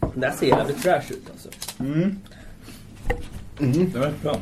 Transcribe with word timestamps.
Den 0.00 0.20
där 0.20 0.30
ser 0.30 0.46
jävligt 0.46 0.82
trash 0.82 1.02
ut 1.10 1.30
alltså. 1.30 1.48
Det 3.58 3.98
var 3.98 4.12
bra. 4.22 4.40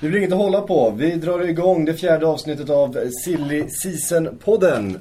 Det 0.00 0.08
blir 0.08 0.18
inget 0.18 0.32
att 0.32 0.38
hålla 0.38 0.60
på. 0.60 0.90
Vi 0.90 1.14
drar 1.14 1.48
igång 1.48 1.84
det 1.84 1.94
fjärde 1.94 2.26
avsnittet 2.26 2.70
av 2.70 3.10
Silly 3.24 3.64
Season-podden. 3.68 4.98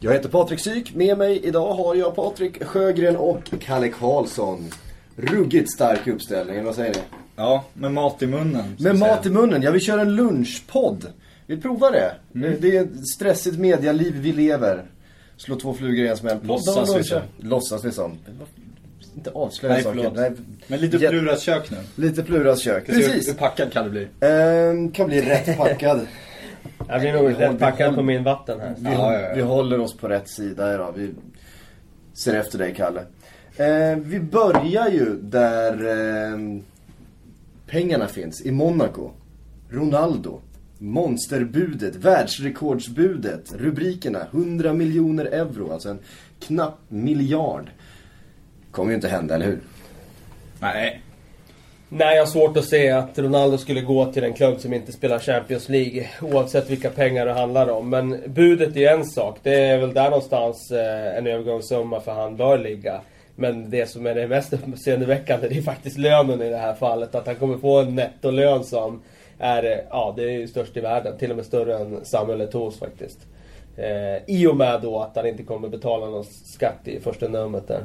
Jag 0.00 0.12
heter 0.12 0.28
Patrik 0.28 0.60
Syk. 0.60 0.94
Med 0.94 1.18
mig 1.18 1.40
idag 1.44 1.74
har 1.74 1.94
jag 1.94 2.14
Patrik 2.14 2.64
Sjögren 2.64 3.16
och 3.16 3.42
Kalle 3.60 3.88
Karlsson. 3.88 4.70
Ruggigt 5.16 5.72
stark 5.72 6.06
uppställning, 6.06 6.64
vad 6.64 6.74
säger 6.74 6.94
ni? 6.94 7.23
Ja, 7.36 7.64
med 7.74 7.92
mat 7.92 8.22
i 8.22 8.26
munnen. 8.26 8.52
Med 8.52 8.92
att 8.92 8.98
säga. 8.98 9.14
mat 9.14 9.26
i 9.26 9.30
munnen. 9.30 9.62
Jag 9.62 9.72
vill 9.72 9.80
köra 9.80 10.00
en 10.00 10.16
lunchpodd. 10.16 11.06
Vi 11.46 11.56
provar 11.60 11.92
det. 11.92 12.14
Mm. 12.34 12.56
Det 12.60 12.76
är 12.76 12.82
ett 12.82 13.08
stressigt 13.08 13.58
medialiv 13.58 14.14
vi 14.16 14.32
lever. 14.32 14.82
Slå 15.36 15.56
två 15.56 15.74
flugor 15.74 16.04
i 16.04 16.08
en 16.08 16.16
smäll. 16.16 16.38
Låtsas 16.42 16.96
vi 16.96 17.04
som. 17.04 17.20
Låtsas 17.40 17.84
vi 17.84 17.92
som. 17.92 18.18
Inte 19.16 19.30
avslöja 19.30 19.74
Nej, 19.74 19.82
saker. 19.82 20.10
Nej, 20.14 20.32
Men 20.66 20.80
lite 20.80 20.96
Jä- 20.96 21.08
Pluras 21.10 21.42
kök 21.42 21.70
nu. 21.70 21.76
Lite 21.94 22.22
Pluras 22.22 22.60
kök. 22.60 22.86
Precis. 22.86 23.28
Hur 23.28 23.34
packad 23.34 23.72
kan 23.72 23.84
det 23.84 23.90
bli? 23.90 24.08
Ehm, 24.20 24.90
kan 24.92 25.06
bli 25.06 25.20
rätt 25.20 25.56
packad. 25.58 26.00
Jag 26.88 27.00
blir 27.00 27.12
nog 27.12 27.28
Vi 27.28 27.34
rätt 27.34 27.58
packad 27.58 27.90
vi 27.90 27.96
på 27.96 28.02
min 28.02 28.24
vatten 28.24 28.60
här. 28.60 28.74
Vi, 28.78 28.84
Ja, 28.90 29.12
ja, 29.14 29.20
ja. 29.20 29.34
vi 29.34 29.40
håller 29.40 29.80
oss 29.80 29.96
på 29.96 30.08
rätt 30.08 30.28
sida 30.28 30.74
idag. 30.74 30.92
Vi 30.96 31.10
ser 32.14 32.34
efter 32.34 32.58
dig, 32.58 32.74
Kalle. 32.74 33.00
Eh, 33.56 33.96
vi 33.98 34.20
börjar 34.20 34.88
ju 34.90 35.16
där 35.22 35.72
eh, 35.72 36.38
pengarna 37.66 38.08
finns. 38.08 38.46
I 38.46 38.50
Monaco. 38.50 39.10
Ronaldo. 39.70 40.40
Monsterbudet. 40.78 41.96
Världsrekordsbudet. 41.96 43.54
Rubrikerna. 43.54 44.26
100 44.32 44.72
miljoner 44.72 45.24
euro. 45.24 45.72
Alltså 45.72 45.88
en 45.88 45.98
knapp 46.40 46.78
miljard. 46.88 47.70
Kommer 48.70 48.90
ju 48.90 48.94
inte 48.94 49.08
hända, 49.08 49.34
eller 49.34 49.46
hur? 49.46 49.60
Nej. 50.60 51.02
Nej, 51.88 52.16
jag 52.16 52.22
har 52.22 52.26
svårt 52.26 52.56
att 52.56 52.64
se 52.64 52.90
att 52.90 53.18
Ronaldo 53.18 53.58
skulle 53.58 53.80
gå 53.80 54.12
till 54.12 54.24
en 54.24 54.32
klubb 54.32 54.60
som 54.60 54.72
inte 54.72 54.92
spelar 54.92 55.18
Champions 55.18 55.68
League. 55.68 56.08
Oavsett 56.22 56.70
vilka 56.70 56.90
pengar 56.90 57.26
det 57.26 57.32
handlar 57.32 57.68
om. 57.68 57.90
Men 57.90 58.22
budet 58.26 58.76
är 58.76 58.94
en 58.94 59.04
sak. 59.04 59.38
Det 59.42 59.54
är 59.54 59.78
väl 59.78 59.94
där 59.94 60.10
någonstans 60.10 60.70
eh, 60.70 61.18
en 61.18 61.26
övergångssumma 61.26 62.00
för 62.00 62.12
han 62.12 62.36
bör 62.36 62.58
ligga. 62.58 63.00
Men 63.36 63.70
det 63.70 63.86
som 63.86 64.06
är 64.06 64.14
det 64.14 64.28
mest 64.28 64.52
uppseendeväckande 64.52 65.48
det 65.48 65.58
är 65.58 65.62
faktiskt 65.62 65.98
lönen 65.98 66.42
i 66.42 66.50
det 66.50 66.56
här 66.56 66.74
fallet. 66.74 67.14
Att 67.14 67.26
han 67.26 67.36
kommer 67.36 67.58
få 67.58 67.78
en 67.80 67.94
nettolön 67.94 68.64
som 68.64 69.02
är, 69.38 69.84
ja 69.90 70.14
det 70.16 70.22
är 70.22 70.30
ju 70.38 70.48
störst 70.48 70.76
i 70.76 70.80
världen. 70.80 71.18
Till 71.18 71.30
och 71.30 71.36
med 71.36 71.46
större 71.46 71.76
än 71.78 72.04
Samuel 72.04 72.40
Eto'os 72.42 72.78
faktiskt. 72.78 73.18
Eh, 73.76 74.16
I 74.36 74.46
och 74.46 74.56
med 74.56 74.80
då 74.82 75.00
att 75.00 75.16
han 75.16 75.26
inte 75.26 75.42
kommer 75.42 75.68
betala 75.68 76.06
någon 76.06 76.24
skatt 76.24 76.80
i 76.88 77.00
första 77.00 77.28
numret 77.28 77.68
där. 77.68 77.84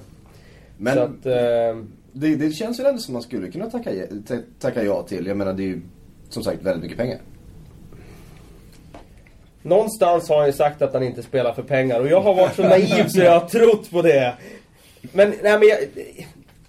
Men 0.78 0.94
Så 0.96 1.00
att, 1.02 1.26
eh, 1.26 1.84
det, 2.14 2.36
det 2.36 2.52
känns 2.52 2.80
ju 2.80 2.84
ändå 2.86 3.00
som 3.00 3.14
man 3.14 3.22
skulle 3.24 3.52
kunna 3.52 3.70
tacka, 3.70 3.92
ta- 4.28 4.36
tacka 4.60 4.84
ja 4.84 5.04
till. 5.04 5.28
Jag 5.28 5.38
menar, 5.38 5.54
det 5.54 5.64
är 5.64 5.68
ju 5.68 5.82
som 6.30 6.44
sagt 6.44 6.64
väldigt 6.64 6.84
mycket 6.84 6.98
pengar. 6.98 7.18
Någonstans 9.62 10.30
har 10.30 10.38
han 10.38 10.46
ju 10.46 10.54
sagt 10.54 10.82
att 10.82 10.94
han 10.94 11.04
inte 11.04 11.24
spelar 11.24 11.54
för 11.54 11.64
pengar 11.64 12.00
och 12.00 12.08
jag 12.08 12.22
har 12.22 12.34
varit 12.36 12.56
så 12.56 12.64
naiv 12.64 13.08
så 13.08 13.20
jag 13.20 13.40
har 13.40 13.48
trott 13.48 13.92
på 13.92 14.02
det. 14.02 14.34
Men, 15.02 15.30
nej 15.44 15.60
men 15.60 15.68
jag, 15.68 15.78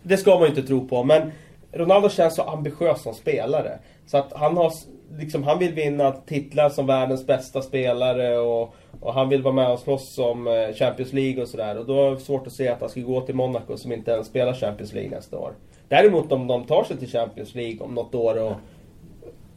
Det 0.03 0.17
ska 0.17 0.35
man 0.35 0.43
ju 0.43 0.49
inte 0.49 0.63
tro 0.63 0.89
på 0.89 1.05
men 1.05 1.33
Ronaldo 1.73 2.09
känns 2.09 2.35
så 2.35 2.43
ambitiös 2.43 3.03
som 3.03 3.15
spelare. 3.15 3.79
Så 4.07 4.19
att 4.19 4.33
han 4.33 4.57
har 4.57 4.73
liksom, 5.19 5.43
han 5.43 5.59
vill 5.59 5.73
vinna 5.73 6.13
titlar 6.13 6.69
som 6.69 6.87
världens 6.87 7.27
bästa 7.27 7.63
spelare 7.63 8.39
och, 8.39 8.75
och 9.01 9.15
han 9.15 9.29
vill 9.29 9.43
vara 9.43 9.55
med 9.55 9.71
och 9.71 9.79
slåss 9.79 10.19
om 10.19 10.47
eh, 10.47 10.75
Champions 10.75 11.13
League 11.13 11.43
och 11.43 11.49
sådär. 11.49 11.79
Och 11.79 11.87
då 11.87 12.07
är 12.07 12.11
det 12.11 12.21
svårt 12.21 12.47
att 12.47 12.53
se 12.53 12.69
att 12.69 12.81
han 12.81 12.91
ska 12.91 13.01
gå 13.01 13.21
till 13.21 13.35
Monaco 13.35 13.77
som 13.77 13.93
inte 13.93 14.11
ens 14.11 14.27
spelar 14.27 14.55
Champions 14.55 14.93
League 14.93 15.11
nästa 15.11 15.39
år. 15.39 15.53
Däremot 15.89 16.33
om 16.33 16.47
de 16.47 16.65
tar 16.65 16.85
sig 16.85 16.97
till 16.97 17.09
Champions 17.09 17.55
League 17.55 17.81
om 17.81 17.95
något 17.95 18.15
år 18.15 18.43
och 18.43 18.53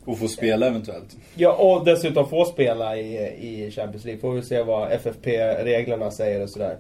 Och 0.05 0.19
få 0.19 0.27
spela 0.27 0.67
eventuellt. 0.67 1.17
Ja, 1.35 1.53
och 1.53 1.85
dessutom 1.85 2.29
få 2.29 2.45
spela 2.45 2.97
i, 2.97 3.17
i 3.39 3.71
Champions 3.71 4.05
League. 4.05 4.21
Får 4.21 4.31
vi 4.31 4.41
se 4.41 4.63
vad 4.63 4.91
FFP-reglerna 4.91 6.11
säger 6.11 6.43
och 6.43 6.49
sådär. 6.49 6.77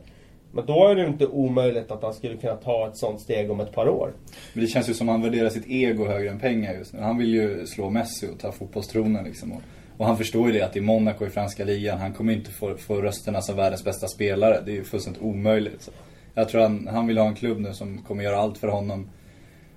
Men 0.55 0.65
då 0.65 0.87
är 0.87 0.95
det 0.95 1.05
inte 1.05 1.27
omöjligt 1.27 1.91
att 1.91 2.03
han 2.03 2.13
skulle 2.13 2.37
kunna 2.37 2.55
ta 2.55 2.87
ett 2.87 2.97
sånt 2.97 3.21
steg 3.21 3.51
om 3.51 3.59
ett 3.59 3.71
par 3.71 3.89
år. 3.89 4.13
Men 4.53 4.63
det 4.63 4.69
känns 4.69 4.89
ju 4.89 4.93
som 4.93 5.09
att 5.09 5.13
han 5.13 5.21
värderar 5.21 5.49
sitt 5.49 5.67
ego 5.67 6.05
högre 6.05 6.29
än 6.29 6.39
pengar 6.39 6.73
just 6.73 6.93
nu. 6.93 6.99
Han 6.99 7.17
vill 7.17 7.33
ju 7.33 7.65
slå 7.67 7.89
Messi 7.89 8.27
och 8.33 8.39
ta 8.39 8.51
fotbollstronen 8.51 9.23
liksom. 9.23 9.51
Och, 9.51 9.61
och 9.97 10.05
han 10.05 10.17
förstår 10.17 10.47
ju 10.47 10.53
det 10.53 10.61
att 10.61 10.75
i 10.75 10.81
Monaco 10.81 11.25
i 11.25 11.29
franska 11.29 11.65
ligan, 11.65 11.99
han 11.99 12.13
kommer 12.13 12.33
inte 12.33 12.51
få, 12.51 12.77
få 12.77 13.01
rösterna 13.01 13.41
som 13.41 13.55
världens 13.55 13.83
bästa 13.83 14.07
spelare. 14.07 14.61
Det 14.65 14.71
är 14.71 14.75
ju 14.75 14.83
fullständigt 14.83 15.21
omöjligt. 15.21 15.81
Så. 15.81 15.91
Jag 16.33 16.49
tror 16.49 16.61
han, 16.61 16.87
han 16.87 17.07
vill 17.07 17.17
ha 17.17 17.27
en 17.27 17.35
klubb 17.35 17.59
nu 17.59 17.73
som 17.73 17.97
kommer 17.97 18.23
göra 18.23 18.37
allt 18.37 18.57
för 18.57 18.67
honom. 18.67 19.09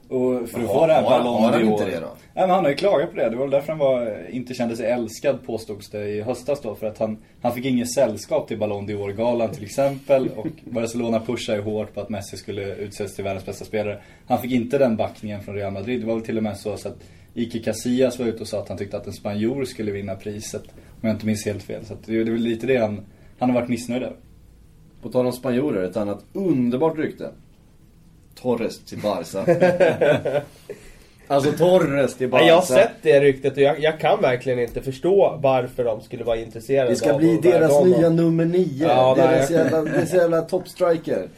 Och 0.09 0.49
för 0.49 0.61
att 0.61 0.67
få 0.67 0.87
det 0.87 0.93
här 0.93 1.03
Ballon 1.03 1.55
d'Or. 1.55 2.07
han 2.35 2.51
har 2.51 2.69
ju 2.69 2.75
klagat 2.75 3.11
på 3.11 3.17
det. 3.17 3.31
Det 3.31 3.37
var 3.37 3.45
väl 3.45 3.51
därför 3.51 3.69
han 3.69 3.79
var, 3.79 4.27
inte 4.31 4.55
kände 4.55 4.77
sig 4.77 4.91
älskad 4.91 5.47
påstods 5.47 5.91
det 5.91 6.09
i 6.09 6.23
höstas 6.23 6.61
då. 6.61 6.75
För 6.75 6.87
att 6.87 6.99
han, 6.99 7.19
han 7.43 7.53
fick 7.53 7.65
inget 7.65 7.93
sällskap 7.93 8.49
till 8.49 8.59
Ballon 8.59 8.89
d'Or-galan 8.89 9.51
till 9.51 9.65
exempel. 9.65 10.29
Och 10.37 10.47
Barcelona 10.65 11.21
pushade 11.21 11.59
ju 11.59 11.65
hårt 11.65 11.95
på 11.95 12.01
att 12.01 12.09
Messi 12.09 12.37
skulle 12.37 12.75
utses 12.75 13.15
till 13.15 13.25
världens 13.25 13.47
bästa 13.47 13.65
spelare. 13.65 13.99
Han 14.27 14.43
fick 14.43 14.53
inte 14.53 14.79
den 14.79 14.97
backningen 14.97 15.43
från 15.43 15.55
Real 15.55 15.73
Madrid. 15.73 16.01
Det 16.01 16.07
var 16.07 16.15
väl 16.15 16.25
till 16.25 16.37
och 16.37 16.43
med 16.43 16.57
så, 16.57 16.77
så 16.77 16.89
att 16.89 16.97
Ike 17.35 17.59
Casillas 17.59 18.19
var 18.19 18.27
ute 18.27 18.41
och 18.41 18.49
sa 18.49 18.61
att 18.61 18.69
han 18.69 18.79
tyckte 18.79 18.97
att 18.97 19.07
en 19.07 19.13
spanjor 19.13 19.65
skulle 19.65 19.93
vinna 19.93 20.15
priset. 20.15 20.65
Om 20.73 21.09
jag 21.09 21.11
inte 21.11 21.27
minns 21.27 21.45
helt 21.45 21.63
fel. 21.63 21.85
Så 21.85 21.95
det, 21.95 22.25
det 22.25 22.31
är 22.31 22.33
väl 22.33 22.43
lite 22.43 22.67
det 22.67 22.77
han, 22.77 23.01
han 23.39 23.51
har 23.51 23.61
varit 23.61 23.69
missnöjd 23.69 24.03
över. 24.03 24.17
På 25.03 25.09
tal 25.09 25.27
om 25.27 25.33
spanjorer, 25.33 25.83
ett 25.83 25.97
annat 25.97 26.25
underbart 26.33 26.99
rykte. 26.99 27.31
Torres 28.43 28.85
till 28.85 28.99
Barca. 28.99 29.47
alltså 31.27 31.53
Torres 31.53 32.15
till 32.15 32.29
Barca. 32.29 32.45
Jag 32.45 32.55
har 32.55 32.63
sett 32.63 32.91
det 33.03 33.21
ryktet 33.21 33.53
och 33.53 33.63
jag, 33.63 33.81
jag 33.81 34.01
kan 34.01 34.21
verkligen 34.21 34.59
inte 34.59 34.83
förstå 34.83 35.39
varför 35.43 35.85
de 35.85 36.01
skulle 36.01 36.25
vara 36.25 36.37
intresserade 36.37 36.91
Det 36.91 36.97
ska 36.97 37.13
av 37.13 37.19
bli 37.19 37.37
deras 37.43 37.85
nya 37.85 38.09
nummer 38.09 38.45
nio. 38.45 38.87
Ja, 38.89 39.15
deras 39.15 39.51
jävla, 39.51 39.83
deras 39.83 40.15
jävla 40.15 40.43
toppstriker. 40.43 41.29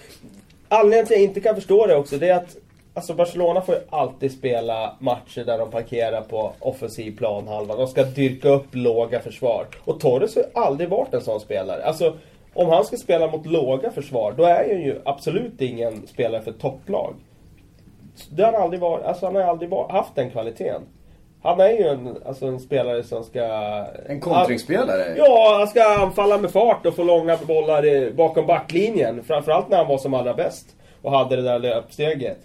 Anledningen 0.69 1.06
till 1.06 1.14
att 1.14 1.20
jag 1.20 1.28
inte 1.28 1.41
kan 1.41 1.54
förstå 1.54 1.86
det 1.86 1.97
också, 1.97 2.19
det 2.19 2.28
är 2.28 2.36
att 2.36 2.56
Alltså 2.98 3.15
Barcelona 3.15 3.60
får 3.60 3.75
ju 3.75 3.80
alltid 3.91 4.32
spela 4.32 4.97
matcher 4.98 5.44
där 5.44 5.59
de 5.59 5.70
parkerar 5.70 6.20
på 6.20 6.53
offensiv 6.59 7.16
planhalva. 7.16 7.76
De 7.76 7.86
ska 7.86 8.03
dyrka 8.03 8.48
upp 8.48 8.66
låga 8.70 9.20
försvar. 9.20 9.66
Och 9.84 10.00
Torres 10.00 10.34
har 10.34 10.42
ju 10.42 10.48
aldrig 10.54 10.88
varit 10.88 11.15
en 11.15 11.20
sån 11.20 11.41
spelare. 11.41 11.84
Alltså, 11.84 12.16
om 12.54 12.69
han 12.69 12.84
ska 12.84 12.97
spela 12.97 13.26
mot 13.31 13.47
låga 13.47 13.91
försvar, 13.91 14.34
då 14.36 14.44
är 14.44 14.54
han 14.54 14.82
ju 14.82 15.00
absolut 15.04 15.60
ingen 15.60 16.06
spelare 16.06 16.42
för 16.42 16.53
topplag. 16.53 17.14
Det 18.31 18.42
har 18.44 18.53
han 18.53 18.62
aldrig 18.62 18.81
varit. 18.81 19.04
Alltså 19.04 19.26
han 19.26 19.34
har 19.34 19.42
aldrig 19.42 19.70
varit, 19.70 19.91
haft 19.92 20.14
den 20.14 20.31
kvaliteten. 20.31 20.82
Han 21.42 21.60
är 21.60 21.69
ju 21.70 21.82
en, 21.88 22.16
alltså 22.26 22.47
en 22.47 22.60
spelare 22.60 23.03
som 23.03 23.25
ska... 23.25 23.42
En 24.06 24.20
kontringsspelare. 24.20 25.14
Ja, 25.16 25.56
han 25.59 25.69
ska 25.69 25.84
anfalla 25.98 26.38
med 26.38 26.50
fart 26.50 26.86
och 26.86 26.94
få 26.97 27.03
långa 27.03 27.36
bollar 27.47 28.10
bakom 28.12 28.47
backlinjen. 28.47 29.22
Framförallt 29.25 29.69
när 29.69 29.76
han 29.76 29.88
var 29.88 29.98
som 29.98 30.15
allra 30.15 30.34
bäst. 30.34 30.76
Och 31.03 31.10
hade 31.12 31.36
det 31.36 31.42
där 31.42 31.59
löpsteget. 31.59 32.38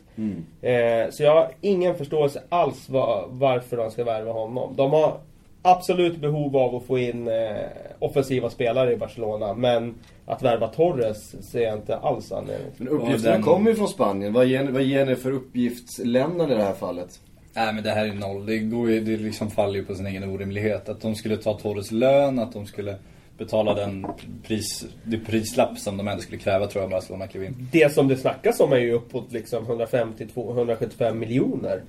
Eh, 0.61 1.09
så 1.11 1.23
jag 1.23 1.31
har 1.35 1.47
ingen 1.61 1.95
förståelse 1.95 2.41
alls 2.49 2.89
va- 2.89 3.23
varför 3.29 3.77
de 3.77 3.91
ska 3.91 4.03
värva 4.03 4.31
honom. 4.31 4.73
De 4.75 4.91
har 4.93 5.13
absolut 5.63 6.17
behov 6.21 6.57
av 6.57 6.75
att 6.75 6.83
få 6.83 6.99
in 6.99 7.27
eh, 7.27 7.55
offensiva 7.99 8.49
spelare 8.49 8.93
i 8.93 8.97
Barcelona. 8.97 9.53
Men 9.53 9.95
att 10.25 10.41
värva 10.43 10.67
Torres 10.67 11.49
ser 11.51 11.61
jag 11.61 11.73
inte 11.77 11.97
alls 11.97 12.31
anledning 12.31 12.71
till. 12.77 12.85
Men 12.85 12.93
uppgifterna 12.93 13.33
den- 13.35 13.43
kommer 13.43 13.69
ju 13.69 13.75
från 13.75 13.87
Spanien. 13.87 14.33
Vad 14.33 14.45
ger, 14.45 14.63
vad 14.63 14.83
ger 14.83 15.05
ni 15.05 15.15
för 15.15 15.31
uppgiftslämnande 15.31 16.53
i 16.53 16.57
det 16.57 16.63
här 16.63 16.73
fallet? 16.73 17.19
Nej 17.55 17.73
men 17.73 17.83
det 17.83 17.89
här 17.89 18.05
är 18.05 18.13
noll. 18.13 18.45
Det, 18.45 18.57
går 18.59 18.89
ju, 18.89 18.99
det 18.99 19.17
liksom 19.17 19.51
faller 19.51 19.75
ju 19.79 19.85
på 19.85 19.95
sin 19.95 20.05
egen 20.07 20.23
orimlighet. 20.23 20.89
Att 20.89 21.01
de 21.01 21.15
skulle 21.15 21.37
ta 21.37 21.53
Torres 21.53 21.91
lön, 21.91 22.39
att 22.39 22.53
de 22.53 22.65
skulle 22.65 22.95
betala 23.37 23.73
den 23.73 24.07
pris, 24.43 24.85
det 25.03 25.17
prislapp 25.17 25.77
som 25.77 25.97
de 25.97 26.07
ändå 26.07 26.21
skulle 26.21 26.37
kräva 26.37 26.67
tror 26.67 26.83
jag 26.83 26.91
Barcelona 26.91 27.27
klev 27.27 27.43
in. 27.43 27.67
Det 27.71 27.93
som 27.93 28.07
det 28.07 28.17
snackas 28.17 28.59
om 28.59 28.73
är 28.73 28.77
ju 28.77 28.91
uppåt 28.91 29.31
liksom 29.31 29.65
150-175 29.65 31.13
miljoner. 31.13 31.81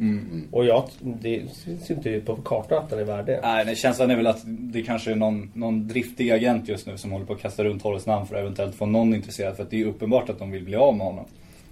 Och 0.50 0.64
jag, 0.64 0.88
det 1.00 1.42
syns 1.52 1.90
inte 1.90 2.20
på 2.20 2.36
kartan 2.36 2.78
att 2.78 2.90
den 2.90 2.98
är 2.98 3.04
värd 3.04 3.26
det. 3.26 3.40
Nej, 3.42 3.64
nej, 3.64 3.76
känslan 3.76 4.10
är 4.10 4.16
väl 4.16 4.26
att 4.26 4.42
det 4.44 4.82
kanske 4.82 5.10
är 5.10 5.14
någon, 5.14 5.50
någon 5.54 5.88
driftig 5.88 6.30
agent 6.30 6.68
just 6.68 6.86
nu 6.86 6.98
som 6.98 7.12
håller 7.12 7.26
på 7.26 7.32
att 7.32 7.40
kasta 7.40 7.64
runt 7.64 7.82
Torres 7.82 8.06
namn 8.06 8.26
för 8.26 8.34
att 8.34 8.40
eventuellt 8.40 8.74
få 8.74 8.86
någon 8.86 9.14
intresserad. 9.14 9.56
För 9.56 9.62
att 9.62 9.70
det 9.70 9.80
är 9.80 9.84
uppenbart 9.86 10.30
att 10.30 10.38
de 10.38 10.50
vill 10.50 10.64
bli 10.64 10.76
av 10.76 10.96
med 10.96 11.06
honom. 11.06 11.24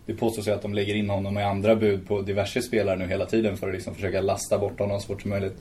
Det 0.06 0.14
påstås 0.14 0.48
ju 0.48 0.50
att 0.50 0.62
de 0.62 0.74
lägger 0.74 0.94
in 0.94 1.10
honom 1.10 1.38
i 1.38 1.42
andra 1.42 1.76
bud 1.76 2.08
på 2.08 2.22
diverse 2.22 2.62
spelare 2.62 2.96
nu 2.96 3.06
hela 3.06 3.26
tiden 3.26 3.56
för 3.56 3.68
att 3.68 3.74
liksom 3.74 3.94
försöka 3.94 4.20
lasta 4.20 4.58
bort 4.58 4.80
honom 4.80 5.00
så 5.00 5.06
fort 5.06 5.22
som 5.22 5.30
möjligt. 5.30 5.56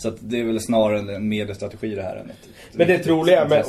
Så 0.00 0.08
att 0.08 0.16
det 0.20 0.40
är 0.40 0.44
väl 0.44 0.60
snarare 0.60 1.14
en 1.14 1.28
mediestrategi 1.28 1.94
det 1.94 2.02
här 2.02 2.16
än 2.16 2.30
ett 2.30 2.48
Men 2.72 2.86
det 2.86 2.98
troliga 2.98 3.48
med, 3.48 3.64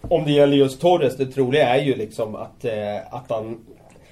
om 0.00 0.24
det 0.24 0.32
gäller 0.32 0.56
just 0.56 0.80
Torres, 0.80 1.16
det 1.16 1.26
troliga 1.26 1.68
är 1.68 1.82
ju 1.82 1.94
liksom 1.94 2.34
att, 2.34 2.64
eh, 2.64 3.14
att 3.14 3.30
han 3.30 3.58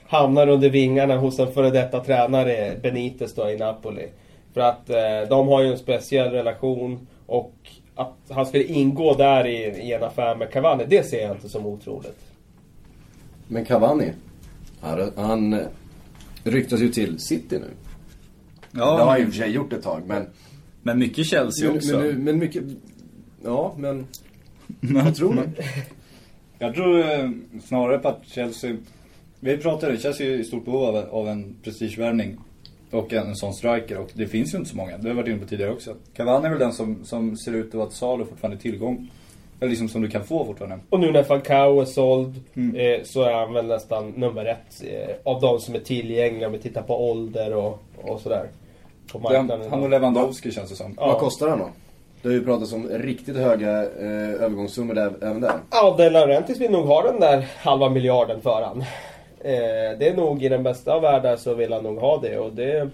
hamnar 0.07 0.49
under 0.49 0.71
vingarna 0.71 1.17
hos 1.17 1.39
en 1.39 1.53
före 1.53 1.71
detta 1.71 2.01
tränare, 2.01 2.77
Benitez 2.83 3.35
då 3.35 3.51
i 3.51 3.57
Napoli. 3.59 4.09
För 4.55 4.61
att 4.61 4.91
eh, 4.91 5.29
de 5.29 5.49
har 5.49 5.63
ju 5.63 5.71
en 5.71 5.79
speciell 5.79 6.31
relation 6.31 7.07
och 7.27 7.55
att 7.95 8.17
han 8.29 8.47
skulle 8.47 8.65
ingå 8.65 9.15
där 9.15 9.47
i, 9.47 9.57
i 9.57 9.93
en 9.93 10.03
affär 10.03 10.37
med 10.37 10.51
Cavani, 10.51 10.85
det 10.89 11.07
ser 11.07 11.23
jag 11.23 11.37
inte 11.37 11.49
som 11.49 11.67
otroligt. 11.67 12.21
Men 13.49 13.65
Cavani, 13.65 14.13
han, 14.81 15.13
han 15.17 15.61
ryktas 16.45 16.81
ju 16.81 16.89
till 16.89 17.19
City 17.21 17.59
nu. 17.59 17.71
Ja, 18.71 18.97
det 18.97 19.03
har 19.03 19.11
han 19.11 19.21
i 19.21 19.25
och 19.25 19.29
för 19.29 19.35
sig 19.35 19.51
gjort 19.51 19.73
ett 19.73 19.83
tag, 19.83 20.03
men... 20.07 20.27
Men 20.83 20.99
mycket 20.99 21.27
Chelsea 21.27 21.69
Men, 21.69 21.77
också. 21.77 21.99
men, 21.99 22.25
men 22.25 22.39
mycket... 22.39 22.65
Ja, 23.45 23.75
men... 23.79 24.07
Vad 24.81 25.15
tror 25.15 25.35
du? 25.35 25.43
Jag 26.59 26.75
tror 26.75 26.99
eh, 26.99 27.31
snarare 27.65 27.99
på 27.99 28.09
att 28.09 28.23
Chelsea... 28.27 28.77
Vi 29.41 29.57
pratade, 29.57 29.97
Chelsea 29.99 30.27
är 30.27 30.31
i 30.31 30.45
stort 30.45 30.65
behov 30.65 30.83
av, 30.83 30.97
av 30.97 31.29
en 31.29 31.57
prestigevärvning. 31.63 32.37
Och 32.91 33.13
en, 33.13 33.27
en 33.27 33.37
sån 33.37 33.55
striker. 33.55 33.99
Och 33.99 34.11
det 34.15 34.27
finns 34.27 34.55
ju 34.55 34.59
inte 34.59 34.71
så 34.71 34.77
många. 34.77 34.97
Det 34.97 35.03
har 35.03 35.09
jag 35.09 35.15
varit 35.15 35.29
inne 35.29 35.39
på 35.39 35.47
tidigare 35.47 35.73
också. 35.73 35.97
Cavani 36.15 36.47
är 36.47 36.51
väl 36.51 36.59
den 36.59 36.73
som, 36.73 37.05
som 37.05 37.37
ser 37.37 37.53
ut 37.53 37.69
att 37.69 37.75
vara 37.75 37.87
ett 37.89 37.95
salu 37.95 38.25
fortfarande 38.25 38.63
tillgång. 38.63 39.11
Eller 39.61 39.71
liksom 39.71 39.89
som 39.89 40.03
du 40.03 40.09
kan 40.09 40.25
få 40.25 40.45
fortfarande. 40.45 40.79
Och 40.89 41.01
nu 41.01 41.13
när 41.13 41.23
Falcao 41.23 41.81
är 41.81 41.85
såld 41.85 42.41
Mm. 42.55 42.77
eh, 42.77 43.05
så 43.05 43.23
är 43.23 43.33
han 43.33 43.53
väl 43.53 43.67
nästan 43.67 44.11
nummer 44.11 44.45
ett 44.45 44.85
eh, 44.85 45.17
av 45.25 45.41
de 45.41 45.61
som 45.61 45.75
är 45.75 45.79
tillgängliga 45.79 46.47
om 46.47 46.53
vi 46.53 46.59
tittar 46.59 46.83
på 46.83 47.11
ålder 47.11 47.55
och, 47.55 47.83
och 47.97 48.21
sådär. 48.21 48.49
På 49.19 49.29
Det 49.29 49.35
är 49.35 49.39
han, 49.39 49.47
marknaden. 49.47 49.71
han 49.71 49.83
och 49.83 49.91
Lewandowski 49.91 50.53
känns 50.53 50.71
det 50.71 50.77
som. 50.77 50.95
Ja. 50.97 51.07
Vad 51.07 51.19
kostar 51.19 51.49
han 51.49 51.59
då? 51.59 51.69
Det 52.23 52.29
har 52.29 52.35
ju 52.35 52.45
pratats 52.45 52.73
om 52.73 52.89
riktigt 52.89 53.37
höga 53.37 53.71
eh, 53.83 54.43
övergångssummor 54.43 54.95
där, 54.95 55.13
även 55.21 55.41
där. 55.41 55.53
Ja, 55.71 55.95
De 55.99 56.11
Laurentiis 56.11 56.61
vill 56.61 56.71
nog 56.71 56.87
ha 56.87 57.03
den 57.03 57.21
där 57.21 57.47
halva 57.57 57.89
miljarden 57.89 58.41
för 58.41 58.63
han. 58.63 58.81
Eh, 59.41 59.99
det 59.99 60.09
är 60.09 60.17
nog 60.17 60.43
i 60.45 60.49
den 60.49 60.63
bästa 60.63 60.95
av 60.95 61.03
världar 61.03 61.37
så 61.37 61.55
vill 61.55 61.73
han 61.73 61.85
nog 61.85 61.99
ha 61.99 62.19
det 62.21 62.39
och 62.39 62.53
det 62.53 62.91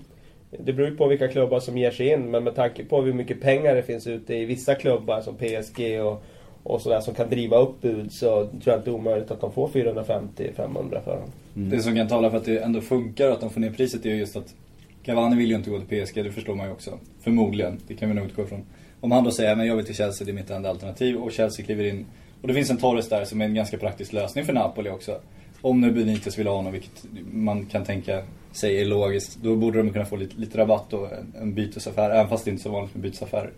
det 0.50 0.72
beror 0.72 0.88
ju 0.88 0.96
på 0.96 1.06
vilka 1.06 1.28
klubbar 1.28 1.60
som 1.60 1.78
ger 1.78 1.90
sig 1.90 2.08
in 2.08 2.30
men 2.30 2.44
med 2.44 2.54
tanke 2.54 2.84
på 2.84 3.02
hur 3.02 3.12
mycket 3.12 3.40
pengar 3.40 3.74
det 3.74 3.82
finns 3.82 4.06
ute 4.06 4.34
i 4.34 4.44
vissa 4.44 4.74
klubbar 4.74 5.20
som 5.20 5.34
PSG 5.34 6.00
och, 6.02 6.22
och 6.62 6.80
sådär 6.80 7.00
som 7.00 7.14
kan 7.14 7.30
driva 7.30 7.56
upp 7.58 7.80
bud 7.80 8.12
så 8.12 8.28
tror 8.28 8.48
jag 8.64 8.76
inte 8.76 8.90
det 8.90 8.94
är 8.94 8.94
omöjligt 8.94 9.30
att 9.30 9.40
de 9.40 9.52
får 9.52 9.68
450-500 9.68 11.04
för 11.04 11.10
honom. 11.10 11.28
Det 11.54 11.80
som 11.80 11.94
kan 11.96 12.08
tala 12.08 12.30
för 12.30 12.36
att 12.36 12.44
det 12.44 12.58
ändå 12.58 12.80
funkar 12.80 13.26
och 13.28 13.32
att 13.34 13.40
de 13.40 13.50
får 13.50 13.60
ner 13.60 13.70
priset 13.70 14.06
är 14.06 14.10
ju 14.10 14.16
just 14.16 14.36
att 14.36 14.54
Cavani 15.02 15.36
vill 15.36 15.50
ju 15.50 15.56
inte 15.56 15.70
gå 15.70 15.80
till 15.80 16.04
PSG, 16.06 16.24
det 16.24 16.32
förstår 16.32 16.54
man 16.54 16.66
ju 16.66 16.72
också. 16.72 16.98
Förmodligen, 17.20 17.80
det 17.88 17.94
kan 17.94 18.08
vi 18.08 18.14
nog 18.14 18.26
utgå 18.26 18.42
ifrån. 18.42 18.64
Om 19.00 19.12
han 19.12 19.24
då 19.24 19.30
säger 19.30 19.56
men 19.56 19.66
jag 19.66 19.76
vill 19.76 19.86
till 19.86 19.94
Chelsea, 19.94 20.24
det 20.24 20.30
är 20.30 20.34
mitt 20.34 20.50
enda 20.50 20.68
alternativ 20.70 21.16
och 21.16 21.32
Chelsea 21.32 21.64
kliver 21.66 21.84
in. 21.84 22.06
Och 22.42 22.48
det 22.48 22.54
finns 22.54 22.70
en 22.70 22.76
Torres 22.76 23.08
där 23.08 23.24
som 23.24 23.40
är 23.40 23.44
en 23.44 23.54
ganska 23.54 23.78
praktisk 23.78 24.12
lösning 24.12 24.44
för 24.44 24.52
Napoli 24.52 24.90
också. 24.90 25.20
Om 25.60 25.80
nu 25.80 25.90
Benitez 25.92 26.38
vill 26.38 26.46
ha 26.46 26.54
honom, 26.56 26.72
vilket 26.72 27.04
man 27.32 27.66
kan 27.66 27.84
tänka 27.84 28.22
sig 28.52 28.80
är 28.80 28.84
logiskt. 28.84 29.38
Då 29.42 29.56
borde 29.56 29.78
de 29.78 29.92
kunna 29.92 30.04
få 30.04 30.16
lite, 30.16 30.36
lite 30.40 30.58
rabatt 30.58 30.92
och 30.92 31.12
en, 31.12 31.32
en 31.40 31.54
bytesaffär, 31.54 32.10
även 32.10 32.28
fast 32.28 32.44
det 32.44 32.50
inte 32.50 32.60
är 32.60 32.62
så 32.62 32.70
vanligt 32.70 32.94
med 32.94 33.02
bytesaffärer. 33.02 33.50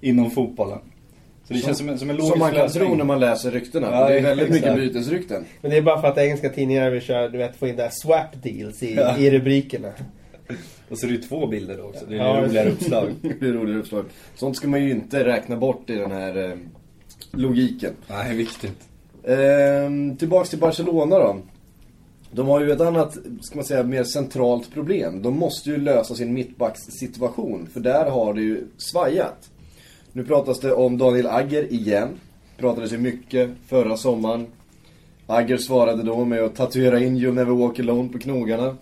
Inom 0.00 0.30
fotbollen. 0.30 0.78
Så 1.44 1.52
det 1.54 1.58
känns 1.60 1.78
som 1.78 1.88
en, 1.88 1.98
som 1.98 2.10
en 2.10 2.16
logisk 2.16 2.32
Som 2.32 2.38
man 2.40 2.50
kan 2.52 2.58
lösning. 2.60 2.86
tro 2.86 2.94
när 2.94 3.04
man 3.04 3.20
läser 3.20 3.50
ryktena. 3.50 3.88
Ja, 3.92 4.08
det 4.08 4.18
är 4.18 4.22
väldigt 4.22 4.48
exakt. 4.48 4.76
mycket 4.76 4.92
bytesrykten. 4.94 5.44
Men 5.60 5.70
det 5.70 5.76
är 5.76 5.82
bara 5.82 6.00
för 6.00 6.08
att 6.08 6.18
engelska 6.18 6.48
tidningar 6.48 6.90
vill 6.90 7.02
köra, 7.02 7.28
du 7.28 7.38
vet, 7.38 7.56
få 7.56 7.68
in 7.68 7.76
där 7.76 7.88
swap 7.92 8.42
deals 8.42 8.82
i, 8.82 8.94
Ja. 8.94 9.18
i 9.18 9.30
rubrikerna. 9.30 9.92
Och 10.88 10.98
så 10.98 11.06
är 11.06 11.10
det 11.10 11.16
ju 11.16 11.22
två 11.22 11.46
bilder 11.46 11.76
då 11.76 11.82
också, 11.82 12.06
det 12.06 12.14
är 12.14 12.18
Ja, 12.18 12.44
roligare 12.44 12.70
uppslag. 12.70 13.14
Det 13.40 13.46
är 13.46 13.52
roliga 13.52 13.78
uppslag. 13.78 14.04
Sånt 14.34 14.56
ska 14.56 14.68
man 14.68 14.84
ju 14.84 14.90
inte 14.90 15.24
räkna 15.24 15.56
bort 15.56 15.90
i 15.90 15.94
den 15.94 16.10
här 16.10 16.50
eh, 16.50 16.56
logiken. 17.30 17.92
Nej, 18.08 18.36
viktigt. 18.36 18.88
Ehm, 19.24 20.16
tillbaks 20.16 20.50
till 20.50 20.58
Barcelona 20.58 21.18
då. 21.18 21.36
De 22.30 22.48
har 22.48 22.60
ju 22.60 22.72
ett 22.72 22.80
annat, 22.80 23.18
ska 23.40 23.56
man 23.56 23.64
säga, 23.64 23.82
mer 23.82 24.04
centralt 24.04 24.74
problem. 24.74 25.22
De 25.22 25.38
måste 25.38 25.70
ju 25.70 25.76
lösa 25.76 26.14
sin 26.14 26.32
mittbackssituation. 26.32 27.68
För 27.72 27.80
där 27.80 28.10
har 28.10 28.34
det 28.34 28.42
ju 28.42 28.66
svajat. 28.76 29.50
Nu 30.12 30.24
pratas 30.24 30.60
det 30.60 30.72
om 30.72 30.98
Daniel 30.98 31.26
Agger 31.26 31.72
igen. 31.72 32.08
Pratades 32.56 32.92
ju 32.92 32.98
mycket 32.98 33.50
förra 33.66 33.96
sommaren. 33.96 34.46
Agger 35.26 35.56
svarade 35.56 36.02
då 36.02 36.24
med 36.24 36.42
att 36.42 36.56
tatuera 36.56 37.00
in 37.00 37.16
You 37.16 37.32
Never 37.32 37.52
Walk 37.54 37.78
Alone 37.78 38.08
på 38.08 38.18
knogarna. 38.18 38.76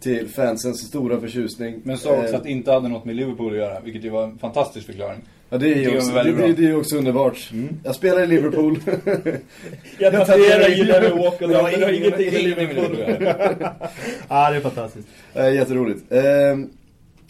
Till 0.00 0.28
fansens 0.28 0.80
stora 0.80 1.20
förtjusning. 1.20 1.80
Men 1.82 1.98
sa 1.98 2.10
också 2.10 2.32
Eh, 2.32 2.36
att 2.36 2.42
det 2.42 2.50
inte 2.50 2.72
hade 2.72 2.88
något 2.88 3.04
med 3.04 3.16
Liverpool 3.16 3.52
att 3.52 3.58
göra, 3.58 3.80
vilket 3.80 4.04
ju 4.04 4.10
var 4.10 4.24
en 4.24 4.38
fantastisk 4.38 4.86
förklaring. 4.86 5.20
Ja, 5.50 5.58
det 5.58 5.74
är 5.74 5.76
ju 5.76 5.90
Det 5.90 5.98
också, 5.98 6.12
det, 6.12 6.32
det, 6.32 6.52
det 6.52 6.68
är 6.68 6.76
också 6.76 6.96
underbart. 6.96 7.50
Jag 7.84 7.94
spelar 7.94 8.22
i 8.22 8.26
Liverpool. 8.26 8.78
Jag 9.98 10.12
tatuerar 10.12 10.68
ju 10.68 11.12
åker 11.12 11.46
Men 11.48 11.50
det 11.50 11.62
har 11.84 11.92
ingenting 11.92 12.32
med 12.32 12.42
Liverpool 12.42 13.02
att 13.02 13.20
göra. 13.20 13.74
Ja, 14.28 14.50
det 14.50 14.56
är 14.56 14.60
fantastiskt. 14.60 15.08
Eh, 15.34 15.54
jätteroligt. 15.54 16.12
Eh, 16.12 16.22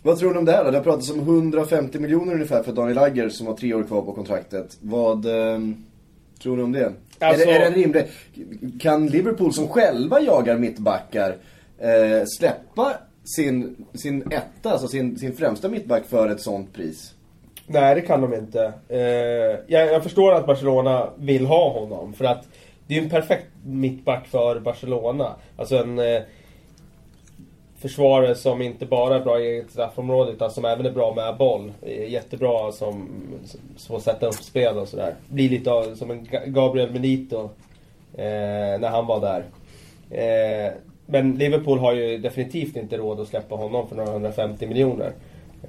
vad 0.02 0.18
tror 0.18 0.32
ni 0.32 0.38
om 0.38 0.44
det 0.44 0.52
här 0.52 0.64
då? 0.64 0.70
Det 0.70 0.76
har 0.76 0.84
pratats 0.84 1.10
om 1.10 1.18
150 1.18 1.98
miljoner 1.98 2.32
ungefär 2.34 2.62
för 2.62 2.72
Daniel 2.72 2.98
Agger 2.98 3.28
som 3.28 3.46
har 3.46 3.54
tre 3.54 3.74
år 3.74 3.82
kvar 3.82 4.02
på 4.02 4.12
kontraktet. 4.12 4.76
Vad 4.80 5.26
eh, 5.26 5.58
tror 6.42 6.56
ni 6.56 6.62
om 6.62 6.72
det? 6.72 6.92
Alltså- 7.18 7.42
Är, 7.42 7.46
det 7.46 7.64
är 7.66 7.70
det 7.70 7.76
rimligt? 7.76 8.10
Kan 8.80 9.06
Liverpool 9.06 9.52
som 9.52 9.68
själva 9.68 10.20
jagar 10.20 10.58
mittbackar 10.58 11.36
eh, 11.78 12.24
släppa 12.38 12.94
sin, 13.36 13.86
sin 13.94 14.32
etta, 14.32 14.70
alltså 14.70 14.88
sin, 14.88 15.18
sin 15.18 15.36
främsta 15.36 15.68
mittback 15.68 16.06
för 16.06 16.28
ett 16.28 16.40
sånt 16.40 16.74
pris? 16.74 17.14
Nej, 17.66 17.94
det 17.94 18.00
kan 18.00 18.20
de 18.20 18.34
inte. 18.34 18.72
Eh, 18.88 19.00
jag, 19.66 19.92
jag 19.92 20.02
förstår 20.02 20.32
att 20.32 20.46
Barcelona 20.46 21.10
vill 21.16 21.46
ha 21.46 21.70
honom. 21.72 22.12
För 22.12 22.24
att 22.24 22.48
det 22.86 22.94
är 22.94 22.98
ju 22.98 23.04
en 23.04 23.10
perfekt 23.10 23.46
mittback 23.64 24.26
för 24.26 24.60
Barcelona. 24.60 25.34
Alltså 25.56 25.76
en 25.76 25.98
eh, 25.98 26.22
försvarare 27.78 28.34
som 28.34 28.62
inte 28.62 28.86
bara 28.86 29.16
är 29.16 29.20
bra 29.20 29.40
i 29.40 29.46
eget 29.46 29.70
straffområde 29.70 30.32
utan 30.32 30.50
som 30.50 30.64
även 30.64 30.86
är 30.86 30.90
bra 30.90 31.14
med 31.14 31.36
boll. 31.36 31.72
Eh, 31.82 32.10
jättebra 32.10 32.72
som, 32.72 33.08
som 33.76 33.96
att 33.96 34.02
sätta 34.02 34.26
upp 34.26 34.34
spel 34.34 34.78
och 34.78 34.88
sådär. 34.88 35.14
Blir 35.28 35.50
lite 35.50 35.70
av, 35.70 35.94
som 35.94 36.10
en 36.10 36.28
Gabriel 36.46 36.92
Benito 36.92 37.42
eh, 38.14 38.80
när 38.80 38.88
han 38.88 39.06
var 39.06 39.20
där. 39.20 39.44
Eh, 40.10 40.72
men 41.10 41.34
Liverpool 41.34 41.78
har 41.78 41.92
ju 41.92 42.18
definitivt 42.18 42.76
inte 42.76 42.96
råd 42.96 43.20
att 43.20 43.28
släppa 43.28 43.54
honom 43.54 43.88
för 43.88 43.96
några 43.96 44.10
150 44.10 44.66
miljoner. 44.66 45.12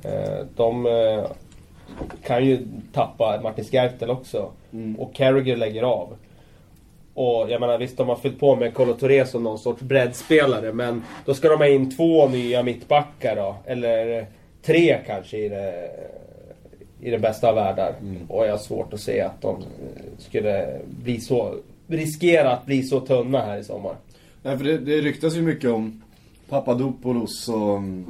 Eh, 0.04 0.46
de 0.56 0.86
eh, 0.86 1.24
kan 2.24 2.46
ju 2.46 2.68
tappa 2.94 3.40
Martin 3.44 3.66
Skertel 3.66 4.10
också. 4.10 4.52
Och 4.98 5.14
Carragher 5.16 5.56
lägger 5.56 5.84
av. 5.84 6.16
Och 7.14 7.50
jag 7.50 7.62
menar 7.62 7.78
visst, 7.78 7.98
de 7.98 8.08
har 8.08 8.16
fyllt 8.16 8.40
på 8.40 8.56
med 8.56 8.74
Colo 8.74 8.94
Touré 8.94 9.26
som 9.26 9.44
någon 9.44 9.60
sorts 9.60 9.82
breddspelare. 9.82 10.74
Men 10.74 11.04
då 11.26 11.34
ska 11.34 11.50
de 11.50 11.58
ha 11.58 11.68
in 11.68 11.96
två 11.98 12.28
nya 12.28 12.64
mittbackar 12.64 13.36
då. 13.36 13.56
Eller 13.66 14.26
tre 14.62 14.98
kanske 15.06 15.38
i, 15.38 15.50
det, 15.50 15.92
i 17.02 17.10
den 17.10 17.22
bästa 17.22 17.50
av 17.50 17.56
världar. 17.56 17.96
Och 18.28 18.46
jag 18.46 18.52
har 18.52 18.58
svårt 18.58 18.94
att 18.94 19.00
se 19.00 19.22
att 19.22 19.42
de 19.42 19.64
skulle 20.18 20.80
bli 20.86 21.20
så... 21.20 21.56
Riskera 21.88 22.52
att 22.52 22.66
bli 22.66 22.84
så 22.84 23.00
tunna 23.00 23.42
här 23.42 23.58
i 23.58 23.64
sommar. 23.64 23.96
Nej, 24.44 24.58
för 24.58 24.66
det, 24.66 24.78
det 24.78 25.02
ryktas 25.02 25.36
ju 25.36 25.42
mycket 25.42 25.70
om 25.70 26.02
Papadopoulos 26.50 27.50
och 27.50 27.78
mm, 27.78 28.06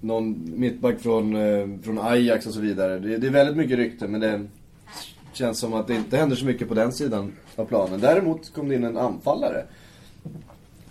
någon 0.00 0.52
mittback 0.60 1.00
från, 1.00 1.36
eh, 1.36 1.68
från 1.82 1.98
Ajax 1.98 2.46
och 2.46 2.54
så 2.54 2.60
vidare. 2.60 2.98
Det, 2.98 3.16
det 3.16 3.26
är 3.26 3.30
väldigt 3.30 3.56
mycket 3.56 3.76
rykte 3.76 4.08
men 4.08 4.20
det 4.20 4.46
känns 5.32 5.58
som 5.58 5.74
att 5.74 5.86
det 5.86 5.94
inte 5.94 6.16
händer 6.16 6.36
så 6.36 6.44
mycket 6.44 6.68
på 6.68 6.74
den 6.74 6.92
sidan 6.92 7.32
av 7.56 7.64
planen. 7.64 8.00
Däremot 8.00 8.52
kom 8.52 8.68
det 8.68 8.74
in 8.74 8.84
en 8.84 8.96
anfallare. 8.96 9.64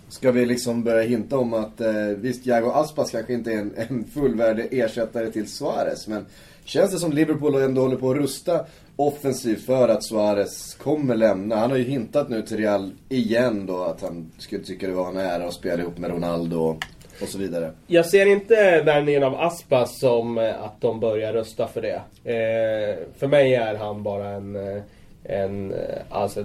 Ska 0.08 0.32
vi 0.32 0.46
liksom 0.46 0.82
börja 0.84 1.02
hinta 1.02 1.38
om 1.38 1.54
att 1.54 1.80
eh, 1.80 2.06
visst, 2.16 2.46
Jago 2.46 2.70
Aspas 2.70 3.10
kanske 3.10 3.32
inte 3.32 3.52
är 3.52 3.58
en, 3.58 3.72
en 3.76 4.04
fullvärdig 4.04 4.68
ersättare 4.70 5.30
till 5.30 5.48
Suarez 5.48 6.08
men 6.08 6.26
känns 6.64 6.90
det 6.90 6.98
som 6.98 7.12
Liverpool 7.12 7.54
ändå 7.54 7.80
håller 7.80 7.96
på 7.96 8.10
att 8.10 8.16
rusta 8.16 8.66
offensivt 8.96 9.66
för 9.66 9.88
att 9.88 10.04
Suarez 10.04 10.74
kommer 10.74 11.16
lämna. 11.16 11.56
Han 11.56 11.70
har 11.70 11.78
ju 11.78 11.84
hintat 11.84 12.28
nu 12.28 12.42
till 12.42 12.56
Real 12.56 12.90
igen 13.08 13.66
då 13.66 13.84
att 13.84 14.02
han 14.02 14.32
skulle 14.38 14.62
tycka 14.62 14.86
det 14.86 14.92
var 14.92 15.08
en 15.08 15.16
ära 15.16 15.46
att 15.46 15.54
spela 15.54 15.82
ihop 15.82 15.98
med 15.98 16.10
Ronaldo 16.10 16.78
och, 17.22 17.28
så 17.28 17.38
vidare. 17.38 17.70
Jag 17.86 18.06
ser 18.06 18.26
inte 18.26 18.82
värvningen 18.82 19.22
av 19.22 19.34
Aspas 19.34 19.98
som 19.98 20.38
eh, 20.38 20.62
att 20.62 20.80
de 20.80 21.00
börjar 21.00 21.32
rösta 21.32 21.68
för 21.68 21.82
det. 21.82 22.00
Eh, 22.32 22.96
för 23.18 23.26
mig 23.26 23.54
är 23.54 23.74
han 23.74 24.02
bara 24.02 24.28
en, 24.28 24.56
eh, 24.56 24.82
en, 25.24 25.72
eh, 25.72 25.78
alltså, 26.10 26.44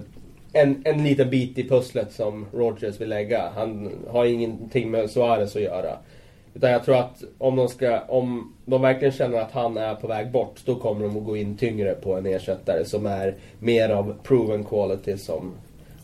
en, 0.54 0.82
en 0.86 1.04
liten 1.04 1.30
bit 1.30 1.58
i 1.58 1.70
pusslet 1.70 2.14
som 2.14 2.46
Rogers 2.54 3.02
vill 3.02 3.10
lägga. 3.10 3.50
Han 3.56 3.92
har 4.10 4.26
ingenting 4.26 4.92
med 4.92 5.10
Suarez 5.10 5.56
att 5.56 5.62
göra. 5.62 5.98
Utan 6.54 6.72
jag 6.72 6.86
tror 6.86 6.96
att 6.96 7.24
om 7.38 7.56
de, 7.56 7.68
ska, 7.68 8.00
om 8.00 8.54
de 8.66 8.82
verkligen 8.82 9.14
känner 9.14 9.38
att 9.38 9.52
han 9.52 9.78
är 9.78 9.96
på 9.96 10.08
väg 10.08 10.32
bort, 10.32 10.62
då 10.66 10.76
kommer 10.76 11.08
de 11.08 11.18
att 11.18 11.26
gå 11.26 11.38
in 11.38 11.58
tyngre 11.58 11.94
på 11.94 12.16
en 12.16 12.26
ersättare 12.26 12.86
som 12.86 13.06
är 13.06 13.36
mer 13.60 13.90
av 13.90 14.16
proven 14.24 14.64
quality 14.64 15.18
som, 15.18 15.52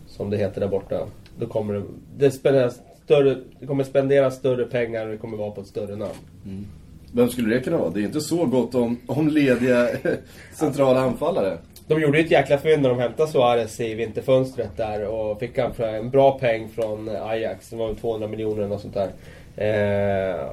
som 0.07 0.29
det 0.29 0.37
heter 0.37 0.61
där 0.61 0.67
borta. 0.67 1.07
Då 1.39 1.45
kommer 1.45 1.73
det, 1.73 1.83
det, 2.17 2.31
spenderas 2.31 2.79
större, 3.05 3.37
det 3.59 3.65
kommer 3.65 3.83
spenderas 3.83 4.35
större 4.35 4.65
pengar 4.65 5.05
och 5.05 5.11
det 5.11 5.17
kommer 5.17 5.37
vara 5.37 5.51
på 5.51 5.61
ett 5.61 5.67
större 5.67 5.95
namn. 5.95 6.67
Vem 7.11 7.29
skulle 7.29 7.55
det 7.55 7.61
kunna 7.61 7.77
vara? 7.77 7.89
Det 7.89 7.99
är 7.99 8.03
inte 8.03 8.21
så 8.21 8.45
gott 8.45 8.75
om, 8.75 8.97
om 9.07 9.27
lediga 9.27 9.89
centrala 10.53 10.99
anfallare. 10.99 11.57
De 11.87 12.01
gjorde 12.01 12.17
ju 12.17 12.25
ett 12.25 12.31
jäkla 12.31 12.57
fynd 12.57 12.81
när 12.81 12.89
de 12.89 12.99
hämtade 12.99 13.31
Suarez 13.31 13.79
i 13.79 13.93
vinterfönstret 13.93 14.77
där 14.77 15.07
och 15.07 15.39
fick 15.39 15.57
han 15.57 15.71
en 15.79 16.09
bra 16.09 16.39
peng 16.39 16.69
från 16.69 17.09
Ajax. 17.09 17.69
Det 17.69 17.75
var 17.75 17.87
väl 17.87 17.95
200 17.95 18.27
miljoner 18.27 18.57
eller 18.57 18.67
något 18.67 18.81
sånt 18.81 18.93
där. 18.93 19.09
Eh, 19.57 20.45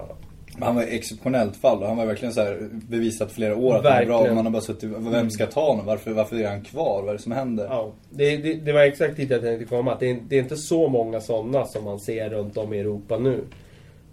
Han 0.61 0.75
var 0.75 0.83
ett 0.83 0.93
exceptionellt 0.93 1.57
fall 1.57 1.83
och 1.83 1.89
han 1.89 1.97
var 1.97 2.07
verkligen 2.07 2.35
så 2.35 2.41
här 2.41 2.69
bevisat 2.73 3.33
flera 3.33 3.57
år 3.57 3.77
att 3.77 3.85
han 3.85 3.93
är 4.03 4.07
bra. 4.07 4.35
Man 4.35 4.45
har 4.47 4.51
bara 4.53 4.63
suttit, 4.63 4.91
vem 4.99 5.31
ska 5.31 5.47
ta 5.47 5.67
honom? 5.67 5.87
Varför, 5.87 6.11
varför 6.11 6.37
är 6.41 6.49
han 6.49 6.63
kvar? 6.63 7.01
Vad 7.03 7.09
är 7.09 7.13
det 7.13 7.19
som 7.23 7.33
händer? 7.33 7.65
Ja, 7.71 7.93
det, 8.11 8.37
det, 8.37 8.55
det 8.55 8.73
var 8.73 8.81
exakt 8.81 9.17
dit 9.17 9.31
jag 9.31 9.43
tänkte 9.43 9.65
komma. 9.65 9.93
Att 9.93 10.01
det, 10.01 10.11
är, 10.11 10.19
det 10.29 10.37
är 10.37 10.41
inte 10.43 10.57
så 10.57 10.89
många 10.89 11.21
sådana 11.21 11.65
som 11.67 11.85
man 11.85 12.01
ser 12.01 12.31
runt 12.31 12.57
om 12.57 12.73
i 12.75 12.79
Europa 12.79 13.19
nu. 13.19 13.41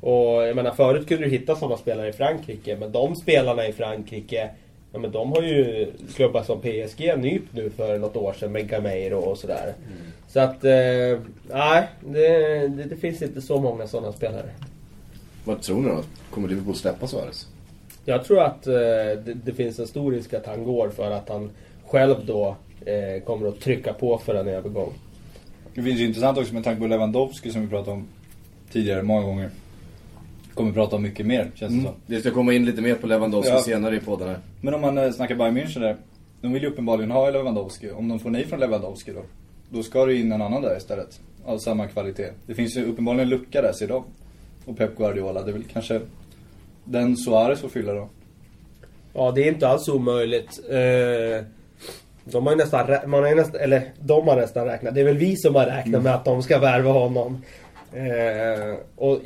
Och 0.02 0.48
jag 0.48 0.56
menar 0.56 0.72
förut 0.72 1.08
kunde 1.08 1.24
du 1.24 1.30
hitta 1.30 1.56
sådana 1.56 1.78
spelare 1.78 2.10
i 2.10 2.14
Frankrike. 2.14 2.78
Men 2.80 2.92
de 2.92 3.16
spelarna 3.16 3.68
i 3.68 3.74
Frankrike, 3.74 4.50
ja 4.94 5.00
men 5.00 5.12
de 5.12 5.32
har 5.32 5.42
ju 5.42 5.92
klubbar 6.16 6.44
som 6.44 6.60
PSG 6.62 7.18
nypt 7.18 7.54
nu 7.54 7.70
för 7.70 7.98
något 8.00 8.16
år 8.16 8.34
sedan 8.34 8.52
med 8.52 8.70
Gameiro 8.70 9.16
och 9.18 9.38
sådär. 9.38 9.74
Så 10.28 10.40
att, 10.40 10.64
eh, 10.64 11.20
nej, 11.54 11.88
det, 12.00 12.68
det, 12.68 12.84
det 12.90 12.96
finns 12.96 13.22
inte 13.22 13.42
så 13.42 13.60
många 13.62 13.88
sådana 13.88 14.12
spelare. 14.12 14.50
Vad 15.46 15.62
tror 15.62 15.82
ni 15.82 15.90
då? 15.90 16.04
Kommer 16.30 16.48
Liverpool 16.48 16.76
släppa 16.76 17.08
Suarez? 17.08 17.48
Jag 18.06 18.26
tror 18.26 18.42
att 18.44 18.68
eh, 18.68 18.74
det, 18.74 19.34
det 19.46 19.54
finns 19.54 19.80
en 19.80 19.88
stor 19.88 20.12
risk 20.12 20.34
att 20.34 20.46
han 20.46 20.64
går 20.64 20.90
för 20.90 21.12
att 21.12 21.30
han 21.30 21.50
själv 21.88 22.16
då 22.26 22.56
eh, 22.86 23.24
kommer 23.24 23.48
att 23.48 23.60
trycka 23.60 23.94
på 23.94 24.18
för 24.18 24.36
en 24.36 24.48
övergång. 24.48 24.94
Det 25.76 25.82
finns 25.84 26.00
ju 26.00 26.06
intressant 26.06 26.38
också 26.38 26.54
med 26.54 26.64
tanke 26.64 26.82
på 26.82 26.88
Lewandowski 26.88 27.52
som 27.52 27.62
vi 27.62 27.68
pratade 27.68 27.92
om 27.92 28.08
tidigare 28.72 29.04
många 29.04 29.22
gånger. 29.22 29.50
Kommer 30.54 30.72
prata 30.72 30.96
om 30.96 31.02
mycket 31.02 31.26
mer, 31.26 31.52
känns 31.56 31.74
det 31.74 31.82
som. 31.84 31.96
Vi 32.06 32.20
ska 32.20 32.32
komma 32.32 32.54
in 32.54 32.66
lite 32.66 32.82
mer 32.82 32.96
på 32.96 33.08
Lewandowski 33.08 33.52
Ja. 33.52 33.60
senare 33.62 33.96
i 33.96 34.00
podden 34.00 34.28
här. 34.28 34.40
Men 34.62 34.74
om 34.74 34.82
man 34.82 34.98
eh, 34.98 35.12
snackar 35.12 35.36
Bayern 35.36 35.58
München 35.58 35.80
där. 35.80 35.98
De 36.42 36.54
vill 36.54 36.64
ju 36.64 36.70
uppenbarligen 36.70 37.12
ha 37.12 37.30
Lewandowski. 37.30 37.92
Om 37.92 38.08
de 38.08 38.20
får 38.20 38.30
nej 38.30 38.46
från 38.48 38.60
Lewandowski 38.60 39.12
då. 39.12 39.22
Då 39.70 39.84
ska 39.84 40.06
det 40.06 40.16
in 40.16 40.32
en 40.32 40.42
annan 40.42 40.62
där 40.62 40.78
istället. 40.78 41.20
Av 41.46 41.58
samma 41.58 41.88
kvalitet. 41.88 42.30
Det 42.48 42.54
finns 42.54 42.78
ju 42.78 42.86
uppenbarligen 42.86 43.24
en 43.24 43.30
lucka 43.30 43.62
där 43.62 43.74
ser 43.74 43.88
de. 43.88 44.04
Och 44.66 44.78
Pep 44.78 44.98
Guardiola. 44.98 45.42
Det 45.42 45.52
är 45.52 45.54
väl 45.54 45.64
kanske 45.74 46.02
den 46.84 47.18
Suarez 47.18 47.60
får 47.60 47.70
fylla 47.70 47.94
då. 47.94 48.10
Ja, 49.14 49.32
det 49.32 49.42
är 49.42 49.48
inte 49.48 49.68
alls 49.68 49.88
omöjligt. 49.88 50.60
Eh, 50.70 51.46
de 52.24 52.46
har 52.46 52.52
ju 52.54 52.58
nästan, 52.58 53.10
man 53.10 53.24
har 53.24 53.30
ju 53.30 53.36
nästan, 53.36 53.62
eller 53.62 53.84
de 54.00 54.28
har 54.28 54.36
nästan 54.36 54.66
räknat. 54.66 54.96
Det 54.96 55.02
är 55.02 55.06
väl 55.06 55.18
vi 55.18 55.36
som 55.36 55.56
har 55.56 55.66
räknat 55.66 56.04
med 56.04 56.16
att 56.16 56.26
de 56.26 56.44
ska 56.44 56.60
värva 56.60 56.92
honom. 56.92 57.42
Eh, 57.94 58.76
och 58.96 59.20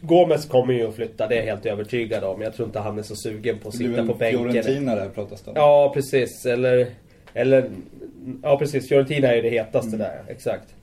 Gomes 0.00 0.46
kommer 0.46 0.74
ju 0.74 0.88
att 0.88 0.94
flytta, 0.94 1.26
det 1.26 1.34
är 1.34 1.38
jag 1.38 1.46
helt 1.46 1.66
övertygad 1.66 2.24
om. 2.24 2.42
Jag 2.42 2.54
tror 2.54 2.68
inte 2.68 2.78
han 2.78 2.98
är 2.98 3.02
så 3.02 3.16
sugen 3.16 3.58
på 3.58 3.68
att 3.68 3.78
Det 3.78 3.78
sitta 3.78 4.06
på 4.06 4.14
bänken. 4.14 4.52
Fiorentina 4.52 4.94
där 4.94 5.08
pratas 5.08 5.42
det 5.42 5.50
om. 5.50 5.56
Ja, 5.56 5.90
precis. 5.94 6.46
Eller, 6.46 6.86
eller... 7.34 7.70
Ja, 8.42 8.58
precis. 8.58 8.88
Fiorentina 8.88 9.28
är 9.28 9.36
ju 9.36 9.42
det 9.42 9.50
hetaste 9.50 9.96
där. 9.96 10.22
Exakt. 10.28 10.74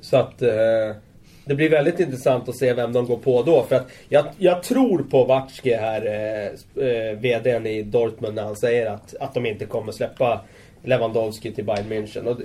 Så 0.00 0.16
att... 0.16 0.42
Eh, 0.42 0.96
det 1.44 1.54
blir 1.54 1.70
väldigt 1.70 2.00
intressant 2.00 2.48
att 2.48 2.56
se 2.56 2.72
vem 2.72 2.92
de 2.92 3.06
går 3.06 3.16
på 3.16 3.42
då. 3.42 3.62
För 3.62 3.76
att 3.76 3.86
jag, 4.08 4.24
jag 4.38 4.62
tror 4.62 5.06
på 5.10 5.24
Watzke 5.24 5.76
här, 5.76 6.06
eh, 6.06 6.86
eh, 6.86 7.18
VDn 7.18 7.66
i 7.66 7.82
Dortmund, 7.82 8.34
när 8.34 8.42
han 8.42 8.56
säger 8.56 8.86
att, 8.86 9.14
att 9.20 9.34
de 9.34 9.46
inte 9.46 9.64
kommer 9.64 9.92
släppa 9.92 10.40
Lewandowski 10.82 11.52
till 11.52 11.64
Bayern 11.64 11.88
München. 11.88 12.26
Och 12.26 12.40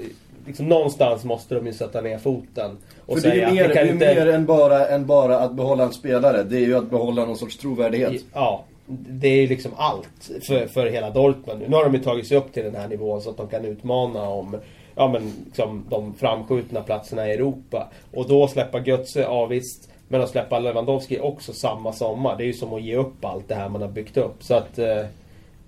liksom, 0.47 0.67
någonstans 0.67 1.23
måste 1.23 1.55
de 1.55 1.67
ju 1.67 1.73
sätta 1.73 2.01
ner 2.01 2.17
foten. 2.17 2.77
Och 3.05 3.19
För 3.19 3.29
det 3.29 3.33
är 3.33 3.35
ju 3.35 3.41
säga 3.41 3.53
mer, 3.53 3.67
det 3.67 3.79
är 3.79 3.85
inte... 3.85 4.15
mer 4.15 4.27
än, 4.27 4.45
bara, 4.45 4.87
än 4.87 5.05
bara 5.05 5.39
att 5.39 5.53
behålla 5.53 5.83
en 5.83 5.93
spelare. 5.93 6.43
Det 6.43 6.57
är 6.57 6.65
ju 6.65 6.77
att 6.77 6.89
behålla 6.89 7.25
någon 7.25 7.37
sorts 7.37 7.57
trovärdighet. 7.57 8.23
Ja, 8.33 8.63
det 8.89 9.27
är 9.27 9.41
ju 9.41 9.47
liksom 9.47 9.71
allt 9.77 10.31
för, 10.47 10.67
för 10.67 10.85
hela 10.85 11.09
Dortmund. 11.09 11.63
Nu 11.67 11.75
har 11.75 11.83
de 11.83 11.93
ju 11.93 11.99
tagit 11.99 12.27
sig 12.27 12.37
upp 12.37 12.53
till 12.53 12.63
den 12.63 12.75
här 12.75 12.87
nivån 12.87 13.21
så 13.21 13.29
att 13.29 13.37
de 13.37 13.47
kan 13.47 13.65
utmana 13.65 14.29
om 14.29 14.57
ja, 14.97 15.07
men, 15.07 15.33
liksom, 15.45 15.85
de 15.89 16.13
framskjutna 16.13 16.81
platserna 16.81 17.27
i 17.27 17.33
Europa. 17.33 17.87
Och 18.13 18.27
då 18.27 18.47
släppa 18.47 18.79
Götze, 18.79 19.21
ja 19.21 19.45
visst. 19.45 19.89
Men 20.07 20.21
att 20.21 20.29
släppa 20.29 20.59
Lewandowski 20.59 21.19
också 21.19 21.53
samma 21.53 21.93
sommar. 21.93 22.35
Det 22.37 22.43
är 22.43 22.47
ju 22.47 22.53
som 22.53 22.73
att 22.73 22.81
ge 22.81 22.95
upp 22.95 23.25
allt 23.25 23.47
det 23.47 23.55
här 23.55 23.69
man 23.69 23.81
har 23.81 23.89
byggt 23.89 24.17
upp. 24.17 24.43
Så 24.43 24.55
att... 24.55 24.79
Eh, 24.79 25.05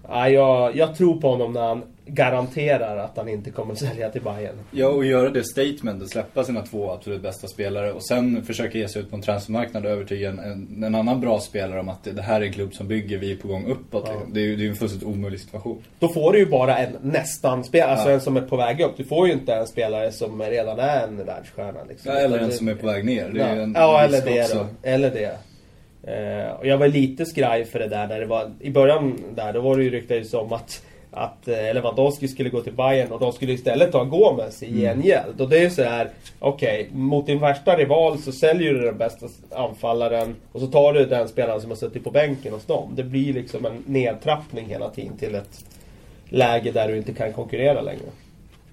ja, 0.07 0.29
jag, 0.29 0.75
jag 0.75 0.95
tror 0.95 1.21
på 1.21 1.29
honom 1.29 1.53
när 1.53 1.67
han 1.67 1.83
garanterar 2.09 2.97
att 2.97 3.17
han 3.17 3.29
inte 3.29 3.51
kommer 3.51 3.73
att 3.73 3.79
sälja 3.79 4.09
till 4.09 4.21
Bayern. 4.21 4.55
Ja, 4.71 4.87
och 4.87 5.05
göra 5.05 5.29
det 5.29 5.43
statementet, 5.43 6.09
släppa 6.09 6.43
sina 6.43 6.61
två 6.61 6.91
absolut 6.91 7.21
bästa 7.21 7.47
spelare 7.47 7.91
och 7.91 8.05
sen 8.05 8.43
försöka 8.43 8.77
ge 8.77 8.87
sig 8.87 9.01
ut 9.01 9.09
på 9.09 9.15
en 9.15 9.21
transfermarknad 9.21 9.85
och 9.85 9.91
övertyga 9.91 10.29
en, 10.29 10.39
en, 10.39 10.83
en 10.83 10.95
annan 10.95 11.21
bra 11.21 11.39
spelare 11.39 11.79
om 11.79 11.89
att 11.89 12.03
det, 12.03 12.11
det 12.11 12.21
här 12.21 12.41
är 12.41 12.45
en 12.45 12.53
klubb 12.53 12.73
som 12.73 12.87
bygger, 12.87 13.17
vi 13.17 13.31
är 13.31 13.35
på 13.35 13.47
gång 13.47 13.65
uppåt. 13.65 14.03
Ja. 14.07 14.21
Det 14.27 14.39
är 14.39 14.43
ju 14.43 14.55
det 14.55 14.65
är 14.65 14.69
en 14.69 14.75
fullständigt 14.75 15.07
omöjlig 15.07 15.39
situation. 15.39 15.81
Då 15.99 16.07
får 16.07 16.33
du 16.33 16.39
ju 16.39 16.45
bara 16.45 16.77
en 16.77 16.91
nästan 17.01 17.63
spelare, 17.63 17.91
alltså 17.91 18.09
Ja. 18.09 18.13
en 18.13 18.21
som 18.21 18.37
är 18.37 18.41
på 18.41 18.57
väg 18.57 18.81
upp. 18.81 18.97
Du 18.97 19.03
får 19.03 19.27
ju 19.27 19.33
inte 19.33 19.53
en 19.53 19.67
spelare 19.67 20.11
som 20.11 20.41
redan 20.41 20.79
är 20.79 21.03
en 21.03 21.25
världsstjärna. 21.25 21.79
Liksom. 21.89 22.11
Ja, 22.11 22.19
eller 22.19 22.39
en 22.39 22.51
som 22.51 22.67
är 22.67 22.75
på 22.75 22.87
väg 22.87 23.05
ner. 23.05 23.29
Det 23.29 23.41
är 23.41 23.55
ju 23.55 23.61
en 23.61 23.73
ja, 23.77 24.01
eller 24.01 24.21
det 24.21 24.41
också. 24.43 24.57
då. 24.57 24.89
Eller 24.89 25.11
det. 25.11 25.37
Eh, 26.03 26.51
och 26.51 26.67
jag 26.67 26.77
var 26.77 26.87
lite 26.87 27.25
skraj 27.25 27.65
för 27.65 27.79
det 27.79 27.87
där 27.87 28.07
när 28.07 28.19
det 28.19 28.25
var... 28.25 28.51
I 28.59 28.69
början 28.69 29.23
där, 29.35 29.53
då 29.53 29.61
var 29.61 29.77
det 29.77 29.83
ju 29.83 29.89
ryktades 29.89 30.33
om 30.33 30.53
att 30.53 30.83
att 31.11 31.47
eh, 31.47 31.55
Lewandowski 31.55 32.27
skulle 32.27 32.49
gå 32.49 32.61
till 32.61 32.73
Bayern 32.73 33.11
och 33.11 33.19
de 33.19 33.31
skulle 33.33 33.53
istället 33.53 33.91
ta 33.91 34.03
Gomes 34.03 34.63
Mm. 34.63 34.75
i 34.75 34.81
gengäld. 34.81 35.41
Och 35.41 35.49
det 35.49 35.57
är 35.57 35.63
ju 35.63 35.69
så 35.69 35.83
här, 35.83 36.09
okej, 36.39 36.89
mot 36.93 37.25
din 37.25 37.39
värsta 37.39 37.75
rival 37.77 38.17
så 38.19 38.31
säljer 38.31 38.73
du 38.73 38.81
den 38.81 38.97
bästa 38.97 39.27
anfallaren 39.55 40.35
och 40.51 40.59
så 40.59 40.67
tar 40.67 40.93
du 40.93 41.05
den 41.05 41.27
spelaren 41.27 41.61
som 41.61 41.69
har 41.71 41.77
suttit 41.77 42.03
på 42.03 42.11
bänken 42.11 42.53
hos 42.53 42.65
dem. 42.65 42.93
Det 42.95 43.03
blir 43.03 43.33
liksom 43.33 43.65
en 43.65 43.83
nedtrappning 43.85 44.65
hela 44.65 44.89
tiden 44.89 45.17
till 45.17 45.35
ett 45.35 45.65
läge 46.29 46.71
där 46.71 46.87
du 46.87 46.97
inte 46.97 47.13
kan 47.13 47.33
konkurrera 47.33 47.81
längre. 47.81 48.01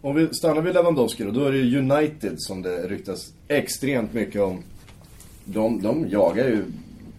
Om 0.01 0.15
vi 0.15 0.35
stannar 0.35 0.63
vid 0.63 0.75
Lewandowski 0.75 1.25
då, 1.25 1.31
då 1.31 1.45
är 1.45 1.53
det 1.53 1.59
ju 1.59 1.79
United 1.79 2.35
som 2.37 2.63
det 2.63 2.77
ryktas 2.89 3.33
extremt 3.49 4.13
mycket 4.13 4.41
om. 4.43 4.63
De, 5.45 5.83
de 5.83 6.09
jagar 6.09 6.45
ju 6.45 6.65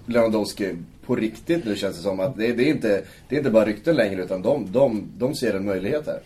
Lewandowski 0.06 0.76
på 1.08 1.16
riktigt 1.16 1.66
nu 1.66 1.76
känns 1.76 1.98
det 1.98 2.04
som. 2.04 2.20
Att 2.20 2.38
det, 2.38 2.54
det, 2.54 2.64
är, 2.64 2.70
inte, 2.70 3.02
det 3.30 3.36
är 3.36 3.38
inte 3.38 3.52
bara 3.52 3.66
rykten 3.66 3.96
längre 3.96 4.24
utan 4.24 4.42
de, 4.42 4.72
de, 4.72 5.12
de 5.18 5.36
ser 5.36 5.54
en 5.54 5.66
möjlighet 5.66 6.08
här. 6.08 6.20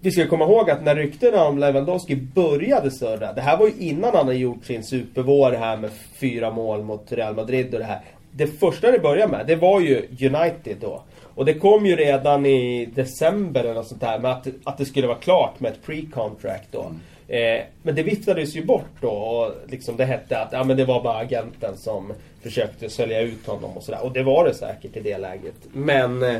Vi 0.00 0.10
ska 0.10 0.28
komma 0.28 0.44
ihåg 0.44 0.70
att 0.70 0.84
när 0.84 0.94
ryktena 0.94 1.44
om 1.44 1.58
Lewandowski 1.58 2.16
började 2.16 2.90
surra, 2.90 3.32
det 3.32 3.40
här 3.40 3.58
var 3.58 3.66
ju 3.66 3.72
innan 3.78 4.14
han 4.14 4.26
hade 4.26 4.38
gjort 4.38 4.64
sin 4.64 4.84
supervår 4.84 5.52
här 5.52 5.76
med 5.76 5.90
fyra 6.20 6.50
mål 6.50 6.84
mot 6.84 7.12
Real 7.12 7.34
Madrid 7.34 7.74
och 7.74 7.80
det 7.80 7.86
här. 7.86 8.00
Det 8.32 8.46
första 8.46 8.90
det 8.90 8.98
började 8.98 9.32
med, 9.32 9.46
det 9.46 9.56
var 9.56 9.80
ju 9.80 9.96
United 10.20 10.76
då. 10.80 11.02
Och 11.34 11.44
det 11.44 11.54
kom 11.54 11.86
ju 11.86 11.96
redan 11.96 12.46
i 12.46 12.86
december 12.94 13.60
eller 13.60 13.74
något 13.74 13.88
sånt 13.88 14.00
där 14.00 14.18
med 14.18 14.30
att, 14.30 14.46
att 14.64 14.78
det 14.78 14.84
skulle 14.84 15.06
vara 15.06 15.18
klart 15.18 15.60
med 15.60 15.72
ett 15.72 15.86
pre-contract 15.86 16.68
då. 16.70 16.92
Eh, 17.28 17.60
men 17.82 17.94
det 17.94 18.02
viftades 18.02 18.54
ju 18.56 18.64
bort 18.64 18.84
då 19.00 19.08
och 19.10 19.52
liksom 19.68 19.96
det 19.96 20.04
hette 20.04 20.38
att 20.38 20.52
ja, 20.52 20.64
men 20.64 20.76
det 20.76 20.84
var 20.84 21.02
bara 21.02 21.18
agenten 21.18 21.76
som 21.76 22.12
försökte 22.42 22.90
sälja 22.90 23.20
ut 23.20 23.46
honom 23.46 23.70
och 23.76 23.82
sådär. 23.82 24.04
Och 24.04 24.12
det 24.12 24.22
var 24.22 24.44
det 24.44 24.54
säkert 24.54 24.96
i 24.96 25.00
det 25.00 25.18
läget. 25.18 25.54
Men 25.72 26.22
eh, 26.22 26.36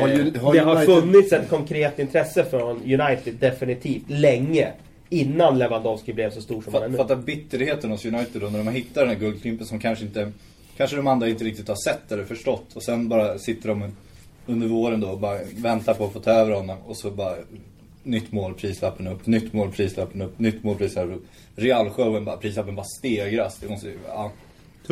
Har 0.00 0.08
ju- 0.08 0.38
har 0.38 0.52
det 0.52 0.58
har 0.60 0.76
United- 0.76 0.86
funnits 1.00 1.32
ett 1.32 1.48
konkret 1.48 1.98
intresse 1.98 2.44
från 2.44 2.76
United 2.82 3.34
definitivt 3.40 4.02
länge. 4.10 4.68
Innan 5.10 5.58
Lewandowski 5.58 6.12
blev 6.12 6.30
så 6.30 6.40
stor 6.40 6.62
som 6.62 6.74
han 6.74 6.82
är 6.82 6.88
nu. 6.88 6.96
fatta 6.96 7.16
bitterheten 7.16 7.90
hos 7.90 8.04
United 8.04 8.40
då 8.40 8.46
när 8.46 8.58
de 8.58 8.66
har 8.66 8.74
hittat 8.74 8.94
den 8.94 9.08
här 9.08 9.14
guldklimpen 9.16 9.66
som 9.66 9.78
kanske 9.80 10.04
inte 10.04 10.32
Kanske 10.76 10.96
de 10.96 11.06
andra 11.06 11.28
inte 11.28 11.44
riktigt 11.44 11.68
har 11.68 11.76
sett 11.76 12.12
eller 12.12 12.24
förstått 12.24 12.66
och 12.74 12.82
sen 12.82 13.08
bara 13.08 13.38
sitter 13.38 13.68
de 13.68 13.92
under 14.46 14.66
våren 14.66 15.00
då 15.00 15.08
och 15.08 15.18
bara 15.18 15.38
väntar 15.56 15.94
på 15.94 16.04
att 16.04 16.12
få 16.12 16.20
ta 16.20 16.30
över 16.30 16.52
honom 16.52 16.76
och 16.86 16.96
så 16.96 17.10
bara 17.10 17.34
Nytt 18.02 18.32
mål, 18.32 18.54
prislappen 18.54 19.06
upp, 19.06 19.26
nytt 19.26 19.52
mål, 19.52 19.70
prislappen 19.70 20.22
upp, 20.22 20.38
nytt 20.38 20.64
mål, 20.64 20.76
prislappen 20.76 21.14
upp. 21.14 21.24
Realshowen 21.56 22.24
bara, 22.24 22.36
prislappen 22.36 22.74
bara 22.76 22.86
stegras. 22.98 23.58
Det 23.58 23.68
måste 23.68 23.86
ju, 23.86 23.98
ja. 24.08 24.30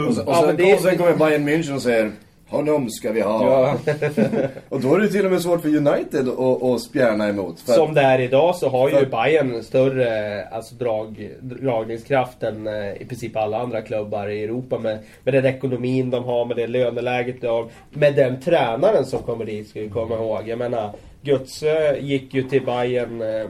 Och, 0.08 0.14
så, 0.14 0.22
och, 0.22 0.28
Ja, 0.32 0.42
sen, 0.46 0.56
det 0.56 0.70
är- 0.70 0.74
och 0.74 0.80
sen 0.80 0.96
kommer 0.98 1.16
Bayern 1.16 1.48
München 1.48 1.74
och 1.74 1.82
säger 1.82 2.12
Honom 2.48 2.90
ska 2.90 3.12
vi 3.12 3.20
ha. 3.20 3.44
Ja, 3.44 3.92
Och 4.68 4.80
då 4.80 4.94
är 4.94 5.00
det 5.00 5.08
till 5.08 5.24
och 5.26 5.30
med 5.32 5.42
svårt 5.42 5.62
för 5.62 5.68
United 5.68 6.28
att, 6.28 6.62
att 6.62 6.80
spjärna 6.82 7.28
emot. 7.28 7.60
För 7.60 7.72
Som 7.72 7.94
det 7.94 8.00
är 8.00 8.18
idag 8.18 8.56
så 8.56 8.68
har 8.68 8.88
ju 8.88 8.94
För- 8.94 9.06
Bayern 9.06 9.62
större 9.62 10.44
alltså 10.48 10.74
drag, 10.74 11.30
dragningskraft 11.40 12.42
än 12.42 12.66
eh, 12.66 13.02
i 13.02 13.04
princip 13.08 13.36
alla 13.36 13.58
andra 13.58 13.82
klubbar 13.82 14.28
i 14.28 14.44
Europa 14.44 14.78
med, 14.78 14.98
med 15.24 15.34
den 15.34 15.44
ekonomin 15.46 16.10
de 16.10 16.24
har, 16.24 16.44
med 16.44 16.56
det 16.56 16.66
löneläget 16.66 17.40
de 17.40 17.46
har. 17.46 17.68
Med 17.90 18.14
den 18.16 18.40
tränaren 18.40 19.06
som 19.06 19.22
kommer 19.22 19.44
dit, 19.44 19.68
ska 19.68 19.80
vi 19.80 19.88
komma 19.88 20.14
ihåg. 20.14 20.40
Jag 20.48 20.58
menar, 20.58 20.90
Götze 21.26 21.98
gick 22.00 22.34
ju 22.34 22.42
till 22.42 22.64
Bayern 22.66 23.22
eh, 23.22 23.48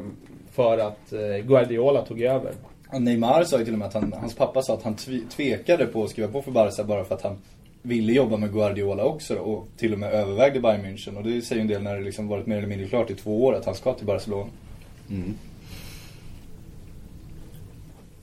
för 0.52 0.78
att 0.78 1.12
eh, 1.12 1.47
Guardiola 1.47 2.02
tog 2.02 2.21
över. 2.23 2.52
Och 2.92 3.02
Neymar 3.02 3.45
sa 3.45 3.59
ju 3.59 3.64
till 3.64 3.73
och 3.73 3.78
med 3.78 3.88
att 3.88 3.95
han, 3.95 4.12
hans 4.21 4.35
pappa 4.35 4.62
sa 4.62 4.75
att 4.75 4.83
han 4.83 4.95
tvekade 5.30 5.87
på 5.87 6.04
att 6.04 6.11
skriva 6.11 6.28
på 6.28 6.42
för 6.42 6.50
Barca 6.50 6.85
bara 6.85 7.04
för 7.04 7.14
att 7.14 7.23
han 7.23 7.37
ville 7.83 8.12
jobba 8.12 8.37
med 8.37 8.52
Guardiola 8.52 9.04
också 9.04 9.35
då, 9.35 9.40
och 9.40 9.68
till 9.76 9.92
och 9.92 9.99
med 9.99 10.12
övervägde 10.12 10.61
Bayern 10.61 10.85
München. 10.87 11.16
Och 11.16 11.25
det 11.25 11.42
säger 11.42 11.56
ju 11.56 11.61
en 11.61 11.68
del 11.68 11.83
när 11.83 11.97
det 11.97 12.02
liksom 12.04 12.28
varit 12.28 12.47
mer 12.47 12.56
eller 12.59 12.68
mindre 12.68 12.88
klart 12.88 13.11
i 13.11 13.14
två 13.14 13.45
år 13.45 13.54
att 13.54 13.64
han 13.66 13.75
ska 13.75 13.95
till 13.95 14.06
Barcelona. 14.06 14.50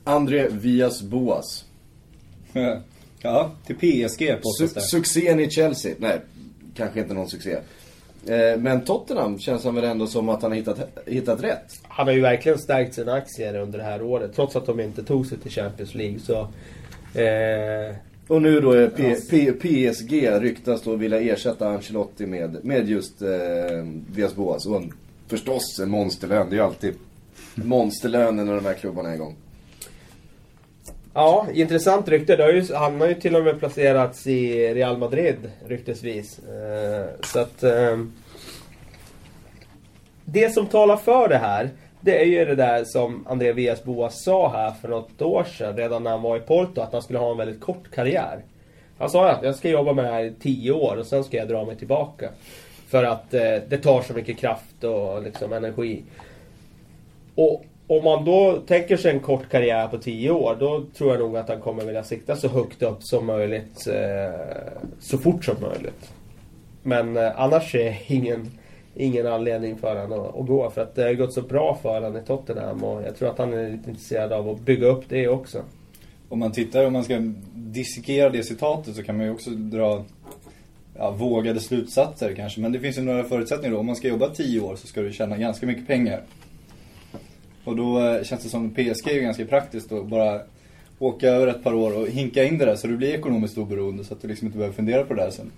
André 0.04 0.48
Vias 0.48 1.02
Boas. 1.02 1.64
Ja, 3.26 3.50
till 3.66 3.76
PSG 3.76 4.20
Su- 4.22 4.36
påstås 4.42 4.74
det. 4.74 4.80
succén 4.80 5.40
i 5.40 5.50
Chelsea. 5.50 5.94
Nej, 5.98 6.20
kanske 6.76 7.00
inte 7.00 7.14
någon 7.14 7.28
succé. 7.28 7.56
Eh, 8.28 8.58
Men 8.58 8.80
Tottenham 8.84 9.38
känns 9.38 9.64
han 9.64 9.74
väl 9.74 9.84
ändå 9.84 10.06
som 10.06 10.28
att 10.28 10.42
han 10.42 10.50
har 10.50 10.56
hittat, 10.56 10.78
hittat 11.06 11.42
rätt. 11.42 11.72
Han 11.88 12.06
har 12.06 12.14
ju 12.14 12.20
verkligen 12.20 12.58
stärkt 12.58 12.94
sina 12.94 13.12
aktier 13.12 13.56
under 13.58 13.78
det 13.78 13.84
här 13.84 14.02
året. 14.02 14.30
Trots 14.34 14.56
att 14.56 14.66
de 14.66 14.80
inte 14.80 15.02
tog 15.04 15.26
sig 15.26 15.38
till 15.38 15.50
Champions 15.50 15.94
League 15.94 16.18
så... 16.18 16.40
Eh, 17.20 17.94
Och 18.28 18.42
nu 18.42 18.60
då 18.60 18.72
är 18.72 18.88
P 18.88 19.14
P 19.30 19.52
PSG 19.52 20.28
ryktas 20.40 20.82
då 20.82 20.94
vilja 20.96 21.20
ersätta 21.20 21.68
Ancelotti 21.68 22.26
med, 22.26 22.64
med 22.64 22.88
just 22.88 23.22
eh, 23.22 23.28
Villas 24.14 24.34
Boas. 24.34 24.66
Och 24.66 24.76
en, 24.76 24.92
förstås 25.28 25.78
en 25.82 25.90
monsterlön. 25.90 26.46
Det 26.50 26.54
är 26.56 26.58
ju 26.58 26.64
alltid 26.64 26.94
monsterlönen 27.54 28.46
när 28.46 28.54
de 28.54 28.64
här 28.64 28.74
klubbarna 28.74 29.10
är 29.10 29.14
igång. 29.14 29.34
Ja, 31.14 31.46
intressant 31.52 32.08
rykte. 32.08 32.36
Det 32.36 32.42
har 32.42 32.50
ju, 32.50 32.74
han 32.74 33.00
har 33.00 33.08
ju 33.08 33.14
till 33.14 33.36
och 33.36 33.44
med 33.44 33.58
placerats 33.58 34.26
i 34.26 34.74
Real 34.74 34.98
Madrid, 34.98 35.50
ryktesvis. 35.66 36.38
Eh, 36.38 37.06
så 37.22 37.38
att... 37.38 37.62
Eh, 37.62 37.98
det 40.24 40.54
som 40.54 40.66
talar 40.66 40.96
för 40.96 41.28
det 41.28 41.36
här, 41.36 41.70
det 42.00 42.20
är 42.20 42.24
ju 42.24 42.44
det 42.44 42.54
där 42.54 42.84
som 42.84 43.26
André 43.28 43.52
Villas 43.52 43.84
Boas 43.84 44.22
sa 44.22 44.48
här 44.52 44.70
för 44.70 44.88
något 44.88 45.22
år 45.22 45.44
sedan, 45.44 45.76
redan 45.76 46.02
när 46.02 46.10
han 46.10 46.22
var 46.22 46.36
i 46.36 46.40
Porto, 46.40 46.80
att 46.80 46.92
han 46.92 47.02
skulle 47.02 47.18
ha 47.18 47.30
en 47.30 47.36
väldigt 47.36 47.60
kort 47.60 47.90
karriär. 47.94 48.40
Han 48.98 49.10
sa 49.10 49.30
att 49.30 49.42
jag 49.42 49.54
ska 49.54 49.68
jobba 49.68 49.92
med 49.92 50.04
det 50.04 50.10
här 50.10 50.24
i 50.24 50.32
tio 50.40 50.72
år 50.72 50.96
och 50.96 51.06
sen 51.06 51.24
ska 51.24 51.36
jag 51.36 51.48
dra 51.48 51.64
mig 51.64 51.76
tillbaka. 51.76 52.28
För 52.88 53.04
att 53.04 53.34
eh, 53.34 53.56
det 53.68 53.78
tar 53.78 54.02
så 54.02 54.12
mycket 54.12 54.38
kraft 54.38 54.84
och 54.84 55.22
liksom 55.22 55.52
energi. 55.52 56.02
Och 57.34 57.64
om 57.86 58.04
man 58.04 58.24
då 58.24 58.62
tänker 58.66 58.96
sig 58.96 59.12
en 59.12 59.20
kort 59.20 59.48
karriär 59.50 59.88
på 59.88 59.98
10 59.98 60.30
år, 60.30 60.56
då 60.60 60.84
tror 60.96 61.10
jag 61.10 61.20
nog 61.20 61.36
att 61.36 61.48
han 61.48 61.60
kommer 61.60 61.84
vilja 61.84 62.04
sikta 62.04 62.36
så 62.36 62.48
högt 62.48 62.82
upp 62.82 63.02
som 63.02 63.26
möjligt, 63.26 63.86
eh, 63.86 64.40
så 65.00 65.18
fort 65.18 65.44
som 65.44 65.56
möjligt. 65.60 66.12
Men 66.82 67.16
eh, 67.16 67.40
annars 67.40 67.74
är 67.74 67.98
ingen, 68.06 68.50
ingen 68.94 69.26
anledning 69.26 69.78
för 69.78 70.00
honom 70.00 70.20
att, 70.20 70.36
att 70.36 70.46
gå. 70.46 70.70
För 70.70 70.82
att 70.82 70.94
det 70.94 71.02
har 71.02 71.14
gått 71.14 71.32
så 71.32 71.42
bra 71.42 71.78
för 71.82 71.94
honom 71.94 72.16
i 72.16 72.22
Tottenham 72.22 72.84
och 72.84 73.02
jag 73.02 73.16
tror 73.16 73.28
att 73.28 73.38
han 73.38 73.52
är 73.52 73.70
lite 73.70 73.90
intresserad 73.90 74.32
av 74.32 74.48
att 74.48 74.60
bygga 74.60 74.86
upp 74.86 75.04
det 75.08 75.28
också. 75.28 75.62
Om 76.28 76.38
man 76.38 76.52
tittar, 76.52 76.86
om 76.86 76.92
man 76.92 77.04
ska 77.04 77.18
dissekera 77.54 78.30
det 78.30 78.42
citatet 78.42 78.96
så 78.96 79.02
kan 79.02 79.16
man 79.16 79.26
ju 79.26 79.32
också 79.32 79.50
dra 79.50 80.04
ja, 80.96 81.10
vågade 81.10 81.60
slutsatser 81.60 82.34
kanske. 82.34 82.60
Men 82.60 82.72
det 82.72 82.80
finns 82.80 82.98
ju 82.98 83.02
några 83.02 83.24
förutsättningar 83.24 83.74
då. 83.74 83.80
Om 83.80 83.86
man 83.86 83.96
ska 83.96 84.08
jobba 84.08 84.28
10 84.28 84.60
år 84.60 84.76
så 84.76 84.86
ska 84.86 85.00
du 85.00 85.12
tjäna 85.12 85.36
ganska 85.36 85.66
mycket 85.66 85.86
pengar. 85.86 86.20
Och 87.64 87.76
då 87.76 88.00
eh, 88.00 88.22
känns 88.22 88.42
det 88.42 88.48
som 88.48 88.70
PSG 88.74 89.08
är 89.10 89.14
ju 89.14 89.20
ganska 89.20 89.44
praktiskt 89.44 89.92
att 89.92 90.06
bara 90.06 90.40
åka 90.98 91.28
över 91.28 91.46
ett 91.46 91.64
par 91.64 91.74
år 91.74 91.98
och 91.98 92.08
hinka 92.08 92.44
in 92.44 92.58
det 92.58 92.64
där 92.64 92.76
så 92.76 92.86
du 92.86 92.96
blir 92.96 93.14
ekonomiskt 93.14 93.58
oberoende 93.58 94.04
så 94.04 94.14
att 94.14 94.22
du 94.22 94.28
liksom 94.28 94.46
inte 94.46 94.58
behöver 94.58 94.76
fundera 94.76 95.04
på 95.04 95.14
det 95.14 95.22
där 95.22 95.30
sen. 95.30 95.50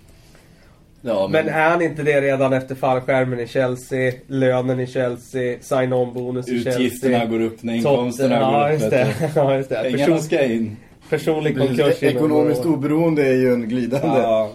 Ja, 1.01 1.27
Men 1.31 1.47
är 1.49 1.69
han 1.69 1.81
inte 1.81 2.03
det 2.03 2.21
redan 2.21 2.53
efter 2.53 2.75
fallskärmen 2.75 3.39
i 3.39 3.47
Chelsea, 3.47 4.13
lönen 4.27 4.79
i 4.79 4.87
Chelsea, 4.87 5.57
sign-on-bonus 5.61 6.47
i 6.49 6.63
Chelsea? 6.63 6.73
Utgifterna 6.73 7.25
går 7.25 7.39
upp 7.41 7.63
när 7.63 7.73
inkomsterna 7.73 8.35
Totten- 8.39 8.51
går 8.53 8.61
ja, 8.61 8.67
upp. 8.67 8.81
just 8.81 8.89
det. 8.91 9.31
ja, 9.35 9.55
just 9.57 9.69
det. 9.69 9.75
Pengarna 9.83 9.97
Person, 10.05 10.19
ska 10.21 10.43
in. 10.45 10.77
personlig 11.09 11.57
konkurs 11.57 12.03
inom 12.03 12.15
Ekonomiskt 12.15 12.65
år. 12.65 12.69
oberoende 12.73 13.27
är 13.27 13.33
ju 13.35 13.53
en 13.53 13.69
glidande 13.69 14.07
Ja. 14.19 14.51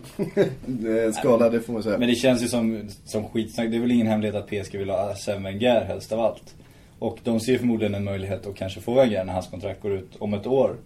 skala, 1.21 1.51
det 1.51 1.61
får 1.61 1.73
man 1.73 1.83
säga. 1.83 1.99
Men 1.99 2.09
det 2.09 2.15
känns 2.15 2.43
ju 2.43 2.49
som, 2.49 2.89
som 3.05 3.25
skitsnack. 3.29 3.71
Det 3.71 3.77
är 3.77 3.81
väl 3.81 3.91
ingen 3.93 4.07
hemlighet 4.07 4.37
att 4.37 4.47
PSG 4.47 4.79
vill 4.79 4.91
ha 4.91 5.13
Arsène 5.15 5.43
Wenger 5.45 5.85
helst 5.85 6.13
av 6.13 6.21
allt. 6.21 6.55
Och 7.03 7.19
de 7.25 7.41
ser 7.41 7.59
förmodligen 7.59 7.95
en 7.95 8.05
möjlighet 8.05 8.47
att 8.47 8.55
kanske 8.55 8.81
få 8.81 8.95
Wenger 8.95 9.25
när 9.25 9.33
hans 9.33 9.47
kontrakt 9.47 9.83
går 9.83 9.93
ut 9.93 10.17
om 10.19 10.35
ett 10.35 10.47
år. 10.47 10.77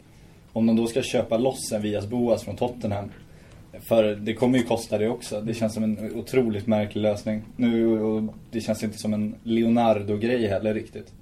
Om 0.52 0.66
de 0.66 0.76
då 0.76 0.86
ska 0.86 1.02
köpa 1.02 1.38
loss 1.38 1.72
en 1.72 1.82
Vias 1.82 2.06
Boas 2.06 2.44
från 2.44 2.56
Tottenham. 2.56 3.10
För 3.88 4.14
det 4.14 4.34
kommer 4.34 4.58
ju 4.58 4.64
kosta 4.64 4.98
det 4.98 5.08
också. 5.08 5.40
Det 5.40 5.54
känns 5.54 5.74
som 5.74 5.82
en 5.82 6.16
otroligt 6.16 6.66
märklig 6.66 7.02
lösning. 7.02 7.42
Nu, 7.56 8.00
och 8.00 8.34
det 8.50 8.60
känns 8.60 8.82
inte 8.82 8.98
som 8.98 9.14
en 9.14 9.34
Leonardo-grej 9.42 10.46
heller 10.46 10.74
riktigt. 10.74 11.12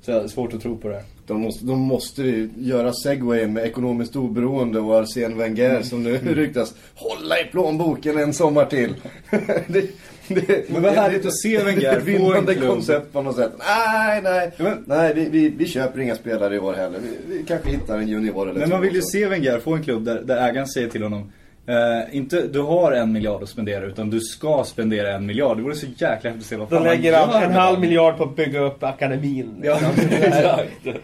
Så 0.00 0.10
jag 0.10 0.20
har 0.20 0.28
svårt 0.28 0.54
att 0.54 0.62
tro 0.62 0.76
på 0.76 0.88
det. 0.88 1.02
De 1.26 1.40
måste, 1.40 1.66
de 1.66 1.80
måste 1.80 2.22
ju 2.22 2.50
göra 2.58 2.92
segway 2.92 3.46
med 3.46 3.64
ekonomiskt 3.64 4.16
oberoende 4.16 4.80
och 4.80 5.00
Arsene 5.00 5.34
Wenger 5.34 5.82
som 5.82 6.02
nu 6.02 6.18
ryktas 6.18 6.74
hålla 6.94 7.40
i 7.40 7.44
plånboken 7.44 8.18
en 8.18 8.34
sommar 8.34 8.64
till. 8.64 8.94
det, 9.68 9.90
det, 10.46 10.70
Men 10.70 10.82
vad 10.82 10.92
härligt 10.92 11.26
att 11.26 11.38
se 11.38 11.62
Wenger 11.62 12.18
få 12.18 12.34
en 12.34 12.46
klubb. 12.46 12.68
koncept 12.68 13.12
på 13.12 13.22
något 13.22 13.36
sätt. 13.36 13.52
Nej, 13.58 14.20
nej. 14.22 14.50
Men- 14.56 14.84
nej, 14.86 15.14
vi, 15.14 15.28
vi, 15.28 15.48
vi 15.48 15.66
köper 15.66 16.00
inga 16.00 16.14
spelare 16.14 16.54
i 16.54 16.58
år 16.58 16.74
heller. 16.74 16.98
Vi, 16.98 17.36
vi 17.38 17.44
kanske 17.44 17.70
hittar 17.70 17.98
en 17.98 18.08
junior 18.08 18.48
eller 18.50 18.60
Men 18.60 18.70
man 18.70 18.80
vill 18.80 18.94
ju 18.94 19.02
se 19.02 19.26
Wenger 19.26 19.58
få 19.58 19.74
en 19.74 19.82
klubb 19.82 20.04
där, 20.04 20.22
där 20.22 20.48
ägaren 20.48 20.66
säger 20.66 20.88
till 20.88 21.02
honom 21.02 21.32
eh, 21.66 22.16
inte 22.16 22.46
du 22.46 22.60
har 22.60 22.92
en 22.92 23.12
miljard 23.12 23.42
att 23.42 23.48
spendera 23.48 23.84
utan 23.86 24.10
du 24.10 24.20
ska 24.20 24.64
spendera 24.66 25.12
en 25.14 25.26
miljard. 25.26 25.56
Det 25.56 25.62
vore 25.62 25.74
så 25.74 25.86
jäkla 25.86 26.30
häftigt 26.30 26.34
att 26.36 26.42
se 26.44 26.56
vad 26.56 26.68
Då 26.68 26.76
fan 26.76 26.86
han 26.86 26.96
lägger 26.96 27.26
han 27.26 27.42
en 27.42 27.52
halv 27.52 27.80
miljard 27.80 28.16
på 28.16 28.24
att 28.24 28.36
bygga 28.36 28.60
upp 28.60 28.82
akademin. 28.82 29.54
Ja, 29.62 29.78
exakt. 30.10 30.98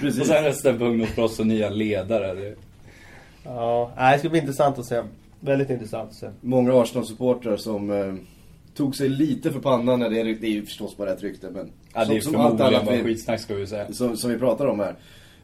Precis. 0.00 0.20
Och 0.20 0.26
sen 0.26 0.44
resten 0.44 0.78
på 0.78 0.84
ungdomsproffs 0.84 1.38
och 1.40 1.46
nya 1.46 1.68
ledare. 1.70 2.34
Det... 2.34 2.54
Ja, 3.44 3.92
det 4.12 4.18
ska 4.18 4.28
bli 4.28 4.38
intressant 4.38 4.78
att 4.78 4.84
se. 4.86 5.02
Väldigt 5.40 5.70
intressant 5.70 6.10
att 6.10 6.16
se. 6.16 6.26
Många 6.40 6.72
Arsenal-supportrar 6.82 7.56
som 7.56 7.90
eh, 7.90 8.14
tog 8.74 8.96
sig 8.96 9.08
lite 9.08 9.52
för 9.52 9.60
pannan 9.60 10.00
när 10.00 10.10
det 10.10 10.20
är, 10.20 10.24
det 10.24 10.46
är 10.46 10.50
ju 10.50 10.66
förstås 10.66 10.96
bara 10.96 11.12
ett 11.12 11.22
rykte. 11.22 11.50
Men 11.50 11.70
Ja, 11.94 12.04
det 12.04 12.16
är 12.16 12.20
som, 12.20 12.32
som 12.32 12.40
allt 12.40 12.58
förmodligen 12.58 12.88
annat 12.88 13.06
vi, 13.06 13.14
skitsnack 13.14 13.40
ska 13.40 13.54
vi 13.54 13.66
säga. 13.66 13.92
som, 13.92 14.16
som 14.16 14.30
vi 14.30 14.38
pratar 14.38 14.66
om 14.66 14.80
här. 14.80 14.94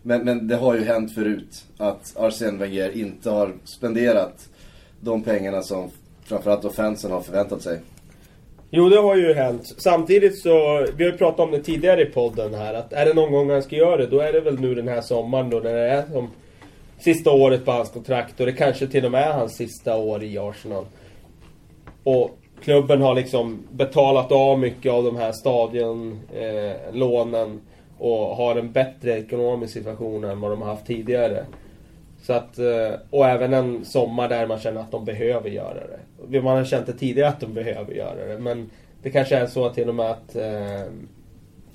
Men, 0.02 0.24
men 0.24 0.48
det 0.48 0.56
har 0.56 0.74
ju 0.74 0.84
hänt 0.84 1.14
förut 1.14 1.64
att 1.76 2.16
Arsene 2.16 2.58
Wenger 2.58 2.96
inte 2.96 3.30
har 3.30 3.52
spenderat 3.64 4.48
de 5.00 5.22
pengarna 5.22 5.62
som 5.62 5.90
framförallt 6.24 6.62
då 6.62 6.70
fansen 6.70 7.10
har 7.10 7.20
förväntat 7.20 7.62
sig. 7.62 7.80
Jo, 8.70 8.88
det 8.88 8.98
har 8.98 9.16
ju 9.16 9.34
hänt. 9.34 9.74
Samtidigt 9.78 10.38
så, 10.38 10.86
vi 10.96 11.04
har 11.04 11.12
ju 11.12 11.18
pratat 11.18 11.40
om 11.40 11.50
det 11.50 11.62
tidigare 11.62 12.02
i 12.02 12.06
podden 12.06 12.54
här, 12.54 12.74
att 12.74 12.92
är 12.92 13.06
det 13.06 13.14
någon 13.14 13.32
gång 13.32 13.50
han 13.50 13.62
ska 13.62 13.76
göra 13.76 13.96
det, 13.96 14.06
då 14.06 14.20
är 14.20 14.32
det 14.32 14.40
väl 14.40 14.60
nu 14.60 14.74
den 14.74 14.88
här 14.88 15.00
sommaren 15.00 15.50
då, 15.50 15.58
när 15.58 15.74
det 15.74 15.90
är 15.90 16.06
som 16.12 16.30
sista 16.98 17.30
året 17.30 17.64
på 17.64 17.72
hans 17.72 17.90
kontrakt 17.90 18.40
och 18.40 18.46
det 18.46 18.52
kanske 18.52 18.86
till 18.86 19.04
och 19.04 19.10
med 19.10 19.28
är 19.28 19.32
hans 19.32 19.56
sista 19.56 19.96
år 19.96 20.22
i 20.22 20.38
Arsenal. 20.38 20.84
Och 22.02 22.38
klubben 22.62 23.00
har 23.00 23.14
liksom 23.14 23.62
betalat 23.70 24.32
av 24.32 24.58
mycket 24.58 24.92
av 24.92 25.04
de 25.04 25.16
här 25.16 25.32
stadionlånen 25.32 27.50
eh, 27.50 27.56
och 27.98 28.36
har 28.36 28.56
en 28.56 28.72
bättre 28.72 29.18
ekonomisk 29.18 29.72
situation 29.72 30.24
än 30.24 30.40
vad 30.40 30.50
de 30.50 30.62
har 30.62 30.68
haft 30.68 30.86
tidigare. 30.86 31.44
Så 32.22 32.32
att, 32.32 32.58
eh, 32.58 32.92
och 33.10 33.26
även 33.26 33.52
en 33.52 33.84
sommar 33.84 34.28
där 34.28 34.46
man 34.46 34.58
känner 34.58 34.80
att 34.80 34.90
de 34.90 35.04
behöver 35.04 35.50
göra 35.50 35.80
det. 36.28 36.42
Man 36.42 36.56
har 36.56 36.64
känt 36.64 36.86
det 36.86 36.92
tidigare 36.92 37.28
att 37.28 37.40
de 37.40 37.54
behöver 37.54 37.94
göra 37.94 38.26
det. 38.26 38.38
Men 38.38 38.70
det 39.02 39.10
kanske 39.10 39.36
är 39.36 39.46
så 39.46 39.66
att 39.66 39.74
till 39.74 39.88
och 39.88 39.94
med 39.94 40.10
att, 40.10 40.36
eh, 40.36 40.82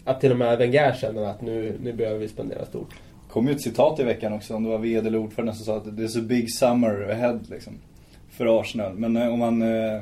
att 0.03 0.21
till 0.21 0.31
och 0.31 0.37
med 0.37 0.57
Wenger 0.57 0.93
känner 0.93 1.23
att 1.23 1.41
nu, 1.41 1.77
nu 1.83 1.93
behöver 1.93 2.19
vi 2.19 2.27
spendera 2.27 2.65
stort. 2.65 2.89
Det 2.89 3.33
kom 3.33 3.47
ju 3.47 3.53
ett 3.53 3.61
citat 3.61 3.99
i 3.99 4.03
veckan 4.03 4.33
också, 4.33 4.55
om 4.55 4.63
det 4.63 4.69
var 4.69 4.77
VD 4.77 5.07
eller 5.07 5.19
ordförande 5.19 5.53
som 5.53 5.65
sa 5.65 5.77
att 5.77 5.97
det 5.97 6.03
är 6.03 6.07
så 6.07 6.21
big 6.21 6.53
summer 6.53 7.09
ahead 7.11 7.39
liksom. 7.49 7.73
För 8.29 8.59
Arsenal. 8.59 8.93
Men 8.93 9.17
eh, 9.17 9.33
om 9.33 9.39
man 9.39 9.61
eh, 9.61 10.01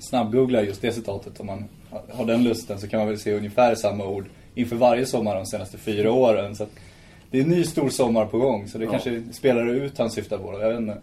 snabbgooglar 0.00 0.62
just 0.62 0.82
det 0.82 0.92
citatet, 0.92 1.40
om 1.40 1.46
man 1.46 1.64
ha- 1.90 2.02
har 2.12 2.26
den 2.26 2.44
lusten 2.44 2.78
så 2.78 2.88
kan 2.88 2.98
man 3.00 3.08
väl 3.08 3.18
se 3.18 3.32
ungefär 3.32 3.74
samma 3.74 4.06
ord 4.06 4.24
inför 4.54 4.76
varje 4.76 5.06
sommar 5.06 5.34
de 5.34 5.46
senaste 5.46 5.78
fyra 5.78 6.12
åren. 6.12 6.56
Så 6.56 6.66
det 7.30 7.38
är 7.38 7.42
en 7.42 7.48
ny 7.50 7.64
stor 7.64 7.88
sommar 7.88 8.26
på 8.26 8.38
gång, 8.38 8.68
så 8.68 8.78
det 8.78 8.84
Ja. 8.84 8.90
kanske 8.90 9.22
spelar 9.32 9.66
ut 9.66 9.98
han 9.98 10.10
syftar 10.10 10.38
på. 10.38 10.58
Jag 10.60 10.68
vet 10.70 10.80
inte. 10.80 10.98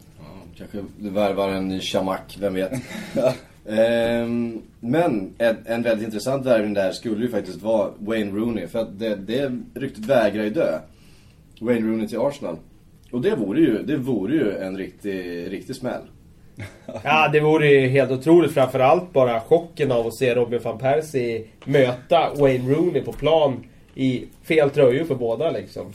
Kanske 0.58 0.78
värvar 0.98 1.50
en 1.50 1.68
ny 1.68 1.80
Chamak, 1.80 2.38
vem 2.40 2.54
vet. 2.54 2.72
Ehm, 3.70 4.62
men 4.80 5.34
en, 5.38 5.58
en 5.66 5.82
väldigt 5.82 6.06
intressant 6.06 6.46
värvning 6.46 6.74
där 6.74 6.92
skulle 6.92 7.26
ju 7.26 7.32
faktiskt 7.32 7.62
vara 7.62 7.90
Wayne 8.00 8.32
Rooney. 8.32 8.68
För 8.68 8.80
att 8.80 9.00
det, 9.00 9.16
det 9.16 9.52
ryktet 9.74 10.06
vägrar 10.06 10.44
ju 10.44 10.50
dö. 10.50 10.80
Wayne 11.62 11.88
Rooney 11.88 12.08
till 12.08 12.20
Arsenal. 12.20 12.58
Och 13.12 13.22
det 13.22 13.36
vore 13.36 13.60
ju, 13.60 13.84
det 13.84 13.98
vore 13.98 14.34
ju 14.36 14.58
en 14.58 14.78
riktig, 14.78 15.52
riktig 15.52 15.76
smäll. 15.76 16.02
Ja, 17.04 17.30
det 17.34 17.40
vore 17.40 17.68
ju 17.68 17.88
helt 17.88 18.12
otroligt. 18.12 18.54
Framförallt 18.54 19.14
bara 19.14 19.40
chocken 19.40 19.92
av 19.92 20.08
att 20.08 20.16
se 20.16 20.36
Robin 20.36 20.60
van 20.64 20.78
Persie 20.78 21.44
möta 21.66 22.34
Wayne 22.36 22.74
Rooney 22.74 23.02
på 23.02 23.12
plan 23.14 23.64
i 23.96 24.26
fel 24.44 24.70
tröjor 24.70 25.06
för 25.06 25.16
båda 25.16 25.52
liksom. 25.52 25.94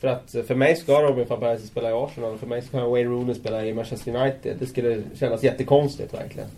För 0.00 0.08
att 0.08 0.30
för 0.46 0.54
mig 0.54 0.76
ska 0.76 1.02
Robin 1.02 1.26
van 1.28 1.40
Persie 1.40 1.66
spela 1.66 1.90
i 1.90 1.92
Arsenal 1.92 2.32
och 2.32 2.40
för 2.40 2.46
mig 2.46 2.62
ska 2.62 2.88
Wayne 2.88 3.10
Rooney 3.10 3.34
spela 3.34 3.64
i 3.66 3.74
Manchester 3.74 4.16
United. 4.16 4.56
Det 4.58 4.66
skulle 4.66 5.02
kännas 5.14 5.42
jättekonstigt 5.42 6.14
verkligen. 6.14 6.48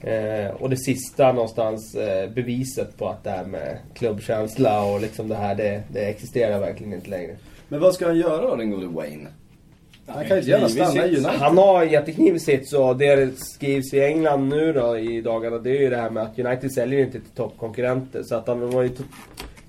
Eh, 0.00 0.50
och 0.50 0.70
det 0.70 0.76
sista 0.76 1.32
någonstans 1.32 1.94
eh, 1.94 2.30
beviset 2.30 2.98
på 2.98 3.08
att 3.08 3.24
det 3.24 3.30
här 3.30 3.44
med 3.44 3.78
klubbkänsla 3.94 4.84
och 4.84 5.00
liksom 5.00 5.28
det 5.28 5.34
här, 5.36 5.54
det, 5.54 5.82
det 5.88 6.00
existerar 6.00 6.60
verkligen 6.60 6.92
inte 6.92 7.10
längre. 7.10 7.36
Men 7.68 7.80
vad 7.80 7.94
ska 7.94 8.06
han 8.06 8.18
göra 8.18 8.42
då, 8.42 8.56
den 8.56 8.70
gode 8.70 8.86
Wayne? 8.86 9.28
Han 10.06 10.24
kan 10.24 10.36
ju 10.36 10.38
inte 10.38 10.50
gärna 10.50 10.68
stanna 10.68 11.06
i. 11.06 11.08
United. 11.08 11.30
Han 11.30 11.58
har 11.58 11.84
jättekniv 11.84 12.38
sits 12.38 12.72
och 12.72 12.96
det 12.96 13.38
skrivs 13.38 13.94
i 13.94 14.00
England 14.00 14.48
nu 14.48 14.72
då 14.72 14.98
i 14.98 15.20
dagarna 15.20 15.58
det 15.58 15.70
är 15.70 15.80
ju 15.80 15.90
det 15.90 15.96
här 15.96 16.10
med 16.10 16.22
att 16.22 16.38
United 16.38 16.72
säljer 16.72 17.00
inte 17.00 17.12
till 17.12 17.30
toppkonkurrenter. 17.36 18.22
Så 18.22 18.34
att 18.34 18.46
han 18.46 18.72
har 18.72 18.82
ju 18.82 18.90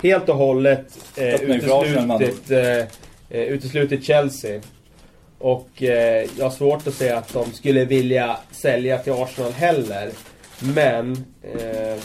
helt 0.03 0.29
och 0.29 0.35
hållet 0.35 0.85
eh, 1.17 1.41
uteslutit, 1.41 2.51
eh, 2.51 2.77
eh, 3.29 3.43
uteslutit 3.43 4.03
Chelsea. 4.03 4.61
Och 5.39 5.83
eh, 5.83 6.27
jag 6.37 6.45
har 6.45 6.51
svårt 6.51 6.87
att 6.87 6.93
säga 6.93 7.17
att 7.17 7.33
de 7.33 7.45
skulle 7.51 7.85
vilja 7.85 8.37
sälja 8.51 8.97
till 8.97 9.13
Arsenal 9.13 9.51
heller. 9.51 10.09
Men 10.75 11.11
eh, 11.41 11.99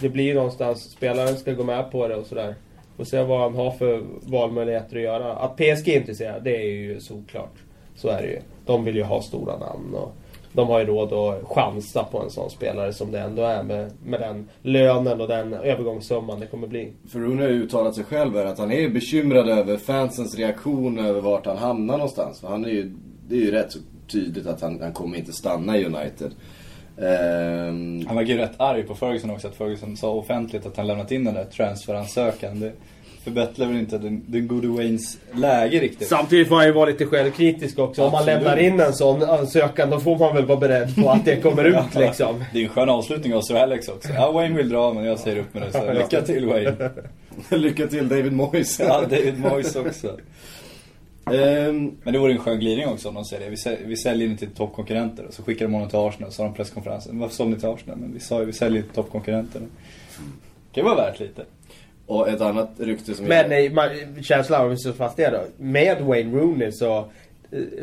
det 0.00 0.08
blir 0.08 0.24
ju 0.24 0.34
någonstans, 0.34 0.90
spelaren 0.90 1.36
ska 1.36 1.52
gå 1.52 1.64
med 1.64 1.90
på 1.90 2.08
det 2.08 2.16
och 2.16 2.26
sådär. 2.26 2.54
Får 2.96 3.04
se 3.04 3.22
vad 3.22 3.40
han 3.40 3.54
har 3.54 3.70
för 3.70 4.02
valmöjligheter 4.22 4.96
att 4.96 5.02
göra. 5.02 5.32
Att 5.32 5.56
PSG 5.56 5.88
är 5.88 5.96
intresserad, 5.96 6.44
det 6.44 6.56
är 6.56 6.70
ju 6.70 7.00
såklart. 7.00 7.54
Så 8.00 8.08
är 8.08 8.22
det 8.22 8.28
ju. 8.28 8.40
De 8.66 8.84
vill 8.84 8.96
ju 8.96 9.02
ha 9.02 9.22
stora 9.22 9.58
namn. 9.58 9.94
Och 9.94 10.14
de 10.52 10.68
har 10.68 10.78
ju 10.78 10.86
råd 10.86 11.12
att 11.12 11.48
chansa 11.48 12.04
på 12.04 12.22
en 12.22 12.30
sån 12.30 12.50
spelare 12.50 12.92
som 12.92 13.12
det 13.12 13.20
ändå 13.20 13.42
är 13.42 13.62
med, 13.62 13.92
med 14.04 14.20
den 14.20 14.48
lönen 14.62 15.20
och 15.20 15.28
den 15.28 15.54
övergångssumman 15.54 16.40
det 16.40 16.46
kommer 16.46 16.66
bli. 16.66 16.92
För 17.08 17.18
Rooney 17.18 17.44
har 17.44 17.52
ju 17.52 17.62
uttalat 17.62 17.94
sig 17.94 18.04
själv 18.04 18.36
här 18.36 18.44
att 18.44 18.58
han 18.58 18.72
är 18.72 18.88
bekymrad 18.88 19.48
över 19.48 19.76
fansens 19.76 20.38
reaktion 20.38 20.98
över 20.98 21.20
vart 21.20 21.46
han 21.46 21.56
hamnar 21.58 21.94
någonstans. 21.94 22.40
För 22.40 22.48
han 22.48 22.64
är 22.64 22.68
ju, 22.68 22.92
det 23.28 23.34
är 23.34 23.40
ju 23.40 23.50
rätt 23.50 23.72
så 23.72 23.78
tydligt 24.12 24.46
att 24.46 24.60
han, 24.60 24.80
han 24.80 24.92
kommer 24.92 25.18
inte 25.18 25.32
stanna 25.32 25.78
i 25.78 25.84
United. 25.84 26.32
Ehm, 26.98 28.06
Han 28.06 28.16
var 28.16 28.22
ju 28.22 28.36
rätt 28.36 28.60
arg 28.60 28.82
på 28.82 28.94
Ferguson 28.94 29.30
också, 29.30 29.48
att 29.48 29.54
Ferguson 29.54 29.96
sa 29.96 30.10
offentligt 30.10 30.66
att 30.66 30.76
han 30.76 30.86
lämnat 30.86 31.12
in 31.12 31.24
den 31.24 31.34
där 31.34 31.44
transferansökan. 31.44 32.60
Det 32.60 32.72
förbättrar 33.24 33.66
väl 33.66 33.76
inte 33.76 33.98
den, 33.98 34.22
den 34.26 34.48
gode 34.48 34.68
Waynes 34.68 35.18
läge 35.34 35.80
riktigt. 35.80 36.08
Samtidigt 36.08 36.48
får 36.48 36.56
han 36.56 36.66
ju 36.66 36.72
vara 36.72 36.86
lite 36.86 37.06
självkritisk 37.06 37.78
också. 37.78 38.04
Om 38.04 38.12
man 38.12 38.26
lämnar 38.26 38.56
in 38.56 38.80
en 38.80 38.92
sån 38.92 39.22
ansökan 39.22 39.90
då 39.90 40.00
får 40.00 40.18
man 40.18 40.34
väl 40.34 40.46
vara 40.46 40.58
beredd 40.60 40.96
på 40.96 41.10
att 41.10 41.24
det 41.24 41.36
kommer 41.36 41.64
ut 41.84 41.94
liksom. 41.94 42.44
Det 42.52 42.58
är 42.58 42.62
en 42.62 42.68
skön 42.68 42.88
avslutning 42.88 43.34
av 43.34 43.40
Sir 43.42 43.54
Alex 43.56 43.88
också. 43.88 44.08
Ja, 44.12 44.32
Wayne 44.32 44.56
vill 44.56 44.68
dra 44.68 44.92
men 44.92 45.04
jag 45.04 45.18
säger 45.18 45.36
upp 45.36 45.54
med 45.54 45.62
det. 45.62 45.72
Så 45.72 45.92
lycka 45.92 46.22
till 46.22 46.46
Wayne. 46.46 46.90
lycka 47.50 47.86
till 47.86 48.08
David 48.08 48.32
Moyes. 48.32 48.80
Ja, 48.80 49.00
David 49.10 49.38
Moyes 49.40 49.76
också. 49.76 50.16
Ehm, 51.32 51.92
Men 52.02 52.12
det 52.12 52.18
vore 52.18 52.32
en 52.32 52.38
skön 52.38 52.60
glidning 52.60 52.86
också 52.88 53.08
om 53.08 53.14
de 53.14 53.24
säger 53.24 53.44
det. 53.44 53.50
Vi, 53.50 53.56
säl- 53.56 53.86
vi 53.86 53.96
säljer 53.96 54.28
inte 54.28 54.46
till 54.46 54.54
toppkonkurrenter. 54.56 55.26
Så 55.30 55.42
skickar 55.42 55.64
de 55.66 55.72
honom 55.74 55.88
till 55.88 55.98
Arsenal 55.98 56.28
och 56.28 56.34
så 56.34 56.42
har 56.42 56.48
de 56.48 56.54
presskonferensen. 56.56 57.18
Varför 57.18 57.34
sålde 57.34 57.54
ni 57.54 57.60
till 57.60 57.68
Arsenal? 57.68 57.96
Men 57.98 58.12
vi 58.12 58.20
sa 58.20 58.40
ju 58.40 58.44
vi 58.46 58.52
säljer 58.52 58.82
till 58.82 58.90
toppkonkurrenter. 58.90 59.60
Det 59.60 59.68
kan 60.80 60.84
vara 60.84 60.94
värt 60.96 61.20
lite. 61.20 61.42
Och 62.10 62.28
ett 62.28 62.40
annat 62.40 62.70
rykte 62.78 63.14
som 63.14 63.26
Men 63.26 63.48
nej, 63.48 63.70
man, 63.70 63.88
känslan 64.22 64.64
om 64.64 64.70
vi 64.70 64.76
står 64.76 64.92
fast 64.92 65.16
det 65.16 65.30
då. 65.30 65.40
Med 65.64 66.00
Wayne 66.00 66.38
Rooney 66.38 66.72
så, 66.72 67.04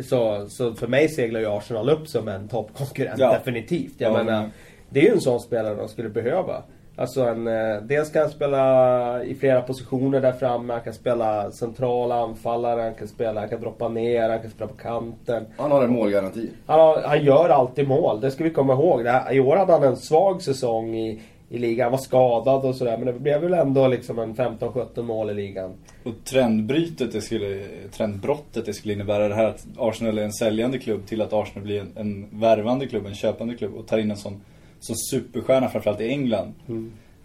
så, 0.04 0.46
så 0.50 0.74
för 0.74 0.88
mig 0.88 1.10
seglar 1.10 1.40
ju 1.40 1.46
Arsenal 1.46 1.90
upp 1.90 2.08
som 2.08 2.28
en 2.28 2.48
toppkonkurrent 2.48 3.20
Ja. 3.20 3.34
definitivt. 3.34 3.94
Jag 3.98 4.10
Ja, 4.14 4.18
menar, 4.24 4.42
men- 4.42 4.52
det 4.90 5.00
är 5.00 5.04
ju 5.04 5.12
en 5.12 5.22
sån 5.22 5.40
spelare 5.40 5.76
de 5.76 5.88
skulle 5.88 6.10
behöva. 6.10 6.64
Alltså 7.00 7.22
en, 7.22 7.48
eh, 7.48 7.82
dels 7.82 8.12
kan 8.12 8.22
han 8.22 8.32
spela 8.32 9.24
i 9.24 9.36
flera 9.36 9.62
positioner 9.62 10.22
där 10.22 10.32
framme. 10.32 10.74
Han 10.74 10.82
kan 10.82 10.94
spela 10.94 11.52
central 11.52 12.12
anfallare, 12.12 12.82
han 12.82 12.94
kan 12.94 13.08
spela, 13.08 13.40
han 13.40 13.50
kan 13.50 13.62
droppa 13.62 13.88
ner, 13.90 14.30
han 14.30 14.40
kan 14.42 14.50
spela 14.52 14.68
på 14.68 14.78
kanten. 14.78 15.46
Han 15.58 15.72
har 15.72 15.84
en 15.84 15.92
målgaranti. 15.92 16.50
Han, 16.66 16.80
har, 16.80 17.02
han 17.02 17.24
gör 17.24 17.50
alltid 17.50 17.88
mål, 17.88 18.22
det 18.22 18.32
ska 18.32 18.44
vi 18.44 18.50
komma 18.50 18.74
ihåg. 18.74 19.02
I 19.32 19.40
år 19.40 19.56
hade 19.56 19.72
han 19.74 19.84
en 19.84 19.96
svag 19.98 20.42
säsong 20.42 20.96
i, 20.96 21.22
i 21.50 21.58
ligan. 21.58 21.84
Han 21.84 21.92
var 21.92 22.00
skadad 22.00 22.66
och 22.66 22.76
sådär. 22.76 22.98
Men 22.98 23.06
det 23.06 23.20
blev 23.20 23.42
väl 23.42 23.54
ändå 23.54 23.88
liksom 23.88 24.20
en 24.20 24.36
15-17 24.36 25.02
mål 25.02 25.30
i 25.30 25.34
ligan. 25.34 25.74
Och 26.04 26.14
trendbrytet 26.24 27.12
det 27.12 27.22
skulle, 27.22 27.66
trendbrottet 27.92 28.66
det 28.66 28.74
skulle 28.74 28.94
innebära 28.94 29.28
det 29.28 29.36
här 29.36 29.46
att 29.46 29.68
Arsenal 29.78 30.18
är 30.18 30.24
en 30.24 30.34
säljande 30.34 30.80
klubb 30.80 31.06
till 31.06 31.22
att 31.22 31.34
Arsenal 31.34 31.64
blir 31.64 31.82
en, 31.82 31.92
en 31.96 32.40
värvande 32.40 32.88
klubb, 32.88 33.06
en 33.06 33.16
köpande 33.16 33.56
klubb 33.56 33.76
och 33.76 33.88
tar 33.88 33.98
in 33.98 34.12
en 34.12 34.18
sån, 34.18 34.42
sån 34.80 34.96
superstjärna 34.96 35.70
framförallt 35.70 36.02
i 36.02 36.10
England. 36.10 36.54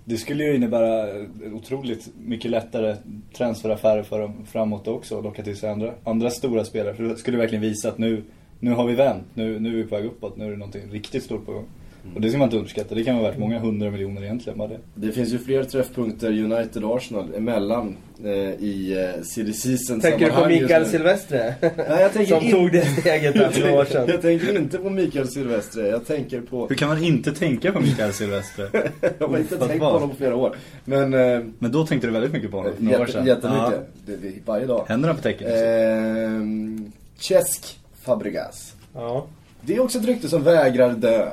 Det 0.04 0.16
skulle 0.16 0.44
ju 0.44 0.54
innebära 0.54 1.08
otroligt 1.52 2.08
mycket 2.18 2.50
lättare 2.50 2.96
transferaffärer 3.36 4.02
för 4.02 4.20
dem 4.20 4.46
framåt 4.46 4.88
också 4.88 5.16
och 5.16 5.22
locka 5.22 5.42
till 5.42 5.56
sig 5.56 5.70
andra, 5.70 5.94
andra 6.04 6.30
stora 6.30 6.64
spelare. 6.64 6.94
För 6.94 7.02
det 7.02 7.16
skulle 7.16 7.36
verkligen 7.36 7.62
visa 7.62 7.88
att 7.88 7.98
nu, 7.98 8.22
nu 8.60 8.70
har 8.70 8.86
vi 8.86 8.94
vänt, 8.94 9.24
nu, 9.34 9.60
nu 9.60 9.68
är 9.68 9.76
vi 9.76 9.84
på 9.84 9.96
väg 9.96 10.04
uppåt, 10.04 10.36
nu 10.36 10.46
är 10.46 10.50
det 10.50 10.56
någonting 10.56 10.90
riktigt 10.90 11.22
stort 11.22 11.46
på 11.46 11.52
gång. 11.52 11.66
Och 12.14 12.20
det 12.20 12.28
ska 12.28 12.38
man 12.38 12.46
inte 12.46 12.56
underskatta, 12.56 12.94
det 12.94 13.04
kan 13.04 13.16
vara 13.18 13.30
värt 13.30 13.38
många 13.38 13.58
hundra 13.58 13.90
miljoner 13.90 14.22
egentligen 14.24 14.58
bara 14.58 14.68
det. 14.68 14.78
Det 14.94 15.12
finns 15.12 15.32
ju 15.32 15.38
fler 15.38 15.64
träffpunkter 15.64 16.28
United 16.30 16.84
och 16.84 16.96
Arsenal 16.96 17.34
emellan 17.36 17.96
eh, 18.24 18.30
i 18.64 19.04
eh, 19.16 19.22
silly 19.22 19.52
season 19.52 20.00
Tänker 20.00 20.26
du 20.26 20.32
på 20.32 20.46
Mikael. 20.48 20.86
Silvestre? 20.86 21.54
Nej, 21.60 21.72
jag 21.88 22.12
tänker 22.12 22.34
Som 22.34 22.44
in- 22.44 22.52
tog 22.52 22.72
det 22.72 22.84
steget 23.00 23.32
för 23.54 23.60
några 23.60 23.80
år 23.80 23.84
sedan. 23.84 24.04
Jag 24.08 24.22
tänker 24.22 24.56
inte 24.58 24.78
på 24.78 24.90
Mikael 24.90 25.28
Silvestre, 25.28 25.88
jag 25.88 26.06
tänker 26.06 26.40
på... 26.40 26.66
Hur 26.68 26.76
kan 26.76 26.88
man 26.88 27.04
inte 27.04 27.32
tänka 27.32 27.72
på 27.72 27.80
Mikael 27.80 28.12
Silvestre? 28.12 28.68
Jag 29.18 29.28
har 29.28 29.38
inte 29.38 29.56
tänkt 29.56 29.78
på 29.80 29.84
honom 29.86 30.10
på 30.10 30.16
flera 30.16 30.36
år. 30.36 30.56
Men 30.84 31.14
eh, 31.14 31.40
Men 31.58 31.72
då 31.72 31.86
tänkte 31.86 32.06
du 32.08 32.12
väldigt 32.12 32.32
mycket 32.32 32.50
på 32.50 32.56
honom 32.56 32.72
för 32.76 32.82
några 32.84 33.00
år 33.00 33.06
sedan. 33.06 33.26
jättemycket. 33.26 33.62
Ja. 33.72 33.82
Det, 34.06 34.16
det, 34.16 34.32
varje 34.46 34.66
dag. 34.66 34.84
Händerna 34.88 35.14
på 35.14 35.20
täcket. 35.20 35.48
Ehm, 35.52 36.92
Cesc 37.18 37.78
Fabregas. 38.02 38.74
Ja. 38.94 39.26
Det 39.60 39.76
är 39.76 39.80
också 39.80 39.98
ett 39.98 40.04
rykte 40.06 40.28
som 40.28 40.42
vägrar 40.42 40.90
dö. 40.92 41.28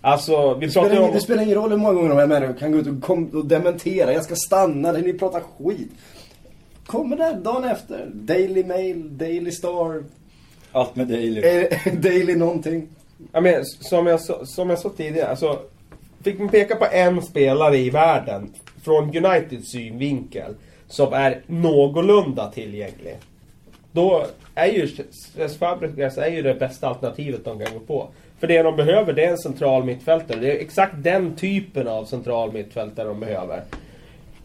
Alltså, 0.00 0.54
vi 0.54 0.66
Det 0.66 0.72
pratar 0.72 0.88
spelar, 0.90 1.08
om... 1.08 1.14
det 1.14 1.20
spelar 1.20 1.42
ingen 1.42 1.54
roll 1.54 1.70
hur 1.70 1.76
många 1.76 1.94
gånger 1.94 2.08
de 2.08 2.18
här 2.18 2.26
människorna 2.26 2.58
kan 2.58 2.72
gå 2.72 2.78
ut 2.78 2.86
och, 2.86 3.02
kom, 3.02 3.26
och 3.28 3.46
dementera. 3.46 4.12
Jag 4.12 4.24
ska 4.24 4.34
stanna, 4.36 4.92
ni 4.92 5.12
pratar 5.12 5.40
skit. 5.58 5.90
Kommer 6.86 7.16
där 7.16 7.34
dagen 7.34 7.64
efter. 7.64 8.10
Daily 8.14 8.64
Mail, 8.64 9.18
Daily 9.18 9.50
Star, 9.52 10.04
Allt 10.72 10.96
med 10.96 11.08
Daily. 11.08 11.40
eh, 11.40 11.94
Daily 11.94 12.34
någonting. 12.34 12.88
Ja, 13.32 13.40
men, 13.40 13.64
som, 13.64 14.06
jag, 14.06 14.20
som 14.48 14.70
jag 14.70 14.78
sa 14.78 14.88
tidigare, 14.96 15.28
alltså, 15.28 15.58
Fick 16.22 16.38
man 16.38 16.48
peka 16.48 16.76
på 16.76 16.86
en 16.92 17.22
spelare 17.22 17.78
i 17.78 17.90
världen, 17.90 18.52
från 18.84 19.16
Uniteds 19.16 19.70
synvinkel, 19.70 20.54
som 20.88 21.12
är 21.12 21.42
någorlunda 21.46 22.50
tillgänglig. 22.50 23.16
Då 23.92 24.26
är 24.54 24.66
ju 24.66 24.88
Cesc 24.88 25.58
Fabregas 25.58 26.18
är 26.18 26.28
ju 26.30 26.42
det 26.42 26.54
bästa 26.54 26.88
alternativet 26.88 27.44
de 27.44 27.58
kan 27.58 27.74
gå 27.74 27.80
på. 27.80 28.08
För 28.38 28.46
det 28.46 28.62
de 28.62 28.76
behöver 28.76 29.12
det 29.12 29.24
är 29.24 29.30
en 29.30 29.38
central 29.38 29.84
mittfältare. 29.84 30.40
Det 30.40 30.52
är 30.52 30.60
exakt 30.60 30.94
den 30.96 31.36
typen 31.36 31.88
av 31.88 32.04
central 32.04 32.52
mittfältare 32.52 33.08
de 33.08 33.20
behöver. 33.20 33.62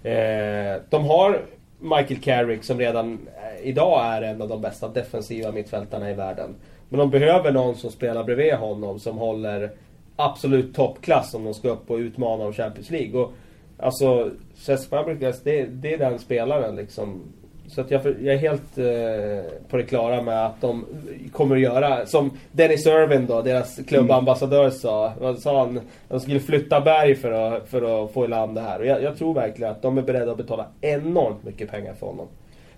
Eh, 0.04 0.82
de 0.90 1.06
har 1.06 1.42
Michael 1.80 2.22
Carrick 2.22 2.64
som 2.64 2.80
redan 2.80 3.14
eh, 3.14 3.68
idag 3.68 4.06
är 4.06 4.22
en 4.22 4.42
av 4.42 4.48
de 4.48 4.62
bästa 4.62 4.88
defensiva 4.88 5.52
mittfältarna 5.52 6.12
i 6.12 6.14
världen. 6.14 6.56
Men 6.90 7.00
de 7.00 7.10
behöver 7.10 7.52
någon 7.52 7.76
som 7.76 7.92
spelar 7.92 8.24
bredvid 8.24 8.54
honom 8.54 9.00
som 9.00 9.18
håller 9.18 9.72
absolut 10.16 10.76
toppklass 10.76 11.34
om 11.34 11.44
de 11.44 11.54
ska 11.54 11.70
upp 11.70 11.92
och 11.92 11.98
utmana 11.98 12.46
om 12.46 12.54
Champions 12.54 12.90
League. 12.90 13.22
Och, 13.22 13.32
alltså, 13.78 14.32
Cesc 14.56 14.90
Fabregas, 14.90 15.42
det, 15.42 15.66
det 15.66 15.94
är 15.94 15.98
den 15.98 16.20
spelaren 16.20 16.76
liksom. 16.76 17.22
Så 17.68 17.82
att 17.82 17.92
jag, 17.92 18.02
jag 18.06 18.36
är 18.36 18.38
helt 18.38 18.78
eh, 18.78 19.52
på 19.70 19.78
det 19.78 19.84
klara 19.84 20.22
med 20.22 20.46
att 20.46 20.62
de 20.62 20.86
kommer 21.32 21.56
att 21.56 21.62
göra, 21.62 22.06
som 22.06 22.32
Dennis 22.52 22.86
Irvin 22.86 23.26
då, 23.26 23.42
deras 23.42 23.80
klubbambassadör 23.88 24.70
sa. 24.70 25.14
Vad 25.20 25.40
sa 25.40 25.60
han? 25.60 25.80
De 26.08 26.20
skulle 26.20 26.40
flytta 26.40 26.82
berg 26.82 27.16
för 27.16 27.32
att, 27.32 27.70
för 27.70 28.06
att 28.06 28.14
få 28.14 28.26
i 28.26 28.28
land 28.28 28.56
det 28.56 28.62
här. 28.62 28.80
Och 28.80 28.86
jag, 28.86 29.04
jag 29.04 29.18
tror 29.18 29.34
verkligen 29.34 29.72
att 29.72 29.82
de 29.82 29.98
är 29.98 30.02
beredda 30.02 30.32
att 30.32 30.38
betala 30.38 30.66
enormt 30.82 31.44
mycket 31.44 31.72
pengar 31.72 31.94
för 31.94 32.08
honom. 32.08 32.28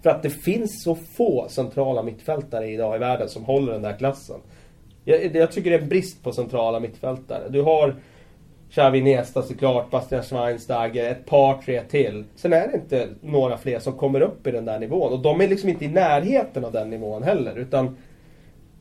För 0.03 0.09
att 0.09 0.23
det 0.23 0.29
finns 0.29 0.83
så 0.83 0.95
få 0.95 1.47
centrala 1.49 2.03
mittfältare 2.03 2.67
idag 2.67 2.95
i 2.95 2.99
världen 2.99 3.29
som 3.29 3.43
håller 3.43 3.73
den 3.73 3.81
där 3.81 3.97
klassen. 3.97 4.39
Jag, 5.03 5.35
jag 5.35 5.51
tycker 5.51 5.69
det 5.69 5.75
är 5.75 5.81
en 5.81 5.89
brist 5.89 6.23
på 6.23 6.31
centrala 6.31 6.79
mittfältare. 6.79 7.43
Du 7.49 7.61
har 7.61 7.95
Xavi 8.75 9.01
Nesta 9.01 9.41
såklart, 9.41 9.89
Bastian 9.91 10.23
Schweinsteiger, 10.23 11.11
ett 11.11 11.25
par, 11.25 11.61
tre 11.61 11.81
till. 11.81 12.23
Sen 12.35 12.53
är 12.53 12.67
det 12.67 12.73
inte 12.73 13.09
några 13.21 13.57
fler 13.57 13.79
som 13.79 13.93
kommer 13.93 14.21
upp 14.21 14.47
i 14.47 14.51
den 14.51 14.65
där 14.65 14.79
nivån. 14.79 15.13
Och 15.13 15.19
de 15.19 15.41
är 15.41 15.47
liksom 15.47 15.69
inte 15.69 15.85
i 15.85 15.87
närheten 15.87 16.65
av 16.65 16.71
den 16.71 16.89
nivån 16.89 17.23
heller. 17.23 17.57
Utan 17.57 17.97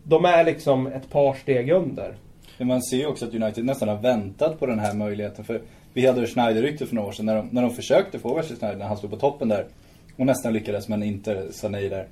de 0.03 0.25
är 0.25 0.45
liksom 0.45 0.87
ett 0.87 1.11
par 1.11 1.35
steg 1.35 1.71
under. 1.71 2.15
Men 2.59 2.69
man 2.69 2.83
ser 2.83 2.97
ju 2.97 3.07
också 3.07 3.25
att 3.25 3.35
United 3.35 3.65
nästan 3.65 3.89
har 3.89 3.97
väntat 3.97 4.61
på 4.61 4.67
den 4.67 4.79
här 4.79 4.95
möjligheten. 4.95 5.45
För 5.45 5.61
vi 5.93 6.07
hade 6.07 6.27
Schneider-ryktet 6.27 6.89
för 6.89 6.95
några 6.95 7.09
år 7.09 7.13
sedan 7.13 7.27
när 7.27 7.37
de, 7.37 7.49
när 7.51 7.63
de 7.63 7.71
försökte 7.71 8.19
få 8.19 8.35
Wesley 8.35 8.59
Schneider 8.59 8.79
när 8.79 8.87
han 8.87 8.97
stod 8.97 9.11
på 9.11 9.17
toppen 9.17 9.49
där. 9.49 9.67
Och 10.17 10.27
nästan 10.27 10.53
lyckades 10.53 10.89
men 10.89 11.03
inte 11.03 11.53
sa 11.53 11.69
nej 11.69 11.89
där. 11.89 12.07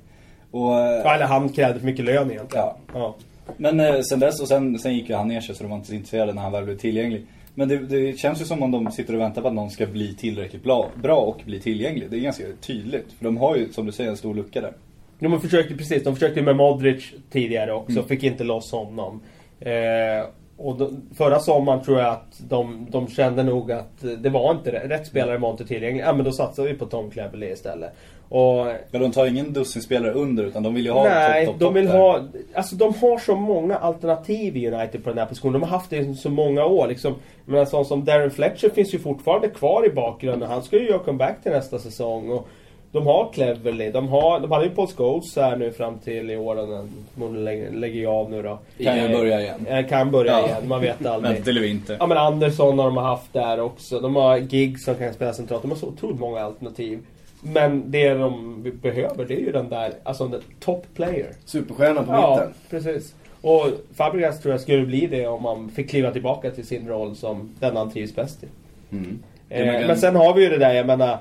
Och, 0.51 0.79
eh, 0.79 1.01
Ja, 1.03 1.15
eller 1.15 1.25
han 1.25 1.49
krävde 1.49 1.79
för 1.79 1.85
mycket 1.85 2.05
lön 2.05 2.31
egentligen. 2.31 2.65
Ja. 2.65 2.77
ja. 2.93 3.15
Men 3.57 3.79
eh, 3.79 4.01
sen 4.01 4.19
dess, 4.19 4.41
och 4.41 4.47
sen, 4.47 4.79
sen 4.79 4.93
gick 4.93 5.09
ju 5.09 5.15
han 5.15 5.27
ner 5.27 5.41
sig 5.41 5.55
så 5.55 5.63
de 5.63 5.69
var 5.69 5.77
inte 5.77 5.87
så 5.87 5.93
intresserade 5.93 6.33
när 6.33 6.41
han 6.41 6.51
väl 6.51 6.63
blev 6.63 6.77
tillgänglig. 6.77 7.25
Men 7.55 7.67
det, 7.67 7.77
det 7.77 8.19
känns 8.19 8.41
ju 8.41 8.45
som 8.45 8.63
om 8.63 8.71
de 8.71 8.91
sitter 8.91 9.13
och 9.13 9.19
väntar 9.19 9.41
på 9.41 9.47
att 9.47 9.53
någon 9.53 9.69
ska 9.69 9.85
bli 9.85 10.15
tillräckligt 10.15 10.63
bra, 10.63 10.89
bra 10.95 11.17
och 11.17 11.41
bli 11.45 11.59
tillgänglig. 11.59 12.11
Det 12.11 12.17
är 12.17 12.19
ganska 12.19 12.43
tydligt. 12.61 13.13
För 13.17 13.25
de 13.25 13.37
har 13.37 13.55
ju, 13.55 13.71
som 13.71 13.85
du 13.85 13.91
säger, 13.91 14.09
en 14.09 14.17
stor 14.17 14.35
lucka 14.35 14.61
där. 14.61 14.73
De 15.19 15.41
försökte 15.41 15.75
precis, 15.75 16.03
de 16.03 16.13
försökte 16.15 16.41
med 16.41 16.55
Modric 16.55 17.13
tidigare 17.29 17.73
också, 17.73 18.03
fick 18.03 18.23
inte 18.23 18.43
loss 18.43 18.71
honom. 18.71 19.21
Eh, 19.59 20.25
och 20.57 20.77
då, 20.77 20.91
förra 21.15 21.39
sommaren 21.39 21.83
tror 21.83 21.99
jag 21.99 22.09
att 22.09 22.41
de, 22.49 22.87
de 22.89 23.07
kände 23.07 23.43
nog 23.43 23.71
att 23.71 24.05
det 24.17 24.29
var 24.29 24.51
inte 24.51 24.71
rätt, 24.71 24.91
rätt 24.91 25.07
spelare 25.07 25.37
var 25.37 25.51
inte 25.51 25.65
tillgänglig. 25.65 26.03
Ja 26.03 26.13
men 26.13 26.25
då 26.25 26.31
satsar 26.31 26.63
vi 26.63 26.73
på 26.73 26.85
Tom 26.85 27.11
Cleverley 27.11 27.51
istället. 27.51 27.93
Och 28.33 28.67
Ja, 28.91 28.99
de 28.99 29.11
tar 29.11 29.25
ingen 29.25 29.53
dussinspelare 29.53 30.11
under 30.13 30.43
utan 30.43 30.63
de 30.63 30.73
vill 30.73 30.85
ju 30.85 30.91
ha 30.91 31.03
Nej, 31.03 31.45
topp, 31.45 31.53
topp, 31.53 31.59
de 31.61 31.73
vill 31.73 31.85
där. 31.85 31.97
ha... 31.97 32.19
Alltså 32.53 32.75
de 32.75 32.93
har 33.01 33.17
så 33.17 33.35
många 33.35 33.77
alternativ 33.77 34.57
i 34.57 34.67
United 34.71 35.03
på 35.03 35.09
den 35.09 35.17
här 35.19 35.25
positionen. 35.25 35.53
De 35.53 35.61
har 35.63 35.69
haft 35.69 35.89
det 35.89 35.97
i 35.97 36.15
så 36.15 36.29
många 36.29 36.65
år. 36.65 36.87
Liksom, 36.87 37.15
men 37.45 37.59
en 37.59 37.65
sån 37.67 37.85
som 37.85 38.05
Darren 38.05 38.31
Fletcher 38.31 38.69
finns 38.69 38.93
ju 38.93 38.99
fortfarande 38.99 39.47
kvar 39.47 39.85
i 39.85 39.89
bakgrunden. 39.89 40.49
Han 40.49 40.63
ska 40.63 40.77
ju 40.79 40.87
göra 40.89 40.99
comeback 40.99 41.43
till 41.43 41.51
nästa 41.51 41.79
säsong. 41.79 42.29
Och 42.31 42.47
de 42.91 43.07
har 43.07 43.29
Cleverley. 43.33 43.91
De, 43.91 44.07
har, 44.09 44.39
de 44.39 44.51
hade 44.51 44.65
ju 44.65 44.71
Paul 44.71 44.87
Scholes 44.87 45.35
här 45.35 45.55
nu 45.57 45.71
fram 45.71 45.97
till 45.97 46.29
i 46.31 46.37
år. 46.37 46.55
den- 46.55 47.43
lägger, 47.43 47.71
lägger 47.71 47.99
ju 47.99 48.07
av 48.07 48.29
nu 48.31 48.41
då. 48.41 48.59
Kan 48.83 48.97
ju 48.97 49.05
Eh, 49.05 49.11
börja 49.19 49.41
igen. 49.41 49.65
eh, 49.67 49.87
Kan 49.87 50.11
börja 50.11 50.31
Ja. 50.31 50.45
igen, 50.45 50.67
man 50.67 50.81
vet 50.81 51.05
aldrig. 51.05 51.33
Vänta 51.33 51.49
eller 51.49 51.63
inte. 51.65 51.97
Ja 51.99 52.07
men 52.07 52.17
Andersson 52.17 52.79
har 52.79 52.85
de 52.85 52.97
haft 52.97 53.33
där 53.33 53.59
också. 53.59 53.99
De 53.99 54.15
har 54.15 54.37
Giggs 54.37 54.83
som 54.85 54.95
kan 54.95 55.13
spela 55.13 55.33
centralt. 55.33 55.61
De 55.61 55.71
har 55.71 55.77
så 55.77 55.87
otroligt 55.87 56.19
många 56.19 56.39
alternativ. 56.41 56.99
Men 57.41 57.91
det 57.91 58.13
de 58.13 58.63
behöver 58.81 59.25
det 59.25 59.33
är 59.33 59.39
ju 59.39 59.51
den 59.51 59.69
där, 59.69 59.93
alltså 60.03 60.27
den 60.27 60.41
top 60.59 60.85
player. 60.95 61.31
Superstjärnan 61.45 62.05
på 62.05 62.11
Ja, 62.11 62.35
mitten. 62.35 62.53
precis. 62.69 63.15
Och 63.41 63.67
Fabregas 63.95 64.41
tror 64.41 64.53
jag 64.53 64.61
skulle 64.61 64.85
bli 64.85 65.07
det 65.07 65.27
om 65.27 65.43
man 65.43 65.69
fick 65.69 65.89
kliva 65.89 66.11
tillbaka 66.11 66.51
till 66.51 66.65
sin 66.67 66.87
roll 66.87 67.15
som 67.15 67.55
den 67.59 67.75
han 67.77 67.91
trivs 67.91 68.15
bäst 68.15 68.43
i. 68.43 68.47
Mm. 68.95 69.19
Eh, 69.49 69.87
Men 69.87 69.97
sen 69.97 70.15
har 70.15 70.33
vi 70.33 70.43
ju 70.43 70.49
det 70.49 70.57
där, 70.57 70.73
jag 70.73 70.85
menar... 70.85 71.17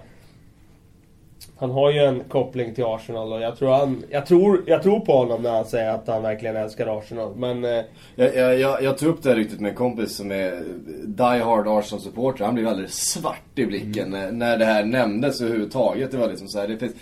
Han 1.60 1.70
har 1.70 1.90
ju 1.90 1.98
en 1.98 2.24
koppling 2.28 2.74
till 2.74 2.84
Arsenal 2.84 3.32
och 3.32 3.40
jag 3.40 3.56
tror, 3.56 3.70
han, 3.70 4.02
jag, 4.10 4.26
tror, 4.26 4.62
jag 4.66 4.82
tror 4.82 5.00
på 5.00 5.12
honom 5.12 5.42
när 5.42 5.50
han 5.50 5.64
säger 5.64 5.90
att 5.90 6.08
han 6.08 6.22
verkligen 6.22 6.56
älskar 6.56 6.98
Arsenal. 6.98 7.36
Men 7.36 7.64
eh, 7.64 7.84
Jag, 8.16 8.36
jag, 8.36 8.58
jag, 8.60 8.82
jag 8.82 8.98
tog 8.98 9.08
upp 9.08 9.22
det 9.22 9.28
här 9.28 9.36
ryktet 9.36 9.60
med 9.60 9.68
en 9.70 9.76
kompis 9.76 10.16
som 10.16 10.32
är 10.32 10.62
die 11.04 11.42
hard 11.42 11.68
Arsenal-supporter. 11.68 12.44
Han 12.44 12.54
blev 12.54 12.68
alldeles 12.68 12.94
svart 12.94 13.58
i 13.58 13.66
blicken 13.66 14.10
när, 14.10 14.32
när 14.32 14.58
det 14.58 14.64
här 14.64 14.84
nämndes 14.84 15.40
överhuvudtaget. 15.40 16.10
Det 16.10 16.16
var 16.16 16.28
liksom 16.28 16.48
så 16.48 16.60
här, 16.60 16.68
det 16.68 16.78
finns... 16.78 16.94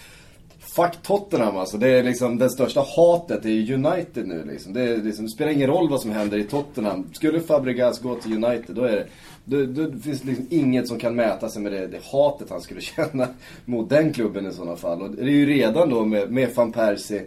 Fuck 0.77 1.03
Tottenham 1.03 1.57
alltså. 1.57 1.77
Det 1.77 1.89
är 1.89 2.03
liksom 2.03 2.39
det 2.39 2.51
största 2.51 2.85
hatet 2.97 3.47
i 3.47 3.75
United 3.75 4.27
nu 4.27 4.45
liksom. 4.51 4.73
Det, 4.73 4.83
är 4.83 4.97
liksom, 4.97 5.25
det 5.25 5.31
spelar 5.31 5.53
ingen 5.53 5.71
roll 5.71 5.91
vad 5.91 6.01
som 6.01 6.11
händer 6.11 6.39
i 6.39 6.45
Tottenham. 6.45 7.11
Skulle 7.13 7.41
Fabregas 7.41 8.01
gå 8.01 8.15
till 8.15 8.45
United 8.45 8.77
då 8.77 8.83
är 8.83 8.93
det... 8.93 9.07
Det, 9.49 9.67
det 9.67 9.99
finns 9.99 10.25
liksom 10.25 10.47
inget 10.51 10.89
som 10.89 10.99
kan 10.99 11.15
mäta 11.17 11.49
sig 11.49 11.63
med 11.63 11.73
det, 11.73 11.87
det 11.87 11.99
hatet 12.13 12.51
han 12.51 12.61
skulle 12.61 12.81
känna 12.97 13.29
mot 13.65 13.91
den 13.91 14.13
klubben 14.13 14.47
i 14.47 14.53
sådana 14.53 14.77
fall. 14.77 15.03
Och 15.03 15.11
det 15.11 15.23
är 15.23 15.27
ju 15.27 15.47
redan 15.47 15.91
då 15.91 16.05
med, 16.05 16.31
med 16.31 16.49
van 16.55 16.73
Persie. 16.73 17.23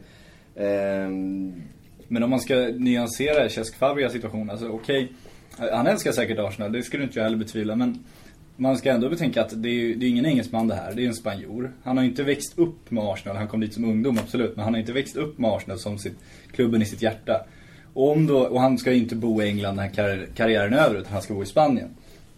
ehm, 0.56 1.54
Men 2.08 2.24
om 2.24 2.30
man 2.30 2.40
ska 2.40 2.56
nyansera 2.78 3.50
Cesc 3.50 3.76
Fabregas 3.78 4.14
situation, 4.14 4.50
alltså 4.50 4.68
okej. 4.70 5.12
han 5.58 5.88
älskar 5.88 6.12
säkert 6.12 6.40
Arsenal, 6.40 6.72
det 6.72 6.84
skulle 6.84 7.04
inte 7.04 7.20
jag 7.20 7.24
heller 7.24 7.38
betvivla. 7.38 7.76
Men 7.76 8.04
man 8.58 8.78
ska 8.78 8.92
ändå 8.92 9.10
betänka 9.10 9.42
att 9.42 9.64
det 9.64 9.70
är, 9.70 9.74
ju- 9.74 9.96
det 9.96 10.06
är 10.06 10.10
ingen 10.10 10.26
engelsman 10.26 10.68
det 10.68 10.76
här, 10.76 10.94
det 10.96 11.04
är 11.04 11.08
en 11.08 11.14
spanjor. 11.14 11.72
Han 11.84 11.98
har 11.98 12.04
inte 12.04 12.24
växt 12.24 12.60
upp 12.60 12.92
med 12.92 13.04
Arsenal, 13.04 13.38
han 13.38 13.48
kom 13.48 13.60
dit 13.60 13.74
som 13.74 13.86
ungdom 13.86 14.18
absolut. 14.18 14.56
Men 14.56 14.64
han 14.64 14.74
har 14.74 14.80
inte 14.80 14.94
växt 14.94 15.16
upp 15.16 15.38
med 15.38 15.52
Arsenal 15.52 15.80
som 15.80 15.98
sitt, 15.98 16.18
klubben 16.52 16.82
i 16.82 16.86
sitt 16.86 17.02
hjärta. 17.02 17.46
Och, 17.94 18.12
om 18.12 18.28
då, 18.28 18.40
och 18.40 18.62
han 18.62 18.78
ska 18.78 18.92
ju 18.92 18.98
inte 18.98 19.16
bo 19.16 19.42
i 19.42 19.48
England 19.48 19.76
när 19.76 19.90
karriären 20.36 20.74
är 20.74 20.78
över, 20.78 21.00
utan 21.00 21.14
han 21.14 21.22
ska 21.22 21.34
bo 21.34 21.44
i 21.44 21.46
Spanien. 21.46 21.90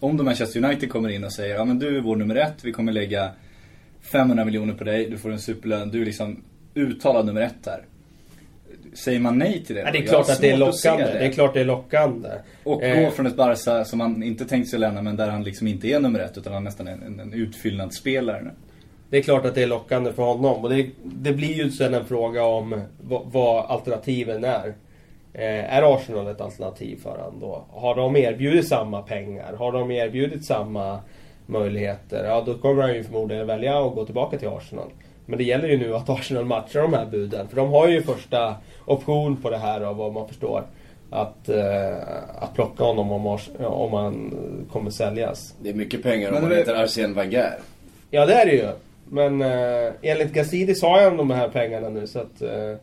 Om 0.04 0.16
då 0.16 0.24
Manchester 0.24 0.64
United 0.64 0.90
kommer 0.90 1.08
in 1.08 1.24
och 1.24 1.32
säger, 1.32 1.54
ja 1.54 1.64
men 1.64 1.78
du 1.78 1.96
är 1.96 2.00
vår 2.00 2.16
nummer 2.16 2.34
ett, 2.34 2.64
vi 2.64 2.72
kommer 2.72 2.92
lägga 2.92 3.30
500 4.00 4.44
miljoner 4.44 4.74
på 4.74 4.84
dig, 4.84 5.10
du 5.10 5.18
får 5.18 5.32
en 5.32 5.38
superlön, 5.38 5.90
du 5.90 6.00
är 6.00 6.04
liksom 6.04 6.44
uttalad 6.74 7.26
nummer 7.26 7.40
ett 7.40 7.66
här. 7.66 7.82
Säger 8.94 9.20
man 9.20 9.38
nej 9.38 9.64
till 9.64 9.76
det? 9.76 9.82
ja, 9.82 9.90
det 9.92 9.98
är 9.98 10.06
klart 10.06 10.30
att 10.30 10.40
det 10.40 10.50
är 10.50 10.56
lockande. 10.56 11.04
Det. 11.04 11.18
är 11.18 11.32
klart 11.32 11.54
det 11.54 11.60
är 11.60 11.64
lockande. 11.64 12.28
Och 12.64 12.82
Eh, 12.82 13.04
gå 13.04 13.10
från 13.10 13.26
ett 13.26 13.36
Barca 13.36 13.84
som 13.84 14.00
han 14.00 14.22
inte 14.22 14.44
tänkt 14.44 14.68
sig 14.68 14.78
lämna 14.78 15.02
men 15.02 15.16
där 15.16 15.28
han 15.28 15.42
liksom 15.42 15.68
inte 15.68 15.88
är 15.88 16.00
nummer 16.00 16.20
ett 16.20 16.38
utan 16.38 16.52
han 16.52 16.64
nästan 16.64 16.88
är 16.88 16.92
en, 16.92 17.02
en, 17.02 17.20
en 17.20 17.32
utfyllnadsspelare 17.32 18.42
nu. 18.42 18.50
Det 19.10 19.18
är 19.18 19.22
klart 19.22 19.44
att 19.44 19.54
det 19.54 19.62
är 19.62 19.66
lockande 19.66 20.12
för 20.12 20.22
honom. 20.22 20.64
Och 20.64 20.70
det, 20.70 20.90
det 21.02 21.32
blir 21.32 21.54
ju 21.54 21.70
sen 21.70 21.94
en 21.94 22.04
fråga 22.04 22.44
om 22.44 22.80
vad, 23.00 23.22
vad 23.32 23.64
alternativen 23.64 24.44
är. 24.44 24.74
Eh, 25.34 25.74
är 25.76 25.94
Arsenal 25.94 26.28
ett 26.28 26.40
alternativ 26.40 26.96
för 27.02 27.10
honom 27.10 27.40
då? 27.40 27.64
Har 27.72 27.94
de 27.94 28.16
erbjudit 28.16 28.68
samma 28.68 29.02
pengar? 29.02 29.52
Har 29.52 29.72
de 29.72 29.90
erbjudit 29.90 30.44
samma 30.44 30.98
möjligheter? 31.46 32.24
Ja, 32.24 32.42
då 32.46 32.54
kommer 32.54 32.82
han 32.82 32.94
ju 32.94 33.04
förmodligen 33.04 33.46
välja 33.46 33.78
att 33.86 33.94
gå 33.94 34.04
tillbaka 34.04 34.38
till 34.38 34.48
Arsenal. 34.48 34.88
Men 35.26 35.38
det 35.38 35.44
gäller 35.44 35.68
ju 35.68 35.76
nu 35.78 35.94
att 35.96 36.08
Arsenal 36.10 36.44
matchar 36.44 36.82
de 36.82 36.92
här 36.94 37.06
buden. 37.06 37.48
För 37.48 37.56
de 37.56 37.70
har 37.72 37.88
ju 37.88 38.02
första 38.02 38.54
option 38.84 39.36
på 39.36 39.50
det 39.50 39.58
här 39.58 39.80
av 39.80 39.96
vad 39.96 40.12
man 40.12 40.28
förstår. 40.28 40.62
Att, 41.10 41.48
eh, 41.48 41.96
att 42.40 42.54
plocka 42.54 42.84
honom 42.84 43.12
om, 43.12 43.26
Ars- 43.26 43.50
om 43.66 43.92
han 43.92 44.34
kommer 44.72 44.90
säljas. 44.90 45.54
det 45.62 45.70
är 45.70 45.74
mycket 45.74 46.02
pengar 46.02 46.28
om 46.28 46.34
Men 46.34 46.42
man 46.42 46.52
heter 46.52 46.74
Arsène 46.74 47.14
Wenger. 47.14 47.58
Ja, 48.10 48.26
det 48.26 48.34
är 48.34 48.46
det 48.46 48.52
ju. 48.52 48.68
Men 49.08 49.42
eh, 49.42 49.92
enligt 50.02 50.32
Gazidis 50.32 50.82
har 50.82 51.02
han 51.02 51.16
de 51.16 51.30
här 51.30 51.48
pengarna 51.48 51.88
nu 51.88 52.06
så 52.06 52.18
att 52.18 52.42
eh, 52.42 52.76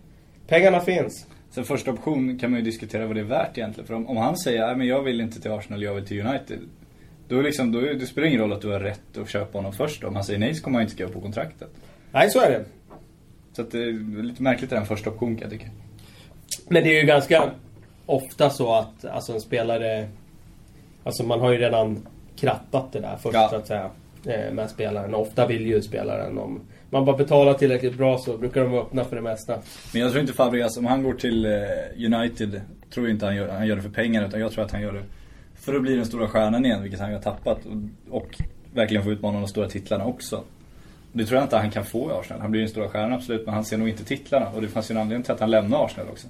pengarna 0.47 0.79
finns. 0.79 1.25
Sen 1.51 1.63
första 1.65 1.91
option 1.91 2.39
kan 2.39 2.51
man 2.51 2.59
ju 2.59 2.65
diskutera 2.65 3.05
vad 3.07 3.15
det 3.15 3.19
är 3.19 3.25
värt 3.25 3.57
egentligen. 3.57 3.87
För 3.87 3.93
om, 3.93 4.07
om 4.07 4.17
han 4.17 4.37
säger 4.37 4.75
men 4.75 4.87
jag 4.87 5.01
vill 5.01 5.21
inte 5.21 5.41
till 5.41 5.51
Arsenal, 5.51 5.83
jag 5.83 5.93
vill 5.93 6.05
till 6.07 6.27
United. 6.27 6.59
Då, 7.27 7.41
liksom, 7.41 7.71
då 7.71 7.79
det 7.81 8.05
spelar 8.05 8.27
ingen 8.27 8.39
roll 8.39 8.53
att 8.53 8.61
du 8.61 8.67
har 8.69 8.79
rätt 8.79 9.17
att 9.17 9.29
köpa 9.29 9.57
honom 9.57 9.73
först. 9.73 10.03
Om 10.03 10.15
han 10.15 10.23
säger 10.23 10.39
nej 10.39 10.55
så 10.55 10.63
kommer 10.63 10.75
han 10.77 10.81
inte 10.81 10.93
skriva 10.93 11.11
på 11.11 11.21
kontraktet. 11.21 11.69
Nej, 12.11 12.29
så 12.29 12.39
är 12.39 12.49
det. 12.51 12.65
Så 13.53 13.61
att 13.61 13.71
det 13.71 13.79
är 13.83 14.23
lite 14.23 14.43
märkligt 14.43 14.69
det 14.69 14.75
där 14.75 14.81
en 14.81 14.87
första 14.87 15.09
option 15.09 15.35
kan 15.35 15.41
jag 15.41 15.51
tycka. 15.59 15.71
Men 16.69 16.83
det 16.83 16.89
är 16.97 17.01
ju 17.01 17.07
ganska 17.07 17.49
ofta 18.05 18.49
så 18.49 18.73
att 18.75 19.05
alltså 19.05 19.33
en 19.33 19.41
spelare... 19.41 20.07
Alltså 21.03 21.23
man 21.23 21.39
har 21.39 21.51
ju 21.51 21.57
redan 21.57 22.07
krattat 22.35 22.93
det 22.93 22.99
där 22.99 23.17
först 23.21 23.33
Ja. 23.35 23.47
så 23.49 23.55
att 23.55 23.67
säga. 23.67 23.89
eh, 24.25 24.53
Med 24.53 24.69
spelaren. 24.69 25.13
Ofta 25.15 25.47
vill 25.47 25.67
ju 25.67 25.81
spelaren 25.81 26.37
om... 26.37 26.61
Man 26.93 27.05
bara 27.05 27.17
betalar 27.17 27.53
tillräckligt 27.53 27.97
bra 27.97 28.17
så 28.17 28.37
brukar 28.37 28.61
de 28.61 28.71
vara 28.71 28.81
öppna 28.81 29.05
för 29.05 29.15
det 29.15 29.21
mesta. 29.21 29.57
Men 29.93 30.01
jag 30.01 30.11
tror 30.11 30.21
inte 30.21 30.33
Fabregas, 30.33 30.77
om 30.77 30.85
han 30.85 31.03
går 31.03 31.13
till 31.13 31.45
eh, 31.45 31.51
United, 32.13 32.61
tror 32.93 33.05
jag 33.05 33.15
inte 33.15 33.25
han 33.25 33.35
gör, 33.35 33.47
han 33.47 33.67
gör 33.67 33.75
det 33.75 33.81
för 33.81 33.89
pengar 33.89 34.27
utan 34.27 34.39
jag 34.39 34.51
tror 34.51 34.65
att 34.65 34.71
han 34.71 34.81
gör 34.81 34.93
det 34.93 35.03
för 35.55 35.75
att 35.75 35.81
bli 35.81 35.95
den 35.95 36.05
stora 36.05 36.27
stjärnan 36.27 36.65
igen, 36.65 36.81
vilket 36.81 36.99
han 36.99 37.13
har 37.13 37.19
tappat. 37.19 37.57
Och, 37.65 38.17
och 38.17 38.41
verkligen 38.73 39.03
få 39.03 39.11
utmana 39.11 39.39
de 39.39 39.47
stora 39.47 39.69
titlarna 39.69 40.05
också. 40.05 40.43
Det 41.13 41.25
tror 41.25 41.37
jag 41.37 41.45
inte 41.45 41.57
han 41.57 41.71
kan 41.71 41.85
få 41.85 42.09
i 42.09 42.13
Arsenal. 42.13 42.41
Han 42.41 42.51
blir 42.51 42.61
den 42.61 42.69
stora 42.69 42.89
stjärnan 42.89 43.13
absolut, 43.13 43.45
men 43.45 43.53
han 43.53 43.65
ser 43.65 43.77
nog 43.77 43.89
inte 43.89 44.03
titlarna. 44.03 44.49
Och 44.55 44.61
det 44.61 44.67
fanns 44.67 44.91
ju 44.91 44.93
en 44.93 45.01
anledning 45.01 45.23
till 45.23 45.33
att 45.33 45.39
han 45.39 45.51
lämnade 45.51 45.83
Arsenal 45.83 46.09
också. 46.09 46.27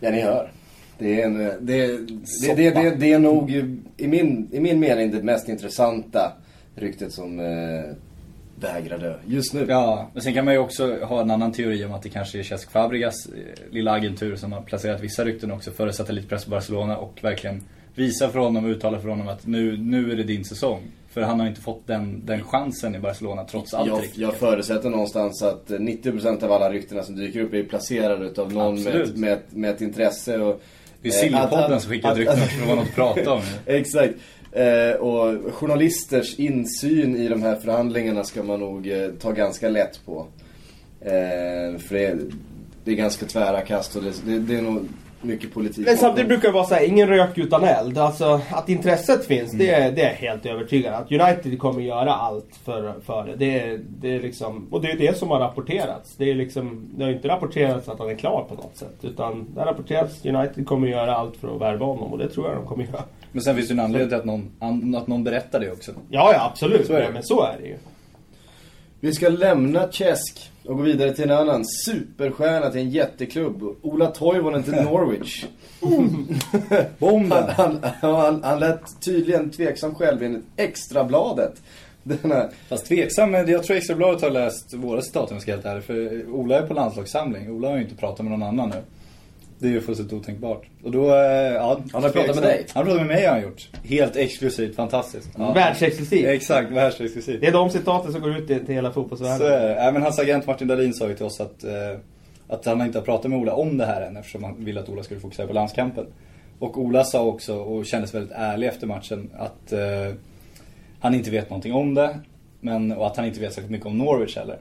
Ja, 0.00 0.10
ni 0.10 0.20
hör. 0.20 0.52
Det 0.98 1.22
är, 1.22 1.26
en, 1.26 1.38
det, 1.38 1.58
det, 1.60 2.54
det, 2.56 2.70
det, 2.70 2.90
det 2.90 3.12
är 3.12 3.18
nog 3.18 3.50
i 3.96 4.06
min, 4.06 4.48
i 4.52 4.60
min 4.60 4.80
mening 4.80 5.10
det 5.10 5.22
mest 5.22 5.48
intressanta 5.48 6.32
ryktet 6.74 7.12
som 7.12 7.40
eh, 7.40 7.96
vägrar 8.60 8.98
dö 8.98 9.14
just 9.26 9.54
nu. 9.54 9.66
Ja, 9.68 10.10
men 10.12 10.22
sen 10.22 10.34
kan 10.34 10.44
man 10.44 10.54
ju 10.54 10.60
också 10.60 10.96
ha 11.04 11.20
en 11.20 11.30
annan 11.30 11.52
teori 11.52 11.84
om 11.84 11.92
att 11.92 12.02
det 12.02 12.08
kanske 12.08 12.38
är 12.38 12.42
Cesc 12.42 12.70
Fabregas 12.70 13.26
eh, 13.26 13.72
lilla 13.72 13.92
agentur 13.92 14.36
som 14.36 14.52
har 14.52 14.60
placerat 14.62 15.00
vissa 15.00 15.24
rykten 15.24 15.50
också 15.50 15.70
för 15.70 15.88
att 15.88 15.94
sätta 15.94 16.12
lite 16.12 16.28
press 16.28 16.44
på 16.44 16.50
Barcelona 16.50 16.96
och 16.96 17.18
verkligen 17.22 17.62
visa 17.94 18.28
för 18.28 18.38
honom 18.38 18.64
och 18.64 18.70
uttala 18.70 19.00
för 19.00 19.08
honom 19.08 19.28
att 19.28 19.46
nu, 19.46 19.76
nu 19.76 20.12
är 20.12 20.16
det 20.16 20.22
din 20.22 20.44
säsong. 20.44 20.82
För 21.08 21.22
han 21.22 21.40
har 21.40 21.46
inte 21.46 21.60
fått 21.60 21.86
den, 21.86 22.26
den 22.26 22.42
chansen 22.44 22.94
i 22.94 22.98
Barcelona 22.98 23.44
trots 23.44 23.74
allt 23.74 23.88
Jag, 23.88 24.02
riktigt. 24.02 24.18
jag 24.18 24.34
förutsätter 24.34 24.90
någonstans 24.90 25.42
att 25.42 25.70
eh, 25.70 25.78
90% 25.78 26.44
av 26.44 26.52
alla 26.52 26.70
ryktena 26.70 27.02
som 27.02 27.16
dyker 27.16 27.40
upp 27.40 27.54
är 27.54 27.62
placerade 27.62 28.26
utav 28.26 28.52
någon 28.52 28.74
med, 28.74 28.86
Absolut. 28.86 29.16
med, 29.16 29.38
med 29.50 29.70
ett 29.70 29.80
intresse. 29.80 30.38
Och, 30.38 30.62
Det 31.02 31.08
är 31.08 31.12
eh, 31.12 31.18
Sillypodden 31.18 31.80
som 31.80 31.90
skickar 31.90 32.12
ut 32.12 32.18
rykten 32.18 32.42
att 32.42 32.66
vara 32.66 32.76
något 32.76 32.88
att 32.88 32.94
prata 32.94 33.32
om. 33.32 33.42
Exakt. 33.66 34.14
Eh, 34.56 34.96
och 35.00 35.54
journalisters 35.54 36.38
insyn 36.38 37.16
i 37.16 37.28
de 37.28 37.42
här 37.42 37.56
förhandlingarna 37.56 38.24
ska 38.24 38.42
man 38.42 38.60
nog 38.60 38.88
eh, 38.90 39.08
ta 39.20 39.30
ganska 39.30 39.68
lätt 39.68 40.00
på. 40.06 40.26
Eh, 41.00 41.78
för 41.78 41.94
det 41.94 42.06
är, 42.06 42.18
det 42.84 42.90
är 42.90 42.94
ganska 42.94 43.26
tvära 43.26 43.60
kast 43.60 43.96
och 43.96 44.02
det, 44.02 44.12
det, 44.26 44.38
det 44.38 44.56
är 44.56 44.62
nog 44.62 44.88
mycket 45.22 45.54
politik. 45.54 45.86
Men 45.86 45.96
samtidigt 45.96 46.28
brukar 46.28 46.48
det 46.48 46.54
vara 46.54 46.64
så 46.64 46.74
här, 46.74 46.84
ingen 46.84 47.08
rök 47.08 47.38
utan 47.38 47.64
eld. 47.64 47.98
Alltså 47.98 48.40
att 48.50 48.68
intresset 48.68 49.26
finns, 49.26 49.52
det, 49.52 49.68
Mm. 49.74 49.82
är, 49.88 49.96
det 49.96 50.02
är 50.02 50.14
helt 50.14 50.46
övertygad 50.46 50.94
att 50.94 51.12
United 51.12 51.58
kommer 51.58 51.80
göra 51.80 52.14
allt 52.14 52.56
för, 52.64 52.94
för 53.06 53.26
det. 53.26 53.36
Det 53.36 53.60
är, 53.60 53.80
det 54.00 54.14
är 54.14 54.20
liksom, 54.20 54.66
och 54.70 54.82
det 54.82 54.90
är 54.90 54.98
det 54.98 55.18
som 55.18 55.30
har 55.30 55.40
rapporterats. 55.40 56.16
Det, 56.16 56.30
är 56.30 56.34
liksom, 56.34 56.88
det 56.96 57.04
har 57.04 57.10
inte 57.12 57.28
rapporterats 57.28 57.88
att 57.88 57.98
han 57.98 58.10
är 58.10 58.14
klar 58.14 58.44
på 58.48 58.54
något 58.54 58.76
sätt. 58.76 58.96
Utan 59.02 59.46
det 59.54 59.60
har 59.60 59.66
rapporterats 59.66 60.20
att 60.20 60.26
United 60.26 60.66
kommer 60.66 60.88
göra 60.88 61.16
allt 61.16 61.36
för 61.36 61.54
att 61.54 61.60
värva 61.60 61.86
honom 61.86 62.12
och 62.12 62.18
det 62.18 62.28
tror 62.28 62.48
jag 62.48 62.56
de 62.56 62.66
kommer 62.66 62.84
göra. 62.84 63.02
Men 63.36 63.42
sen 63.42 63.56
finns 63.56 63.68
det 63.68 63.74
ju 63.74 63.80
en 63.80 63.84
anledning 63.84 64.08
till 64.08 64.18
att 64.18 64.24
någon, 64.24 64.50
an, 64.58 64.94
att 64.94 65.06
någon 65.06 65.24
berättar 65.24 65.60
det 65.60 65.72
också. 65.72 65.92
Ja, 66.10 66.32
ja 66.32 66.50
absolut. 66.50 66.86
Så 66.86 66.92
är 66.92 67.00
det. 67.00 67.10
Men 67.12 67.22
så 67.22 67.42
är 67.42 67.56
det 67.60 67.66
ju. 67.68 67.76
Vi 69.00 69.12
ska 69.12 69.28
lämna 69.28 69.92
Cesk 69.92 70.50
och 70.64 70.76
gå 70.76 70.82
vidare 70.82 71.14
till 71.14 71.24
en 71.24 71.36
annan 71.36 71.64
superstjärna 71.86 72.70
till 72.70 72.80
en 72.80 72.90
jätteklubb. 72.90 73.62
Ola 73.82 74.06
Toivonen 74.06 74.62
till 74.62 74.72
Norwich. 74.84 75.44
Bomben! 76.98 77.44
Han, 77.48 77.78
han, 78.00 78.14
han, 78.14 78.44
han 78.44 78.58
lät 78.58 79.00
tydligen 79.04 79.50
tveksam 79.50 79.94
själv 79.94 80.22
enligt 80.22 80.44
Extrabladet. 80.56 81.62
Den 82.02 82.32
här, 82.32 82.50
Fast 82.68 82.86
tveksam, 82.86 83.30
men 83.30 83.48
jag 83.48 83.64
tror 83.64 83.76
Extrabladet 83.76 84.22
har 84.22 84.30
läst 84.30 84.74
våra 84.74 85.02
citat 85.02 85.30
om 85.30 85.36
jag 85.36 85.42
ska 85.42 85.52
helt 85.52 85.66
ärlig. 85.66 85.84
För 85.84 86.30
Ola 86.30 86.58
är 86.58 86.66
på 86.66 86.74
landslagssamling. 86.74 87.50
Ola 87.50 87.68
har 87.68 87.76
ju 87.76 87.82
inte 87.82 87.96
pratat 87.96 88.20
med 88.20 88.38
någon 88.38 88.48
annan 88.48 88.68
nu. 88.68 88.82
Det 89.58 89.66
är 89.66 89.70
ju 89.70 89.80
fullständigt 89.80 90.14
otänkbart. 90.14 90.66
Och 90.82 90.90
då, 90.90 91.08
eh, 91.08 91.14
ja. 91.52 91.80
Han 91.92 92.02
har 92.02 92.10
pratat 92.10 92.34
med 92.34 92.44
dig? 92.44 92.66
Han 92.74 92.86
har 92.86 92.92
pratat 92.92 93.06
med 93.06 93.16
mig 93.16 93.26
har 93.26 93.32
han 93.32 93.42
gjort. 93.42 93.68
Helt 93.84 94.16
exklusivt, 94.16 94.76
fantastiskt. 94.76 95.28
Ja. 95.38 95.52
Världsexklusivt. 95.52 96.26
Exakt, 96.26 96.70
världsexklusivt. 96.72 97.40
Det 97.40 97.46
är 97.46 97.52
de 97.52 97.70
citaten 97.70 98.12
som 98.12 98.20
går 98.20 98.36
ut 98.36 98.46
till, 98.46 98.66
hela 98.66 98.92
fotbollsvärlden. 98.92 99.38
Så 99.38 99.44
är 99.44 99.68
det. 99.68 99.74
Även 99.74 100.02
hans 100.02 100.18
agent 100.18 100.46
Martin 100.46 100.68
Dahlin 100.68 100.94
sa 100.94 101.08
ju 101.08 101.14
till 101.14 101.26
oss 101.26 101.40
att, 101.40 101.64
eh, 101.64 101.72
att 102.48 102.66
han 102.66 102.80
inte 102.80 102.98
har 102.98 103.04
pratat 103.04 103.30
med 103.30 103.38
Ola 103.38 103.54
om 103.54 103.78
det 103.78 103.86
här 103.86 104.00
än 104.00 104.16
eftersom 104.16 104.44
han 104.44 104.64
ville 104.64 104.80
att 104.80 104.88
Ola 104.88 105.02
skulle 105.02 105.20
fokusera 105.20 105.46
på 105.46 105.52
landskampen. 105.52 106.06
Och 106.58 106.78
Ola 106.78 107.04
sa 107.04 107.24
också, 107.24 107.56
och 107.56 107.86
kändes 107.86 108.14
väldigt 108.14 108.32
ärlig 108.34 108.66
efter 108.66 108.86
matchen, 108.86 109.30
att 109.38 109.72
eh, 109.72 110.14
han 111.00 111.14
inte 111.14 111.30
vet 111.30 111.50
någonting 111.50 111.74
om 111.74 111.94
det. 111.94 112.18
Men, 112.60 112.92
och 112.92 113.06
att 113.06 113.16
han 113.16 113.26
inte 113.26 113.40
vet 113.40 113.52
särskilt 113.52 113.70
mycket 113.70 113.86
om 113.86 113.98
Norwich 113.98 114.36
heller. 114.36 114.58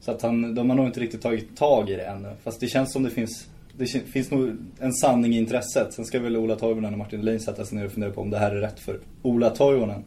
Så 0.00 0.10
att 0.10 0.22
han, 0.22 0.54
de 0.54 0.70
har 0.70 0.76
nog 0.76 0.86
inte 0.86 1.00
riktigt 1.00 1.22
tagit 1.22 1.56
tag 1.56 1.90
i 1.90 1.96
det 1.96 2.04
ännu. 2.04 2.28
Fast 2.44 2.60
det 2.60 2.66
känns 2.66 2.92
som 2.92 3.02
det 3.02 3.10
finns, 3.10 3.48
det 3.76 3.86
finns 3.86 4.30
nog 4.30 4.56
en 4.80 4.92
sanning 4.92 5.34
i 5.34 5.38
intresset. 5.38 5.92
Sen 5.94 6.04
ska 6.04 6.20
väl 6.20 6.36
Ola 6.36 6.56
Toivonen 6.56 6.92
och 6.92 6.98
Martin 6.98 7.20
Dahlin 7.20 7.40
sätta 7.40 7.64
sig 7.64 7.78
ner 7.78 7.86
och 7.86 7.92
fundera 7.92 8.10
på 8.10 8.20
om 8.20 8.30
det 8.30 8.38
här 8.38 8.50
är 8.50 8.60
rätt 8.60 8.80
för 8.80 8.98
Ola 9.22 9.50
Toivonen. 9.50 10.04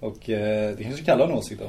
Och 0.00 0.30
eh, 0.30 0.76
det 0.76 0.82
kanske 0.84 1.04
Kalle 1.04 1.22
har 1.22 1.30
en 1.30 1.38
åsikt 1.38 1.60
om. 1.62 1.68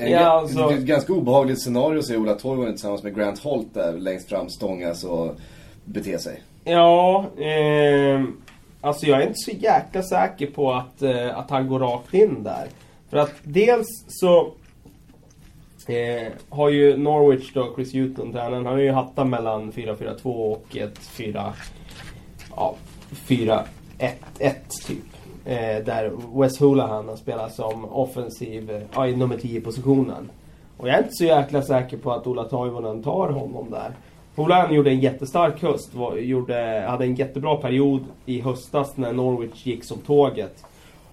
En, 0.00 0.10
Ja, 0.10 0.20
ja, 0.20 0.28
alltså- 0.30 0.70
Ett 0.70 0.80
ganska 0.80 1.12
obehagligt 1.12 1.62
scenario 1.62 2.02
ser 2.02 2.16
Ola 2.16 2.34
Toivonen 2.34 2.72
tillsammans 2.72 3.02
med 3.02 3.16
Grant 3.16 3.38
Holt 3.38 3.74
där 3.74 3.92
längst 3.92 4.28
fram 4.28 4.48
stångas 4.48 5.04
och 5.04 5.36
beter 5.84 6.18
sig. 6.18 6.42
Ja, 6.64 7.24
eh, 7.38 8.24
alltså 8.80 9.06
jag 9.06 9.18
är 9.22 9.26
inte 9.26 9.34
så 9.38 9.50
jäkla 9.50 10.02
säker 10.02 10.46
på 10.46 10.72
att, 10.72 11.02
eh, 11.02 11.38
att 11.38 11.50
han 11.50 11.68
går 11.68 11.78
rakt 11.78 12.14
in 12.14 12.42
där. 12.42 12.66
För 13.10 13.16
att 13.16 13.32
dels 13.42 13.86
så 14.08 14.52
eh, 15.90 16.32
har 16.48 16.68
ju 16.68 16.96
Norwich 16.96 17.52
då, 17.54 17.72
Chris 17.74 17.94
Hewton, 17.94 18.32
tränaren, 18.32 18.66
han 18.66 18.74
har 18.74 18.82
ju 18.82 18.90
hattat 18.90 19.26
mellan 19.26 19.72
4-4-2 19.72 20.24
och 20.24 20.76
ett 20.76 20.98
4... 20.98 21.52
Ja, 22.56 22.74
4-1-1 23.10 23.58
typ. 24.86 24.98
Eh, 25.44 25.84
där 25.84 26.12
Wes 26.40 26.60
Hoolahan 26.60 27.08
har 27.08 27.16
spelat 27.16 27.54
som 27.54 27.84
offensiv, 27.84 28.70
eh, 28.70 28.82
ja, 28.94 29.06
i 29.06 29.16
nummer 29.16 29.36
10-positionen. 29.36 30.30
Och 30.76 30.88
jag 30.88 30.94
är 30.94 30.98
inte 30.98 31.14
så 31.14 31.24
jäkla 31.24 31.62
säker 31.62 31.96
på 31.96 32.12
att 32.12 32.26
Ola 32.26 32.44
Toivonen 32.44 33.02
tar 33.02 33.28
honom 33.28 33.70
där. 33.70 33.92
Hoolahan 34.36 34.74
gjorde 34.74 34.90
en 34.90 35.00
jättestark 35.00 35.62
höst. 35.62 35.94
Var, 35.94 36.16
gjorde, 36.16 36.84
hade 36.88 37.04
en 37.04 37.14
jättebra 37.14 37.56
period 37.56 38.04
i 38.26 38.40
höstas 38.40 38.96
när 38.96 39.12
Norwich 39.12 39.66
gick 39.66 39.84
som 39.84 39.98
tåget. 39.98 40.64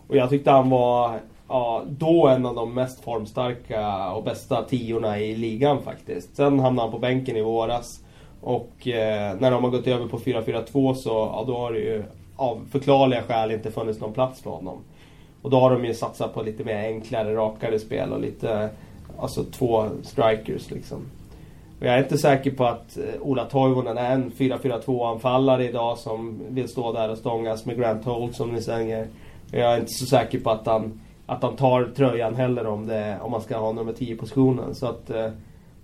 Och 0.08 0.16
jag 0.16 0.30
tyckte 0.30 0.52
han 0.52 0.70
var 0.70 1.20
ja, 1.48 1.84
då 1.88 2.28
en 2.28 2.46
av 2.46 2.56
de 2.56 2.74
mest 2.74 3.04
formstarka 3.04 4.12
och 4.12 4.24
bästa 4.24 4.64
tiorna 4.64 5.20
i 5.20 5.36
ligan 5.36 5.82
faktiskt. 5.82 6.36
Sen 6.36 6.60
hamnade 6.60 6.86
han 6.86 6.92
på 6.92 7.00
bänken 7.00 7.38
i 7.38 7.42
våras. 7.42 8.00
Och 8.42 8.88
eh, 8.88 9.36
när 9.40 9.52
de 9.52 9.64
har 9.64 9.72
gått 9.72 9.88
över 9.88 10.08
på 10.08 10.20
4-4-2 10.20 10.94
så 10.94 11.10
ja, 11.10 11.44
då 11.48 11.58
har 11.58 11.72
det 11.72 11.80
ju 11.80 12.04
av 12.36 12.68
förklarliga 12.72 13.24
skäl 13.24 13.52
inte 13.52 13.72
funnits 13.72 14.00
någon 14.00 14.14
plats 14.14 14.42
för 14.42 14.50
honom. 14.50 14.78
Och 15.42 15.50
då 15.50 15.60
har 15.60 15.72
de 15.72 15.86
ju 15.86 15.94
satsat 15.94 16.34
på 16.34 16.42
lite 16.42 16.64
mer 16.64 16.78
enklare, 16.78 17.36
rakare 17.36 17.80
spel 17.80 18.14
och 18.14 18.22
lite, 18.22 18.70
alltså 19.20 19.44
två 19.44 19.90
strikers 20.04 20.72
liksom. 20.72 21.06
Och 21.80 21.86
jag 21.86 21.96
är 21.96 22.04
inte 22.04 22.18
säker 22.18 22.52
på 22.52 22.66
att 22.66 22.98
eh, 22.98 23.22
Ola 23.22 23.46
Toivonen 23.46 23.98
är 23.98 24.12
en 24.12 24.32
4-4-2 24.32 25.12
anfallare 25.14 25.70
idag 25.70 25.98
som 25.98 26.42
vill 26.50 26.70
stå 26.70 26.94
där 26.94 27.10
och 27.10 27.18
stångas 27.18 27.66
med 27.66 27.78
Grant 27.78 28.06
Holt 28.06 28.36
som 28.36 28.52
ni 28.52 28.62
säger. 28.62 29.08
Jag 29.52 29.74
är 29.74 29.80
inte 29.80 29.94
så 29.94 30.06
säker 30.06 30.40
på 30.40 30.50
att 30.50 30.66
han, 30.66 31.02
att 31.26 31.44
han 31.44 31.56
tar 31.56 31.92
tröjan 31.96 32.36
heller 32.36 32.68
om, 32.68 32.88
det, 32.88 33.18
om 33.22 33.32
man 33.32 33.42
ska 33.42 33.58
ha 33.58 33.72
nummer 33.72 33.94
10 33.94 34.16
positionen. 34.16 34.76
Så 34.76 34.86
att 34.86 35.10
eh, 35.10 35.30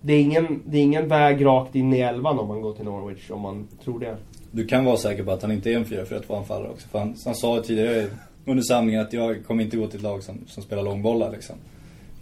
det, 0.01 0.13
är 0.13 0.21
ingen, 0.21 0.61
det 0.65 0.77
är 0.77 0.81
ingen 0.81 1.07
väg 1.07 1.45
rakt 1.45 1.75
in 1.75 1.93
i 1.93 1.99
elvan 1.99 2.39
om 2.39 2.47
man 2.47 2.61
går 2.61 2.73
till 2.73 2.85
Norwich, 2.85 3.31
om 3.31 3.41
man 3.41 3.67
tror 3.83 3.99
det. 3.99 4.17
Du 4.51 4.65
kan 4.65 4.85
vara 4.85 4.97
säker 4.97 5.23
på 5.23 5.31
att 5.31 5.41
han 5.41 5.51
inte 5.51 5.71
är 5.71 5.75
en 5.75 5.85
4-4-2 5.85 6.37
anfallare 6.37 6.69
också. 6.69 6.87
För 6.87 6.99
han, 6.99 7.15
han 7.25 7.35
sa 7.35 7.61
tidigare 7.61 8.07
under 8.45 8.63
samlingen 8.63 9.01
att 9.01 9.13
jag 9.13 9.45
kommer 9.45 9.63
inte 9.63 9.77
gå 9.77 9.87
till 9.87 9.97
ett 9.97 10.03
lag 10.03 10.23
som, 10.23 10.35
som 10.47 10.63
spelar 10.63 10.83
långbollar 10.83 11.31
liksom. 11.31 11.55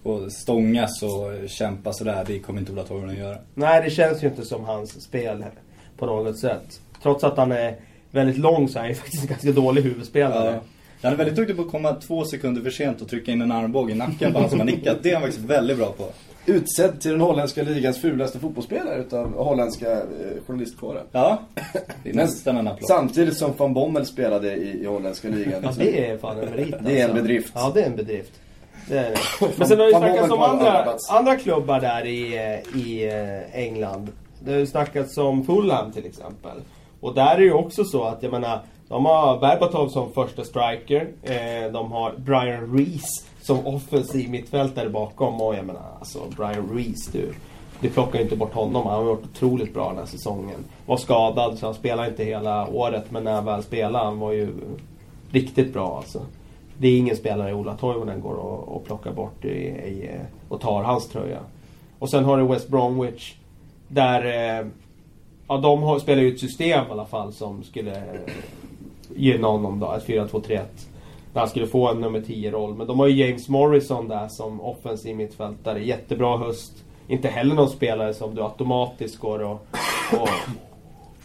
Och 0.03 0.31
stångas 0.31 1.03
och 1.03 1.49
kämpa 1.49 1.93
sådär, 1.93 2.23
det 2.27 2.39
kommer 2.39 2.59
inte 2.59 2.71
Ola 2.71 2.83
Toivonen 2.83 3.15
göra. 3.15 3.37
Nej, 3.53 3.81
det 3.83 3.89
känns 3.89 4.23
ju 4.23 4.27
inte 4.27 4.45
som 4.45 4.63
hans 4.63 5.01
spel 5.01 5.45
på 5.97 6.05
något 6.05 6.39
sätt. 6.39 6.81
Trots 7.03 7.23
att 7.23 7.37
han 7.37 7.51
är 7.51 7.75
väldigt 8.11 8.37
lång 8.37 8.69
så 8.69 8.77
är 8.77 8.81
han 8.81 8.89
ju 8.89 8.95
faktiskt 9.03 9.23
en 9.23 9.29
ganska 9.29 9.51
dålig 9.51 9.81
huvudspelare. 9.81 10.51
Ja. 10.51 10.59
Han 11.01 11.13
är 11.13 11.17
väldigt 11.17 11.35
duktig 11.35 11.55
på 11.55 11.61
att 11.61 11.71
komma 11.71 11.93
två 11.93 12.25
sekunder 12.25 12.61
för 12.61 12.69
sent 12.69 13.01
och 13.01 13.09
trycka 13.09 13.31
in 13.31 13.41
en 13.41 13.51
armbåge 13.51 13.91
i 13.91 13.95
nacken 13.95 14.33
på 14.33 14.39
han 14.39 14.49
som 14.49 14.59
har 14.59 14.65
nickat. 14.65 14.97
Det 15.01 15.09
är 15.09 15.13
han 15.13 15.23
faktiskt 15.23 15.45
väldigt 15.45 15.77
bra 15.77 15.91
på. 15.91 16.05
Utsedd 16.45 17.01
till 17.01 17.11
den 17.11 17.21
holländska 17.21 17.63
ligans 17.63 18.01
fulaste 18.01 18.39
fotbollsspelare 18.39 18.99
utav 19.01 19.33
holländska 19.37 19.91
eh, 19.91 20.01
journalistkåren. 20.47 21.05
Ja, 21.11 21.39
det 22.03 22.09
är 22.09 22.13
nästan 22.13 22.57
en 22.57 22.67
applåd. 22.67 22.87
Samtidigt 22.87 23.37
som 23.37 23.53
van 23.57 23.73
Bommel 23.73 24.05
spelade 24.05 24.55
i, 24.55 24.81
i 24.81 24.85
holländska 24.85 25.29
ligan. 25.29 25.63
Ja, 25.63 25.71
det 25.77 26.09
är 26.09 26.17
fan 26.17 26.39
en 26.39 26.49
merit 26.49 26.75
Det 26.79 26.99
är 26.99 27.03
en 27.03 27.09
alltså. 27.09 27.23
bedrift. 27.23 27.51
Ja, 27.55 27.71
det 27.73 27.81
är 27.81 27.85
en 27.85 27.95
bedrift. 27.95 28.31
Det 28.89 28.97
är 28.97 29.11
det. 29.11 29.17
Men 29.57 29.67
sen 29.67 29.79
har 29.79 29.85
det 29.85 29.91
ju 29.91 29.97
snackats 29.97 30.31
om 30.31 30.41
andra, 30.41 30.95
andra 31.09 31.35
klubbar 31.35 31.79
där 31.79 32.05
i, 32.05 32.35
eh, 32.35 32.81
i 32.81 33.07
eh, 33.07 33.59
England. 33.59 34.11
Det 34.39 34.51
har 34.51 34.59
ju 34.59 34.65
snackats 34.65 35.17
om 35.17 35.45
Fulham 35.45 35.91
till 35.91 36.05
exempel. 36.05 36.57
Och 36.99 37.15
där 37.15 37.33
är 37.33 37.37
det 37.37 37.43
ju 37.43 37.53
också 37.53 37.83
så 37.83 38.03
att, 38.03 38.23
jag 38.23 38.31
menar, 38.31 38.59
de 38.89 39.05
har 39.05 39.39
Berbatov 39.39 39.89
som 39.89 40.11
första 40.11 40.43
striker. 40.43 41.07
Eh, 41.23 41.71
de 41.71 41.91
har 41.91 42.13
Brian 42.17 42.77
Reese 42.77 43.25
som 43.41 43.67
offensiv 43.67 44.29
mittfältare 44.29 44.89
bakom. 44.89 45.41
Och 45.41 45.55
jag 45.55 45.65
menar, 45.65 45.81
alltså 45.99 46.19
Brian 46.37 46.69
Reese 46.73 47.09
du. 47.11 47.33
Det 47.79 47.89
plockar 47.89 48.19
ju 48.19 48.23
inte 48.23 48.35
bort 48.35 48.53
honom. 48.53 48.85
Han 48.85 48.95
har 48.95 49.03
varit 49.03 49.23
otroligt 49.23 49.73
bra 49.73 49.89
den 49.89 49.97
här 49.97 50.05
säsongen. 50.05 50.65
Var 50.85 50.97
skadad 50.97 51.57
så 51.57 51.65
han 51.65 51.75
spelade 51.75 52.09
inte 52.09 52.23
hela 52.23 52.67
året. 52.67 53.11
Men 53.11 53.23
när 53.23 53.31
han 53.31 53.45
väl 53.45 53.63
spelade, 53.63 54.05
han 54.05 54.19
var 54.19 54.31
ju 54.31 54.49
riktigt 55.31 55.73
bra 55.73 55.97
alltså. 55.97 56.21
Det 56.77 56.87
är 56.87 56.97
ingen 56.97 57.15
spelare 57.15 57.53
Ola 57.53 57.73
Toivonen 57.73 58.21
går 58.21 58.33
och, 58.33 58.75
och 58.75 58.85
plockar 58.85 59.11
bort 59.11 59.45
i, 59.45 59.49
i, 59.49 60.09
och 60.49 60.61
tar 60.61 60.83
hans 60.83 61.09
tröja. 61.09 61.39
Och 61.99 62.09
sen 62.09 62.25
har 62.25 62.37
du 62.37 62.47
West 62.47 62.67
Bromwich. 62.67 63.33
Där, 63.87 64.25
eh, 64.25 64.67
ja 65.47 65.57
de 65.57 65.83
har, 65.83 65.99
spelar 65.99 66.21
ju 66.21 66.33
ett 66.33 66.39
system 66.39 66.87
i 66.87 66.91
alla 66.91 67.05
fall 67.05 67.33
som 67.33 67.63
skulle 67.63 68.03
gynna 69.15 69.47
honom 69.47 69.79
då. 69.79 69.91
Ett 69.93 70.07
4-2-3-1. 70.07 70.47
Där 71.33 71.39
han 71.39 71.49
skulle 71.49 71.67
få 71.67 71.87
en 71.89 72.01
nummer 72.01 72.19
10-roll. 72.19 72.75
Men 72.75 72.87
de 72.87 72.99
har 72.99 73.07
ju 73.07 73.25
James 73.25 73.49
Morrison 73.49 74.07
där 74.07 74.27
som 74.27 74.61
offensiv 74.61 75.15
mittfältare. 75.15 75.83
Jättebra 75.85 76.37
höst. 76.37 76.73
Inte 77.07 77.27
heller 77.27 77.55
någon 77.55 77.69
spelare 77.69 78.13
som 78.13 78.35
du 78.35 78.43
automatiskt 78.43 79.19
går 79.19 79.39
och, 79.43 79.67
och, 80.21 80.29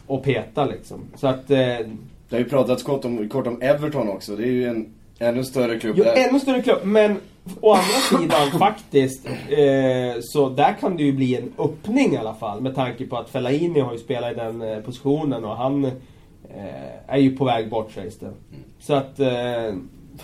och 0.07 0.25
petar 0.25 0.66
liksom. 0.66 1.01
Så 1.16 1.27
att... 1.27 1.51
Eh, 1.51 1.57
Det 1.57 1.87
har 2.31 2.38
ju 2.38 2.45
pratats 2.45 2.83
kort 2.83 3.05
om, 3.05 3.29
kort 3.29 3.47
om 3.47 3.62
Everton 3.62 4.09
också. 4.09 4.37
Det 4.37 4.42
är 4.42 4.47
ju 4.47 4.66
en 4.68 4.95
ännu 5.18 5.45
större 5.45 5.79
klubb 5.79 5.95
Jo, 5.99 6.05
där. 6.05 6.29
ännu 6.29 6.40
större 6.40 6.62
klubb. 6.62 6.79
Men 6.85 7.16
å 7.61 7.73
andra 7.73 8.21
sidan 8.21 8.51
faktiskt, 8.59 9.27
eh, 9.27 10.21
så 10.21 10.49
där 10.49 10.77
kan 10.81 10.97
det 10.97 11.03
ju 11.03 11.12
bli 11.12 11.37
en 11.37 11.53
öppning 11.59 12.12
i 12.12 12.16
alla 12.16 12.35
fall. 12.35 12.61
Med 12.61 12.75
tanke 12.75 13.07
på 13.07 13.16
att 13.16 13.31
Fellaini 13.31 13.81
har 13.81 13.92
ju 13.92 13.99
spelat 13.99 14.33
i 14.33 14.35
den 14.35 14.62
eh, 14.62 14.79
positionen 14.79 15.45
och 15.45 15.57
han 15.57 15.90
är 17.07 17.18
ju 17.18 17.37
på 17.37 17.44
väg 17.44 17.70
bort 17.70 17.92
sägs 17.92 18.18
det. 18.18 18.31
Så 18.81 18.94
att, 18.94 19.20
eh, 19.20 19.74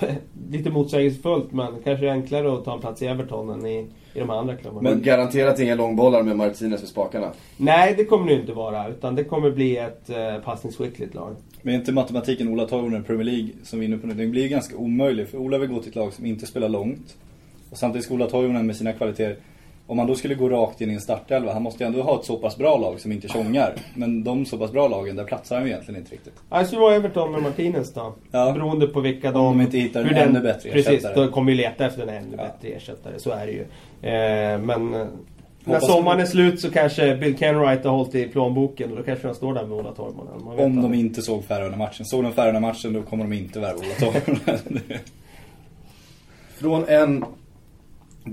lite 0.51 0.71
motsägelsefullt 0.71 1.53
men 1.53 1.83
kanske 1.85 2.11
enklare 2.11 2.55
att 2.55 2.65
ta 2.65 2.75
en 2.75 2.81
plats 2.81 3.03
i 3.03 3.07
Everton 3.07 3.51
än 3.51 3.67
i, 3.67 3.87
i 4.15 4.19
de 4.19 4.31
andra 4.31 4.57
klubbarna. 4.57 4.91
Men 4.91 5.03
garanterat 5.03 5.61
inga 5.61 5.75
långbollar 5.75 6.23
med 6.23 6.37
Martinez 6.37 6.83
vid 6.83 6.89
spakarna. 6.89 7.33
Nej, 7.57 7.95
det 7.97 8.05
kommer 8.05 8.27
det 8.27 8.33
ju 8.33 8.41
inte 8.41 8.53
vara. 8.53 8.89
Utan 8.89 9.15
det 9.15 9.25
kommer 9.25 9.51
bli 9.51 9.77
ett 9.77 10.11
eh, 10.11 10.39
passningsskickligt 10.45 11.15
lag. 11.15 11.37
Men 11.63 11.75
är 11.75 11.79
inte 11.79 11.93
matematiken 11.93 12.49
Ola 12.49 12.67
Toivonen 12.67 13.01
i 13.03 13.05
Premier 13.05 13.25
League 13.25 13.51
som 13.63 13.81
vinner 13.81 13.97
på 13.97 14.07
nu? 14.07 14.15
Den 14.15 14.31
blir 14.31 14.43
ju 14.43 14.49
ganska 14.49 14.77
omöjlig 14.77 15.29
för 15.29 15.39
Ola 15.39 15.59
vill 15.59 15.71
gå 15.71 15.81
till 15.81 15.89
ett 15.89 15.97
lag 15.97 16.13
som 16.13 16.27
inte 16.27 16.47
spelar 16.47 16.69
långt. 16.69 17.17
Och 17.71 17.79
samtidigt 17.79 18.05
ska 18.05 18.15
Ola 18.15 18.27
Toivonen 18.27 18.67
med 18.67 18.77
sina 18.77 18.93
kvaliteter 18.93 19.37
om 19.89 19.97
man 19.97 20.07
då 20.07 20.15
skulle 20.15 20.35
gå 20.35 20.49
rakt 20.49 20.81
in 20.81 20.91
i 20.91 20.95
en 20.95 21.01
startelva, 21.01 21.53
han 21.53 21.63
måste 21.63 21.85
ju 21.85 21.89
ändå 21.89 22.03
ha 22.03 22.19
ett 22.21 22.25
så 22.27 22.37
pass 22.37 22.57
bra 22.57 22.77
lag 22.79 23.01
som 23.01 23.13
inte 23.13 23.29
tjongar. 23.29 23.73
Men 23.95 24.25
de 24.25 24.47
så 24.47 24.59
pass 24.59 24.73
bra 24.73 24.89
lagen, 24.89 25.17
där 25.17 25.25
platsar 25.25 25.57
han 25.57 25.65
ju 25.65 25.71
egentligen 25.71 26.01
inte 26.01 26.13
riktigt. 26.15 26.35
Alltså 26.49 26.75
det 26.77 26.81
var 26.83 26.93
Everton 26.93 27.33
med 27.33 27.43
Martinez 27.43 27.93
då. 27.95 28.15
Ja. 28.31 28.53
Beroende 28.53 28.87
på 28.87 29.01
vilka 29.01 29.33
de... 29.33 29.47
Om 29.47 29.59
de 29.59 29.65
inte 29.65 29.79
hittar 29.79 30.01
en 30.01 30.07
den- 30.07 30.29
ännu 30.29 30.41
bättre 30.41 30.71
Precis, 30.71 30.89
ersättare. 30.89 31.15
då 31.27 31.33
kommer 31.33 31.53
vi 31.53 31.57
leta 31.59 31.87
efter 31.87 32.03
en 32.03 32.09
ännu 32.09 32.37
Ja. 32.39 32.45
bättre 32.45 32.69
ersättare. 32.77 33.19
Så 33.19 33.31
är 33.31 33.47
det 33.47 33.53
ju. 33.53 33.61
Eh, 33.63 34.59
men 34.59 34.95
eh, 34.95 35.07
när 35.65 35.75
Hoppas- 35.75 35.87
sommaren 35.87 36.21
är 36.21 36.25
slut 36.27 36.61
så 36.61 36.71
kanske 36.71 37.17
Bill 37.17 37.39
Kenwright 37.39 37.85
har 37.85 37.93
hållit 37.93 38.15
i 38.15 38.29
plånboken 38.29 38.91
och 38.91 38.97
då 38.97 39.03
kanske 39.03 39.27
han 39.27 39.35
står 39.35 39.55
där 39.55 39.67
med 39.67 39.79
Ola 39.79 39.93
Toivonen. 39.93 40.59
Om 40.65 40.83
de 40.83 40.95
inte 40.95 41.23
såg 41.23 41.45
Färöarna-matchen. 41.45 42.07
Såg 42.07 42.23
de 42.23 42.33
Färöarna-matchen 42.33 42.93
då 42.93 43.03
kommer 43.03 43.25
de 43.25 43.33
inte 43.37 43.61
värva 43.61 43.79
Ola 43.79 44.13
Toivonen. 44.13 44.81
Från 46.61 46.89
en 46.89 47.25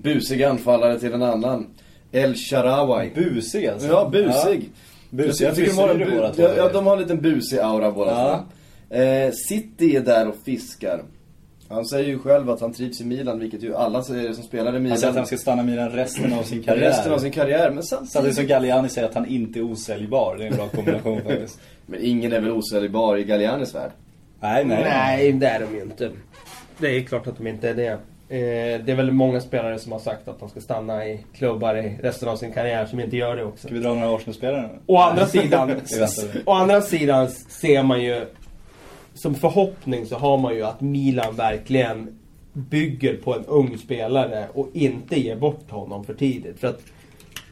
busig 0.02 0.44
anfallare 0.44 1.00
till 1.00 1.14
en 1.14 1.24
annan. 1.24 1.68
El 2.12 2.36
Shaarawy. 2.36 3.10
Busig 3.16 3.68
alltså. 3.68 3.88
Ja, 3.88 4.10
busig. 4.12 4.70
Busiga 5.10 5.48
Jag 5.50 5.56
tycker 5.56 5.72
de 5.72 5.78
har 5.78 5.90
en 5.90 6.02
bu- 6.04 6.32
ja, 6.38 6.50
ja, 6.58 6.70
de 6.74 6.86
har 6.86 6.94
en 6.96 7.02
liten 7.02 7.22
busig 7.22 7.58
aura 7.60 7.92
båda 7.92 8.12
Ja. 8.90 8.98
Eh, 8.98 9.32
City 9.50 9.96
är 9.96 10.02
där 10.02 10.28
och 10.28 10.36
fiskar. 10.46 11.04
Han 11.70 11.86
säger 11.86 12.08
ju 12.10 12.20
själv 12.20 12.50
att 12.50 12.62
han 12.62 12.74
trivs 12.74 13.02
i 13.02 13.06
Milan, 13.06 13.40
vilket 13.40 13.64
ju 13.64 13.76
alla 13.76 14.04
säger 14.04 14.34
som 14.34 14.44
spelar 14.44 14.70
i 14.72 14.74
Han 14.74 14.84
Milan. 14.84 14.98
säger 14.98 15.10
att 15.12 15.18
han 15.18 15.26
ska 15.26 15.38
stanna 15.38 15.62
i 15.62 15.66
Milan 15.66 15.90
resten 15.92 16.34
av 16.34 16.44
sin 16.44 16.64
karriär. 16.64 16.82
resten 16.90 17.12
av 17.14 17.18
sin 17.18 17.32
karriär. 17.32 17.72
Men 17.72 17.84
Samtidigt 17.84 18.12
samtidigt... 18.12 18.36
som 18.38 18.46
Galliani 18.48 18.90
säger 18.90 19.08
att 19.08 19.16
han 19.16 19.26
inte 19.26 19.60
är 19.60 19.64
osäljbar. 19.64 20.36
Det 20.38 20.44
är 20.44 20.48
en 20.52 20.56
bra 20.58 20.68
kombination 20.68 21.22
faktiskt. 21.28 21.60
Men 21.86 22.00
ingen 22.04 22.34
är 22.34 22.40
väl 22.40 22.52
osäljbar 22.52 23.18
i 23.18 23.24
Gallianis 23.24 23.76
värld? 23.76 23.92
Nej, 24.40 24.66
nej. 24.66 24.84
Nej, 24.84 25.32
det 25.32 25.48
är 25.48 25.60
de 25.60 25.76
ju 25.76 25.82
inte. 25.82 26.10
Det 26.78 26.88
är 26.88 27.02
klart 27.04 27.28
att 27.28 27.38
de 27.38 27.48
inte 27.48 27.70
är 27.70 27.74
det. 27.74 27.98
Eh, 28.30 28.38
det 28.86 28.92
är 28.92 28.96
väl 28.96 29.12
många 29.12 29.42
spelare 29.42 29.80
som 29.80 29.92
har 29.92 30.00
sagt 30.00 30.28
att 30.28 30.40
de 30.40 30.50
ska 30.50 30.62
stanna 30.62 31.06
i 31.06 31.20
klubbar 31.34 31.76
i 31.76 31.98
resten 32.02 32.30
av 32.30 32.36
sin 32.36 32.54
karriär 32.54 32.86
som 32.86 33.00
inte 33.00 33.18
gör 33.18 33.36
det 33.36 33.44
också. 33.44 33.68
Ska 33.68 33.76
vi 33.76 33.82
dra 33.82 33.94
några 33.94 34.16
Arsenal-spelare 34.16 34.62
nu? 34.62 34.80
Å 34.86 34.98
andra 34.98 35.26
sidan, 35.26 35.72
å 36.46 36.52
andra 36.52 36.82
sidan 36.82 37.30
ser 37.30 37.84
man 37.84 38.04
ju 38.04 38.26
som 39.14 39.36
förhoppning 39.36 40.06
så 40.06 40.16
har 40.16 40.38
man 40.38 40.56
ju 40.56 40.64
att 40.64 40.82
Milan 40.82 41.36
verkligen 41.36 42.20
bygger 42.54 43.14
på 43.14 43.34
en 43.34 43.46
ung 43.46 43.78
spelare 43.78 44.48
och 44.54 44.70
inte 44.74 45.20
ger 45.20 45.36
bort 45.36 45.72
honom 45.72 46.06
för 46.06 46.14
tidigt. 46.14 46.60
För 46.60 46.68
att 46.68 46.82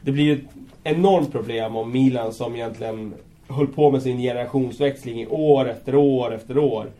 det 0.02 0.12
blir 0.12 0.24
ju 0.24 0.32
ett 0.32 0.44
enormt 0.84 1.32
problem 1.32 1.76
om 1.76 1.92
Milan 1.92 2.32
som 2.32 2.54
egentligen 2.54 3.14
höll 3.48 3.66
på 3.66 3.90
med 3.90 4.02
sin 4.02 4.18
generationsväxling 4.18 5.20
i 5.20 5.26
år 5.26 5.70
efter 5.70 5.94
år 5.94 6.34
efter 6.34 6.58
år 6.58 6.90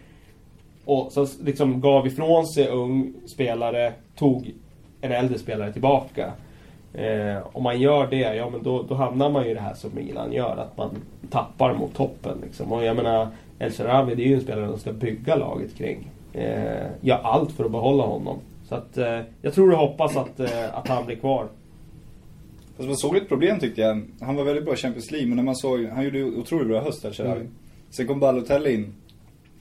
och 0.85 1.13
så 1.13 1.27
liksom 1.45 1.81
gav 1.81 2.07
ifrån 2.07 2.47
sig 2.47 2.69
ung 2.69 3.13
spelare, 3.27 3.93
tog 4.17 4.53
en 5.01 5.13
äldre 5.13 5.39
spelare 5.39 5.73
tillbaka. 5.73 6.33
Eh, 6.95 7.37
om 7.53 7.63
man 7.63 7.81
gör 7.81 8.07
det, 8.07 8.37
ja 8.37 8.51
men 8.51 8.63
då, 8.63 8.83
då 8.83 8.95
hamnar 8.95 9.31
man 9.31 9.45
ju 9.45 9.51
i 9.51 9.55
det 9.55 9.61
här 9.61 9.75
som 9.75 9.91
Milan 9.95 10.33
gör, 10.33 10.57
att 10.57 10.77
man 10.77 10.91
tappar 11.31 11.75
mot 11.75 11.95
toppen. 11.95 12.39
Liksom. 12.43 12.73
Och 12.73 12.85
jag 12.85 12.97
menar, 12.97 13.29
El 13.59 13.71
Sharawi 13.71 14.15
det 14.15 14.23
är 14.23 14.29
ju 14.29 14.35
en 14.35 14.41
spelare 14.41 14.67
de 14.67 14.79
ska 14.79 14.93
bygga 14.93 15.37
laget 15.37 15.77
kring. 15.77 16.11
Eh, 16.33 16.87
gör 17.01 17.21
allt 17.23 17.53
för 17.53 17.65
att 17.65 17.71
behålla 17.71 18.05
honom. 18.05 18.39
Så 18.69 18.75
att 18.75 18.99
eh, 18.99 19.21
jag 19.43 19.55
tror 19.55 19.73
och 19.73 19.79
hoppas 19.79 20.17
att, 20.17 20.41
eh, 20.41 20.79
att 20.79 20.89
han 20.89 21.07
blir 21.07 21.17
kvar. 21.17 21.49
Fast 22.77 22.89
man 22.89 22.97
såg 22.97 23.17
ett 23.17 23.29
problem 23.29 23.61
tyckte 23.61 23.81
jag. 23.81 24.03
Han 24.21 24.37
var 24.37 24.45
väldigt 24.45 24.65
bra 24.65 24.75
i 24.75 24.77
Champions 24.77 25.11
League, 25.11 25.29
men 25.29 25.37
när 25.37 25.45
man 25.45 25.57
såg, 25.57 25.85
han 25.85 26.05
gjorde 26.05 26.25
otroligt 26.25 26.69
bra 26.69 26.81
höst, 26.81 27.05
El 27.05 27.13
Sharawi. 27.13 27.41
Mm. 27.41 27.53
Sen 27.91 28.07
kom 28.07 28.21
Balotelli 28.21 28.75
in 28.75 28.95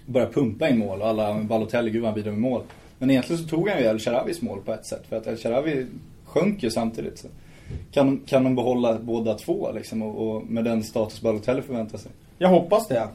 och 0.06 0.12
började 0.12 0.34
pumpa 0.34 0.70
in 0.70 0.78
mål 0.78 1.02
och 1.02 1.08
alla, 1.08 1.40
Balotelli, 1.40 1.92
gud 1.92 2.06
han 2.06 2.14
bidrar 2.14 2.32
med 2.32 2.42
mål. 2.42 2.62
Men 3.00 3.10
egentligen 3.10 3.42
så 3.44 3.50
tog 3.50 3.70
han 3.70 3.80
ju 3.80 3.86
El 3.86 4.00
Sharawis 4.00 4.42
mål 4.42 4.62
på 4.66 4.74
ett 4.74 4.86
sätt, 4.86 5.04
för 5.10 5.16
att 5.16 5.28
El 5.28 5.38
Sharawi 5.38 5.86
sjönk 6.26 6.64
ju 6.64 6.72
samtidigt. 6.72 7.20
Så. 7.20 7.28
Kan, 7.92 8.18
kan 8.18 8.44
de 8.44 8.56
behålla 8.56 9.00
båda 9.00 9.34
två 9.34 9.72
liksom, 9.72 10.02
och, 10.02 10.36
och 10.36 10.46
med 10.46 10.64
den 10.64 10.84
status 10.84 11.22
Balotelli 11.22 11.62
förväntar 11.62 11.98
sig? 11.98 12.12
Jag 12.38 12.50
hoppas 12.50 12.88
det. 12.88 13.08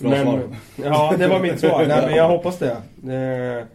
Bra 0.00 0.22
svar. 0.22 0.42
Ja, 0.76 1.14
det 1.18 1.28
var 1.28 1.40
mitt 1.40 1.60
svar. 1.60 1.84
Nej, 1.88 2.06
men 2.06 2.16
jag 2.16 2.28
hoppas 2.28 2.58
det. 2.58 2.76
Eh, 3.06 3.66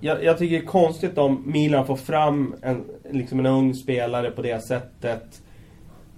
jag, 0.00 0.24
jag 0.24 0.38
tycker 0.38 0.56
det 0.58 0.64
är 0.64 0.66
konstigt 0.66 1.18
om 1.18 1.42
Milan 1.46 1.86
får 1.86 1.96
fram 1.96 2.54
en, 2.62 2.84
liksom 3.10 3.38
en 3.38 3.46
ung 3.46 3.74
spelare 3.74 4.30
på 4.30 4.42
det 4.42 4.60
sättet 4.60 5.42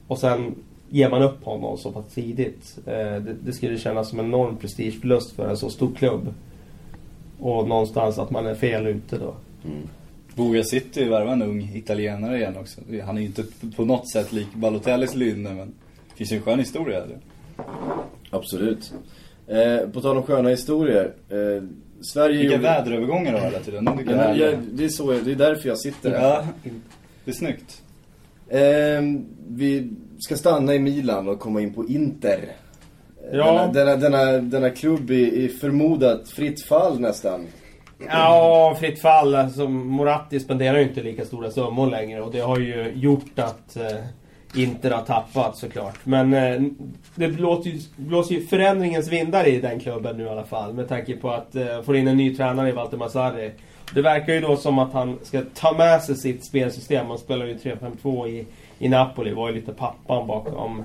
och 0.07 0.19
sen 0.19 0.55
ger 0.95 1.11
man 1.11 1.23
upp 1.23 1.45
honom 1.45 1.79
så 1.79 1.93
pass 1.93 2.05
tidigt. 2.15 2.79
Eh, 2.87 2.93
det, 2.95 3.35
det 3.45 3.53
skulle 3.53 3.79
kännas 3.79 4.09
som 4.11 4.19
en 4.19 4.25
enorm 4.27 4.57
prestigeförlust 4.57 5.33
för 5.37 5.49
en 5.49 5.57
så 5.57 5.71
stor 5.71 5.95
klubb. 5.95 6.35
Och 7.39 7.69
någonstans 7.69 8.19
att 8.19 8.31
man 8.31 8.47
är 8.47 8.55
fel 8.55 8.87
ute 8.87 9.19
då. 9.19 9.35
Vågar 10.35 10.63
City 10.63 11.05
värva 11.05 11.33
en 11.33 11.43
ung 11.43 11.71
italienare 11.75 12.37
igen 12.39 12.57
också? 12.61 12.81
Han 13.05 13.17
är 13.17 13.21
ju 13.21 13.27
inte 13.27 13.45
på 13.77 13.85
något 13.85 14.11
sätt 14.11 14.33
lik 14.33 14.55
Balotellis 14.55 15.15
lynne, 15.15 15.55
men 15.55 15.69
det 16.09 16.15
finns 16.17 16.33
ju 16.33 16.37
en 16.37 16.43
skön 16.43 16.59
historia. 16.59 17.03
Eller? 17.03 17.19
Absolut. 18.31 18.93
Eh, 19.47 19.89
på 19.91 20.01
tal 20.01 20.17
om 20.17 20.23
sköna 20.23 20.49
historier. 20.49 21.13
Eh, 21.29 21.65
Sverige 22.01 22.39
Vilka 22.39 22.53
gjorde- 22.57 22.63
väderövergångar 22.69 23.33
då 23.33 23.39
hela 23.39 23.59
tiden. 23.59 23.85
Ja, 23.85 23.95
men 23.95 24.39
jag, 24.39 24.59
det, 24.73 24.85
är 24.85 24.89
så, 24.89 25.11
det 25.13 25.33
är 25.33 25.37
därför 25.37 25.69
jag 25.69 25.79
sitter 25.79 26.11
här. 26.11 26.19
Ja, 26.29 26.45
det 27.25 27.31
är 27.31 27.35
snyggt. 27.35 27.83
Ehm, 28.51 29.27
vi 29.49 29.91
ska 30.19 30.37
stanna 30.37 30.75
i 30.75 30.79
Milan 30.79 31.29
och 31.29 31.41
komma 31.41 31.61
in 31.61 31.75
på 31.75 31.85
Inter. 31.85 32.39
Ja. 33.33 33.71
Denna, 33.75 33.97
denna, 33.97 33.97
denna, 33.97 34.39
denna 34.39 34.71
klubb 34.71 35.11
i, 35.11 35.45
i 35.45 35.49
förmodat 35.49 36.29
fritt 36.29 36.63
fall 36.63 37.01
nästan. 37.01 37.47
Ja, 38.09 38.77
fritt 38.81 39.01
fall. 39.01 39.35
Alltså, 39.35 39.69
Moratti 39.69 40.41
spenderar 40.41 40.79
ju 40.79 40.83
inte 40.83 41.03
lika 41.03 41.25
stora 41.25 41.51
summor 41.51 41.91
längre 41.91 42.21
och 42.21 42.33
det 42.33 42.41
har 42.41 42.59
ju 42.59 42.93
gjort 42.95 43.39
att 43.39 43.77
eh, 43.77 43.97
Inter 44.55 44.91
har 44.91 45.03
tappat 45.03 45.57
såklart. 45.57 45.99
Men 46.05 46.35
eh, 46.35 46.63
det 47.15 47.29
blåser 47.29 47.71
ju, 47.71 47.81
blåser 47.97 48.35
ju 48.35 48.47
förändringens 48.47 49.09
vindar 49.09 49.47
i 49.49 49.61
den 49.61 49.81
klubben 49.81 50.17
nu 50.17 50.25
i 50.25 50.29
alla 50.29 50.45
fall. 50.45 50.73
Med 50.73 50.89
tanke 50.89 51.17
på 51.17 51.31
att 51.31 51.55
eh, 51.55 51.83
få 51.83 51.97
in 51.97 52.09
en 52.09 52.17
ny 52.17 52.37
tränare 52.37 52.69
i 52.69 52.73
Walter 52.73 53.09
Sarri. 53.09 53.51
Det 53.95 54.03
verkar 54.03 54.33
ju 54.33 54.41
då 54.41 54.57
som 54.57 54.79
att 54.79 54.93
han 54.93 55.19
ska 55.23 55.43
ta 55.55 55.73
med 55.73 56.03
sig 56.03 56.17
sitt 56.17 56.45
spelsystem. 56.45 57.07
Han 57.07 57.19
spelar 57.19 57.47
ju 57.47 57.55
3-5-2 57.55 58.29
i, 58.29 58.47
i 58.79 58.89
Napoli. 58.89 59.33
Var 59.33 59.49
ju 59.49 59.55
lite 59.55 59.73
pappan 59.73 60.27
bakom 60.27 60.85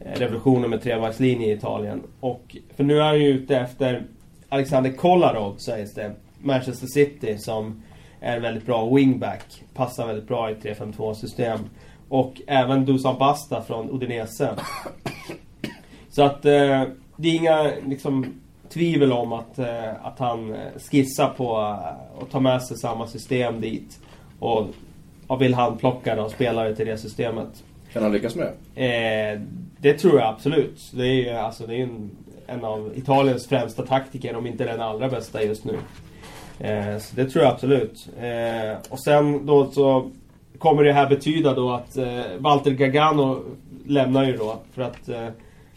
eh, 0.00 0.18
revolutionen 0.18 0.70
med 0.70 0.82
trebackslinje 0.82 1.46
i 1.46 1.52
Italien. 1.52 2.02
Och, 2.20 2.56
för 2.76 2.84
nu 2.84 2.98
är 2.98 3.02
han 3.02 3.20
ju 3.20 3.28
ute 3.28 3.56
efter 3.56 4.02
Alexander 4.48 4.92
Kolarov 4.92 5.56
sägs 5.56 5.94
det. 5.94 6.12
Manchester 6.38 6.86
City 6.86 7.38
som 7.38 7.82
är 8.20 8.36
en 8.36 8.42
väldigt 8.42 8.66
bra 8.66 8.94
wingback. 8.94 9.62
Passar 9.74 10.06
väldigt 10.06 10.28
bra 10.28 10.50
i 10.50 10.54
3-5-2 10.54 11.14
system. 11.14 11.58
Och 12.08 12.40
även 12.46 12.84
Dusan 12.84 13.18
Basta 13.18 13.62
från 13.62 13.90
Udinese. 13.90 14.50
Så 16.10 16.22
att 16.22 16.44
eh, 16.44 16.82
det 17.16 17.28
är 17.28 17.34
inga 17.34 17.70
liksom, 17.86 18.40
tvivel 18.68 19.12
om 19.12 19.32
att, 19.32 19.58
eh, 19.58 20.06
att 20.06 20.18
han 20.18 20.54
eh, 20.54 20.72
skissar 20.90 21.28
på 21.28 21.58
eh, 21.58 22.22
att 22.22 22.30
ta 22.30 22.40
med 22.40 22.62
sig 22.62 22.76
samma 22.76 23.06
system 23.06 23.60
dit. 23.60 23.98
Och, 24.38 24.66
och 25.28 25.42
vill 25.42 25.54
han 25.54 25.78
plocka 25.78 26.14
då 26.14 26.28
spelare 26.28 26.76
till 26.76 26.86
det 26.86 26.98
systemet. 26.98 27.64
Kan 27.92 28.02
han 28.02 28.12
lyckas 28.12 28.36
med 28.36 28.52
det? 28.74 28.86
Eh, 28.86 29.40
det 29.78 29.94
tror 29.94 30.20
jag 30.20 30.28
absolut. 30.28 30.90
Det 30.92 31.06
är 31.06 31.12
ju 31.12 31.30
alltså, 31.30 31.66
det 31.66 31.74
är 31.74 31.82
en, 31.82 32.10
en 32.46 32.64
av 32.64 32.92
Italiens 32.96 33.46
främsta 33.46 33.86
taktiker, 33.86 34.36
om 34.36 34.46
inte 34.46 34.64
den 34.64 34.80
allra 34.80 35.08
bästa 35.08 35.42
just 35.42 35.64
nu. 35.64 35.78
Eh, 36.60 36.98
så 36.98 37.16
det 37.16 37.24
tror 37.24 37.44
jag 37.44 37.52
absolut. 37.52 38.08
Eh, 38.20 38.76
och 38.90 39.00
sen 39.00 39.46
då 39.46 39.70
så 39.70 40.10
kommer 40.58 40.84
det 40.84 40.92
här 40.92 41.08
betyda 41.08 41.54
då 41.54 41.70
att 41.70 41.96
eh, 41.96 42.22
Walter 42.38 42.70
Gargano 42.70 43.44
lämnar 43.86 44.24
ju 44.24 44.36
då. 44.36 44.58
För 44.72 44.82
att 44.82 45.08
eh, 45.08 45.28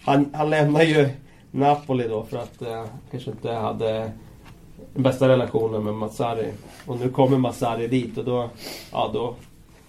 han, 0.02 0.30
han 0.34 0.50
lämnar 0.50 0.82
ju 0.82 1.10
Napoli 1.52 2.08
då 2.08 2.24
för 2.24 2.38
att 2.38 2.62
eh, 2.62 2.86
kanske 3.12 3.32
inte 3.32 3.52
hade 3.52 4.12
den 4.94 5.04
bästa 5.04 5.28
relationen 5.28 5.84
med 5.84 5.94
Mazzari. 5.94 6.52
Och 6.86 7.00
nu 7.00 7.10
kommer 7.10 7.38
Mazzari 7.38 7.88
dit 7.88 8.18
och 8.18 8.26
då, 8.26 8.50
ja 8.92 9.10
då 9.14 9.36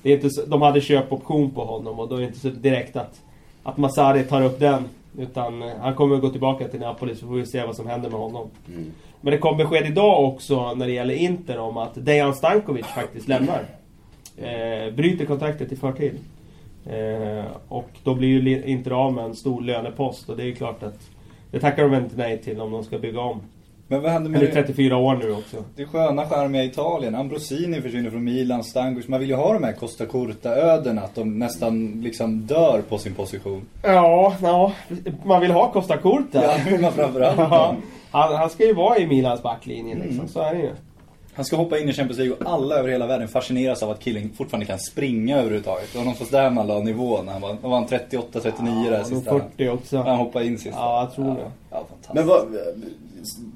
det 0.02 0.10
är 0.10 0.14
inte 0.14 0.30
så, 0.30 0.44
de 0.46 0.62
hade 0.62 0.80
köpoption 0.80 1.50
på 1.50 1.64
honom 1.64 2.00
och 2.00 2.08
då 2.08 2.14
är 2.14 2.20
det 2.20 2.26
inte 2.26 2.38
så 2.38 2.48
direkt 2.48 2.96
att, 2.96 3.20
att 3.62 3.76
Massari 3.76 4.24
tar 4.24 4.42
upp 4.42 4.60
den. 4.60 4.84
Utan 5.18 5.62
eh, 5.62 5.68
han 5.80 5.94
kommer 5.94 6.14
att 6.16 6.22
gå 6.22 6.28
tillbaka 6.28 6.68
till 6.68 6.80
Napoli 6.80 7.14
så 7.14 7.26
får 7.26 7.34
vi 7.34 7.46
se 7.46 7.64
vad 7.64 7.76
som 7.76 7.86
händer 7.86 8.10
med 8.10 8.20
honom. 8.20 8.50
Men 9.20 9.32
det 9.32 9.38
kom 9.38 9.56
besked 9.56 9.86
idag 9.86 10.24
också 10.24 10.74
när 10.74 10.86
det 10.86 10.92
gäller 10.92 11.14
Inter 11.14 11.58
om 11.58 11.76
att 11.76 11.94
Dejan 11.94 12.34
Stankovic 12.34 12.86
faktiskt 12.86 13.28
lämnar. 13.28 13.64
Eh, 14.36 14.94
bryter 14.94 15.24
kontraktet 15.24 15.72
i 15.72 15.76
förtid. 15.76 16.18
Eh, 16.86 17.44
och 17.68 17.90
då 18.04 18.14
blir 18.14 18.28
ju 18.28 18.64
Inter 18.64 18.90
av 18.90 19.12
med 19.12 19.24
en 19.24 19.36
stor 19.36 19.62
lönepost 19.62 20.28
och 20.28 20.36
det 20.36 20.42
är 20.42 20.46
ju 20.46 20.54
klart 20.54 20.82
att 20.82 21.00
det 21.50 21.60
tackar 21.60 21.88
de 21.88 21.94
inte 21.94 22.16
nej 22.16 22.38
till 22.38 22.60
om 22.60 22.72
de 22.72 22.84
ska 22.84 22.98
bygga 22.98 23.20
om. 23.20 23.40
Men 23.92 24.02
vad 24.02 24.10
händer 24.12 24.30
Han 24.30 24.40
med 24.40 24.42
är 24.42 24.46
det, 24.46 24.52
34 24.62 24.96
år 24.96 25.14
nu 25.16 25.32
också. 25.32 25.56
det 25.76 25.84
sköna 25.86 26.26
charmiga 26.26 26.64
Italien? 26.64 27.14
Ambrosini 27.14 27.80
försvinner 27.80 28.10
från 28.10 28.24
Milan, 28.24 28.64
Stangus. 28.64 29.08
Man 29.08 29.20
vill 29.20 29.28
ju 29.28 29.34
ha 29.34 29.52
de 29.52 29.64
här 29.64 29.72
Costa 29.72 30.06
Curta-öden, 30.06 30.98
att 30.98 31.14
de 31.14 31.38
nästan 31.38 32.00
liksom 32.04 32.46
dör 32.46 32.82
på 32.88 32.98
sin 32.98 33.14
position. 33.14 33.62
Ja, 33.82 34.36
ja, 34.42 34.72
man 35.24 35.40
vill 35.40 35.50
ha 35.50 35.72
Costa 35.72 35.96
Curta. 35.96 36.42
Ja, 36.42 36.54
det 36.64 36.70
vill 36.70 36.80
man 36.80 36.92
framförallt 36.92 37.38
Ja, 37.38 37.44
ha. 37.44 37.74
han, 38.10 38.34
han 38.34 38.50
ska 38.50 38.64
ju 38.66 38.74
vara 38.74 38.98
i 38.98 39.06
Milans 39.06 39.42
backlinje 39.42 39.94
liksom, 39.94 40.28
så 40.28 40.40
är 40.40 40.54
det 40.54 40.60
ju. 40.60 40.70
Han 41.34 41.44
ska 41.44 41.56
hoppa 41.56 41.78
in 41.78 41.88
i 41.88 41.92
Champions 41.92 42.18
League 42.18 42.36
och 42.36 42.52
alla 42.52 42.74
över 42.74 42.88
hela 42.88 43.06
världen 43.06 43.28
fascineras 43.28 43.82
av 43.82 43.90
att 43.90 44.00
killen 44.00 44.30
fortfarande 44.36 44.66
kan 44.66 44.78
springa 44.78 45.38
överhuvudtaget. 45.38 45.88
Det 45.92 45.98
var 45.98 46.04
någonstans 46.04 46.30
där 46.30 46.50
man 46.50 46.66
la 46.66 46.78
nivån. 46.78 47.28
Han 47.28 47.40
var, 47.40 47.56
var 47.62 47.74
han 47.74 47.86
38, 47.86 48.40
39 48.40 48.90
där 48.90 48.98
Ja, 48.98 49.04
sista. 49.04 49.30
40 49.30 49.68
också. 49.68 49.96
Han 49.98 50.16
hoppade 50.16 50.46
in 50.46 50.58
sista. 50.58 50.78
Ja, 50.80 51.00
jag 51.02 51.14
tror 51.14 51.34
det. 51.34 51.50
Ja, 51.70 51.76
fantastiskt. 51.88 52.14
Men 52.14 52.26
vad, 52.26 52.46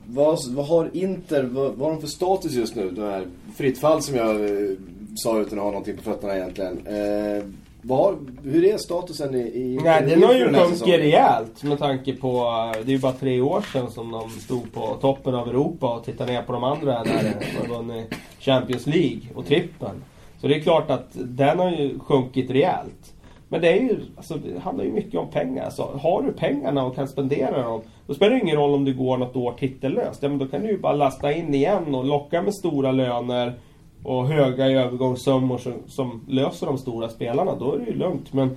vad, 0.06 0.38
vad 0.48 0.66
har 0.66 0.90
Inter, 0.92 1.42
vad, 1.42 1.74
vad 1.74 1.88
har 1.88 1.90
de 1.90 2.00
för 2.00 2.08
status 2.08 2.52
just 2.52 2.74
nu? 2.74 2.90
Det 2.90 3.10
här 3.10 3.26
fritt 3.56 3.78
fall 3.78 4.02
som 4.02 4.16
jag 4.16 4.44
eh, 4.44 4.76
sa 5.16 5.40
utan 5.40 5.58
att 5.58 5.64
ha 5.64 5.70
någonting 5.70 5.96
på 5.96 6.02
fötterna 6.02 6.36
egentligen. 6.36 6.86
Eh, 6.86 7.44
har, 7.88 8.16
hur 8.44 8.64
är 8.64 8.78
statusen 8.78 9.34
i, 9.34 9.38
i 9.38 9.80
Nej, 9.84 10.02
den 10.06 10.22
har 10.22 10.34
ju 10.34 10.54
sjunkit 10.54 10.88
rejält 10.88 11.62
med 11.62 11.78
tanke 11.78 12.12
på... 12.16 12.44
Det 12.74 12.90
är 12.90 12.92
ju 12.92 12.98
bara 12.98 13.12
tre 13.12 13.40
år 13.40 13.64
sedan 13.72 13.90
som 13.90 14.10
de 14.10 14.30
stod 14.30 14.72
på 14.72 14.96
toppen 15.00 15.34
av 15.34 15.48
Europa 15.48 15.94
och 15.94 16.04
tittade 16.04 16.32
ner 16.32 16.42
på 16.42 16.52
de 16.52 16.64
andra 16.64 17.04
där 17.04 17.34
har 17.60 17.76
vunnit 17.76 18.14
Champions 18.40 18.86
League 18.86 19.20
och 19.34 19.46
trippen. 19.46 20.02
Så 20.40 20.48
det 20.48 20.54
är 20.54 20.60
klart 20.60 20.90
att 20.90 21.08
den 21.12 21.58
har 21.58 21.70
ju 21.70 21.98
sjunkit 21.98 22.50
rejält. 22.50 23.14
Men 23.48 23.60
det 23.60 23.68
är 23.68 23.80
ju, 23.80 24.00
alltså, 24.16 24.34
det 24.34 24.60
handlar 24.60 24.84
ju 24.84 24.92
mycket 24.92 25.20
om 25.20 25.30
pengar. 25.30 25.64
Alltså, 25.64 25.82
har 26.02 26.22
du 26.22 26.32
pengarna 26.32 26.84
och 26.84 26.94
kan 26.94 27.08
spendera 27.08 27.62
dem, 27.62 27.82
då 28.06 28.14
spelar 28.14 28.34
det 28.34 28.40
ingen 28.40 28.56
roll 28.56 28.74
om 28.74 28.84
du 28.84 28.94
går 28.94 29.18
något 29.18 29.36
år 29.36 29.52
titellöst. 29.52 30.22
Ja, 30.22 30.28
men 30.28 30.38
då 30.38 30.46
kan 30.46 30.62
du 30.62 30.68
ju 30.68 30.78
bara 30.78 30.92
lasta 30.92 31.32
in 31.32 31.54
igen 31.54 31.94
och 31.94 32.04
locka 32.04 32.42
med 32.42 32.54
stora 32.54 32.92
löner 32.92 33.54
och 34.02 34.28
höga 34.28 34.66
övergångssummor 34.66 35.58
som, 35.58 35.72
som 35.86 36.24
löser 36.28 36.66
de 36.66 36.78
stora 36.78 37.08
spelarna. 37.08 37.54
Då 37.54 37.74
är 37.74 37.78
det 37.78 37.84
ju 37.84 37.94
lugnt. 37.94 38.32
Men 38.32 38.56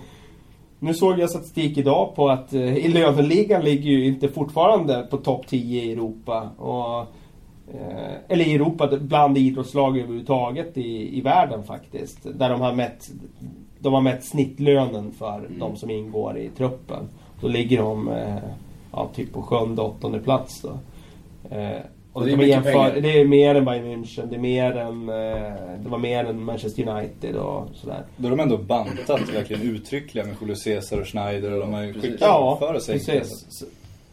nu 0.80 0.94
såg 0.94 1.20
jag 1.20 1.30
statistik 1.30 1.78
idag 1.78 2.16
på 2.16 2.30
att 2.30 2.54
eh, 2.54 2.78
i 2.78 2.88
löneligan 2.88 3.64
ligger 3.64 3.90
ju 3.90 4.06
inte 4.06 4.28
fortfarande 4.28 5.08
på 5.10 5.18
topp 5.18 5.48
10 5.48 5.84
i 5.84 5.92
Europa. 5.92 6.50
Och, 6.58 7.00
eh, 7.74 8.14
eller 8.28 8.48
i 8.48 8.56
Europa, 8.56 8.90
bland 9.02 9.38
idrottslag 9.38 9.98
överhuvudtaget 9.98 10.78
i, 10.78 11.18
i 11.18 11.22
världen 11.22 11.64
faktiskt. 11.64 12.20
Där 12.24 12.50
de 12.50 12.62
har 12.62 12.74
mätt, 12.74 13.10
de 13.80 13.93
har 13.93 14.01
mätt 14.01 14.23
snittlönen 14.25 15.11
för 15.11 15.41
de 15.59 15.75
som 15.75 15.89
ingår 15.89 16.38
i 16.38 16.49
truppen. 16.49 17.09
Då 17.41 17.47
ligger 17.47 17.77
de 17.77 18.09
eh, 18.09 18.36
ja, 18.91 19.09
typ 19.15 19.34
på 19.34 19.41
sjunde, 19.41 19.82
åttonde 19.82 20.19
plats 20.19 20.61
då. 20.61 20.69
Eh, 21.55 21.69
och 22.13 22.25
Det 22.25 22.32
är 22.34 22.61
pengar. 22.61 23.01
det 23.01 23.19
är 23.21 23.25
mer 23.25 23.55
än 23.55 23.65
Bayern 23.65 23.86
München, 24.03 24.25
det 24.30 24.36
är 24.36 24.39
mer 24.39 24.77
än, 24.77 25.09
eh, 25.09 25.80
det 25.84 25.89
var 25.89 25.97
mer 25.97 26.25
än 26.25 26.43
Manchester 26.43 26.88
United 26.89 27.36
och 27.36 27.67
sådär. 27.73 28.03
Då 28.17 28.30
har 28.30 28.36
de 28.38 28.43
ändå 28.43 28.57
bantat 28.57 29.34
verkligen 29.36 29.61
uttryckliga 29.61 30.25
med 30.25 30.36
Julio 30.41 30.55
Cesar 30.55 30.99
och 31.01 31.07
Schneider 31.07 31.53
och 31.53 31.59
de 31.59 31.73
har 31.73 31.84
ju 31.84 31.93
skickat 31.93 32.17
Ja, 32.21 32.57
före 32.59 32.80
sig. 32.82 32.93
precis. 33.05 33.63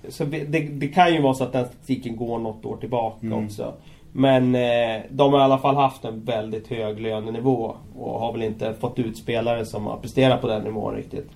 så 0.08 0.24
vi- 0.24 0.44
det, 0.44 0.60
det 0.60 0.88
kan 0.88 1.14
ju 1.14 1.20
vara 1.22 1.34
så 1.34 1.44
att 1.44 1.52
den 1.52 1.66
statistiken 1.66 2.16
går 2.16 2.38
något 2.38 2.64
år 2.64 2.76
tillbaka 2.76 3.26
Mm. 3.26 3.44
också. 3.46 3.72
Men 4.18 4.54
eh, 4.54 5.02
de 5.10 5.32
har 5.32 5.40
i 5.40 5.42
alla 5.42 5.58
fall 5.58 5.74
haft 5.74 6.04
en 6.04 6.24
väldigt 6.24 6.68
hög 6.68 7.00
lönenivå 7.00 7.76
och 7.98 8.20
har 8.20 8.32
väl 8.32 8.42
inte 8.42 8.74
fått 8.74 8.98
ut 8.98 9.16
spelare 9.16 9.66
som 9.66 9.86
har 9.86 9.96
presterat 9.96 10.40
på 10.40 10.46
den 10.46 10.62
nivån 10.62 10.94
riktigt. 10.94 11.30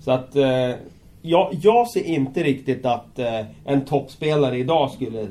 Så 0.00 0.10
att 0.10 0.36
eh, 0.36 0.70
jag, 1.22 1.54
jag 1.62 1.88
ser 1.88 2.04
inte 2.04 2.42
riktigt 2.42 2.86
att 2.86 3.18
eh, 3.18 3.40
en 3.64 3.84
toppspelare 3.84 4.58
idag 4.58 4.90
skulle 4.90 5.28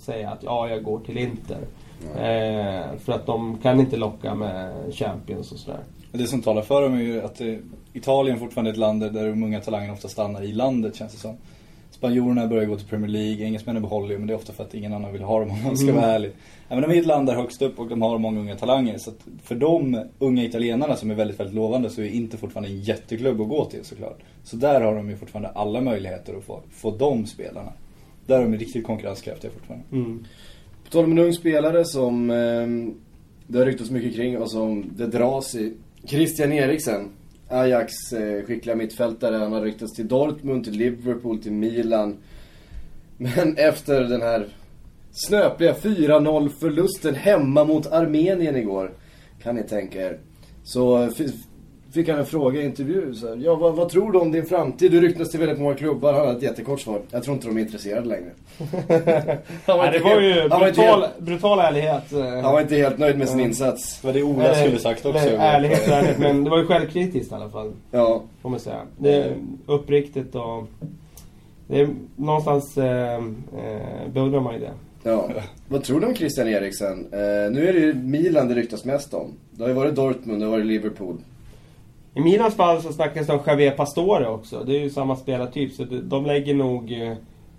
säga 0.00 0.30
att 0.30 0.42
ja, 0.42 0.68
jag 0.68 0.82
går 0.82 0.98
till 0.98 1.18
Inter. 1.18 1.60
Eh, 2.16 2.98
för 2.98 3.12
att 3.12 3.26
de 3.26 3.58
kan 3.62 3.80
inte 3.80 3.96
locka 3.96 4.34
med 4.34 4.72
Champions 4.94 5.52
och 5.52 5.58
sådär. 5.58 5.80
Det 6.12 6.26
som 6.26 6.42
talar 6.42 6.62
för 6.62 6.82
dem 6.82 6.94
är 6.94 7.02
ju 7.02 7.22
att 7.22 7.40
eh, 7.40 7.54
Italien 7.92 8.38
fortfarande 8.38 8.70
är 8.70 8.72
ett 8.72 8.78
land 8.78 9.00
där 9.00 9.26
de 9.26 9.42
unga 9.42 9.60
talangerna 9.60 9.92
ofta 9.92 10.08
stannar 10.08 10.42
i 10.42 10.52
landet 10.52 10.96
känns 10.96 11.12
det 11.12 11.18
som. 11.18 11.36
Spanjorerna 11.94 12.46
börjar 12.46 12.64
gå 12.64 12.76
till 12.76 12.86
Premier 12.86 13.08
League, 13.10 13.44
engelsmännen 13.44 13.82
behåller 13.82 14.12
ju 14.12 14.18
men 14.18 14.26
det 14.26 14.32
är 14.32 14.36
ofta 14.36 14.52
för 14.52 14.64
att 14.64 14.74
ingen 14.74 14.92
annan 14.92 15.12
vill 15.12 15.22
ha 15.22 15.40
dem 15.40 15.50
om 15.50 15.62
man 15.64 15.76
ska 15.76 15.88
Mm. 15.88 16.00
vara 16.00 16.12
ärlig. 16.12 16.32
Men 16.68 16.80
de 16.82 16.90
är 16.90 17.00
ett 17.00 17.06
land 17.06 17.26
där 17.26 17.34
högst 17.34 17.62
upp 17.62 17.78
och 17.78 17.88
de 17.88 18.02
har 18.02 18.18
många 18.18 18.40
unga 18.40 18.56
talanger. 18.56 18.98
Så 18.98 19.10
att 19.10 19.26
för 19.42 19.54
de 19.54 20.02
unga 20.18 20.44
italienarna 20.44 20.96
som 20.96 21.10
är 21.10 21.14
väldigt, 21.14 21.40
väldigt 21.40 21.54
lovande 21.56 21.90
så 21.90 22.00
är 22.02 22.06
inte 22.08 22.36
fortfarande 22.36 22.68
en 22.70 22.80
jätteklubb 22.80 23.40
att 23.40 23.48
gå 23.48 23.64
till 23.64 23.84
såklart. 23.84 24.18
Så 24.44 24.56
där 24.56 24.80
har 24.80 24.94
de 24.94 25.10
ju 25.10 25.16
fortfarande 25.16 25.48
alla 25.48 25.80
möjligheter 25.80 26.34
att 26.38 26.44
få, 26.44 26.60
få 26.70 26.90
de 26.90 27.26
spelarna. 27.26 27.72
Där 28.26 28.38
är 28.38 28.42
de 28.42 28.56
riktigt 28.58 28.86
konkurrenskraftiga 28.86 29.50
fortfarande. 29.50 29.84
Mm. 29.92 30.24
På 30.84 30.90
tal 30.90 31.04
om 31.04 31.12
en 31.12 31.18
ung 31.18 31.32
spelare 31.32 31.84
som 31.84 32.30
eh, 32.30 32.66
det 33.46 33.58
har 33.58 33.66
ryktats 33.66 33.90
mycket 33.90 34.14
kring 34.14 34.38
och 34.38 34.50
som 34.50 34.84
det 34.96 35.06
dras 35.06 35.54
i. 35.54 35.72
Christian 36.06 36.52
Eriksen. 36.52 37.08
Ajax 37.54 38.12
eh, 38.12 38.44
skickliga 38.44 38.76
mittfältare. 38.76 39.36
Han 39.36 39.52
har 39.52 39.60
ryktats 39.60 39.94
till 39.94 40.08
Dortmund, 40.08 40.64
till 40.64 40.72
Liverpool, 40.72 41.42
till 41.42 41.52
Milan. 41.52 42.16
Men 43.16 43.56
efter 43.56 44.00
den 44.00 44.22
här 44.22 44.46
snöpliga 45.12 45.74
4-0 45.74 46.48
förlusten 46.60 47.14
hemma 47.14 47.64
mot 47.64 47.86
Armenien 47.86 48.56
igår. 48.56 48.92
Kan 49.42 49.56
ni 49.56 49.62
tänka 49.62 50.06
er. 50.06 50.18
Så 50.64 51.02
eh, 51.02 51.10
fick 51.94 52.08
han 52.08 52.18
en 52.18 52.26
fråga 52.26 52.60
i 52.62 52.64
intervju. 52.64 53.14
Så 53.14 53.28
här, 53.28 53.36
ja, 53.44 53.54
vad, 53.54 53.74
vad 53.76 53.88
tror 53.88 54.12
du 54.12 54.18
om 54.18 54.32
din 54.32 54.46
framtid? 54.46 54.92
Du 54.92 55.00
ryktas 55.00 55.30
till 55.30 55.40
väldigt 55.40 55.58
många 55.58 55.74
klubbar. 55.74 56.12
Han 56.12 56.26
hade 56.26 56.36
ett 56.36 56.42
jättekort 56.42 56.80
svar. 56.80 57.00
Jag 57.10 57.22
tror 57.22 57.34
inte 57.34 57.46
de 57.46 57.56
är 57.56 57.60
intresserade 57.60 58.06
längre. 58.06 58.30
Han 59.66 59.78
Nej, 59.78 59.92
det 59.92 59.98
var 59.98 60.20
helt- 60.20 60.22
ju 60.22 60.48
var 60.48 60.68
inte 60.68 60.80
brutal, 60.80 61.00
helt- 61.00 61.18
brutal 61.18 61.58
ärlighet. 61.58 62.12
eh. 62.12 62.24
han 62.24 62.52
var 62.52 62.60
inte 62.60 62.74
helt 62.76 62.98
nöjd 62.98 63.18
med 63.18 63.28
sin 63.28 63.40
insats. 63.40 64.00
Det 64.00 64.06
var 64.06 64.14
det 64.14 64.22
Ola 64.22 64.54
skulle 64.54 64.78
sagt 64.78 65.06
också. 65.06 65.18
eller 65.18 65.38
ärlighet, 65.38 65.88
ärlighet, 65.88 66.18
men 66.18 66.44
det 66.44 66.50
var 66.50 66.58
ju 66.58 66.66
självkritiskt 66.66 67.32
i 67.32 67.34
alla 67.34 67.50
fall. 67.50 67.72
Ja. 67.90 68.22
Får 68.42 68.48
man 68.50 68.60
säga. 68.60 68.80
Det 68.98 69.14
är 69.14 69.32
uppriktigt 69.66 70.34
och... 70.34 70.64
Det 71.68 71.80
är 71.80 71.88
någonstans 72.16 72.78
eh, 72.78 73.14
eh, 73.14 73.20
beundrar 74.12 74.40
man 74.40 74.54
ju 74.54 74.60
det. 74.60 74.70
ja. 75.02 75.28
Vad 75.68 75.84
tror 75.84 76.00
du 76.00 76.06
om 76.06 76.14
Christian 76.14 76.48
Eriksen? 76.48 76.98
Eh, 77.12 77.18
nu 77.52 77.68
är 77.68 77.72
det 77.72 77.78
ju 77.78 77.94
Milan 77.94 78.48
det 78.48 78.54
ryktas 78.54 78.84
mest 78.84 79.14
om. 79.14 79.30
Det 79.50 79.62
har 79.62 79.68
ju 79.68 79.74
varit 79.74 79.94
Dortmund, 79.94 80.40
det 80.40 80.44
har 80.46 80.50
varit 80.52 80.66
Liverpool. 80.66 81.16
I 82.14 82.20
Milans 82.20 82.54
fall 82.54 82.82
så 82.82 82.92
snackas 82.92 83.26
det 83.26 83.32
om 83.32 83.40
Javier 83.46 83.70
Pastore 83.70 84.28
också. 84.28 84.64
Det 84.64 84.76
är 84.76 84.80
ju 84.80 84.90
samma 84.90 85.16
spelartyp. 85.16 85.72
Så 85.72 85.84
de, 85.84 86.26
lägger 86.26 86.54
nog 86.54 86.92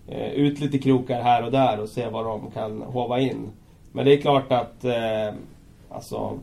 eh, 0.07 0.29
ut 0.33 0.59
lite 0.59 0.77
krokar 0.77 1.21
här 1.21 1.43
och 1.43 1.51
där 1.51 1.79
och 1.79 1.89
ser 1.89 2.09
vad 2.09 2.25
de 2.25 2.51
kan 2.51 2.81
hova 2.81 3.19
in. 3.19 3.49
Men 3.91 4.05
det 4.05 4.13
är 4.13 4.17
klart 4.17 4.51
att... 4.51 4.85
Eh, 4.85 5.33
alltså... 5.89 6.39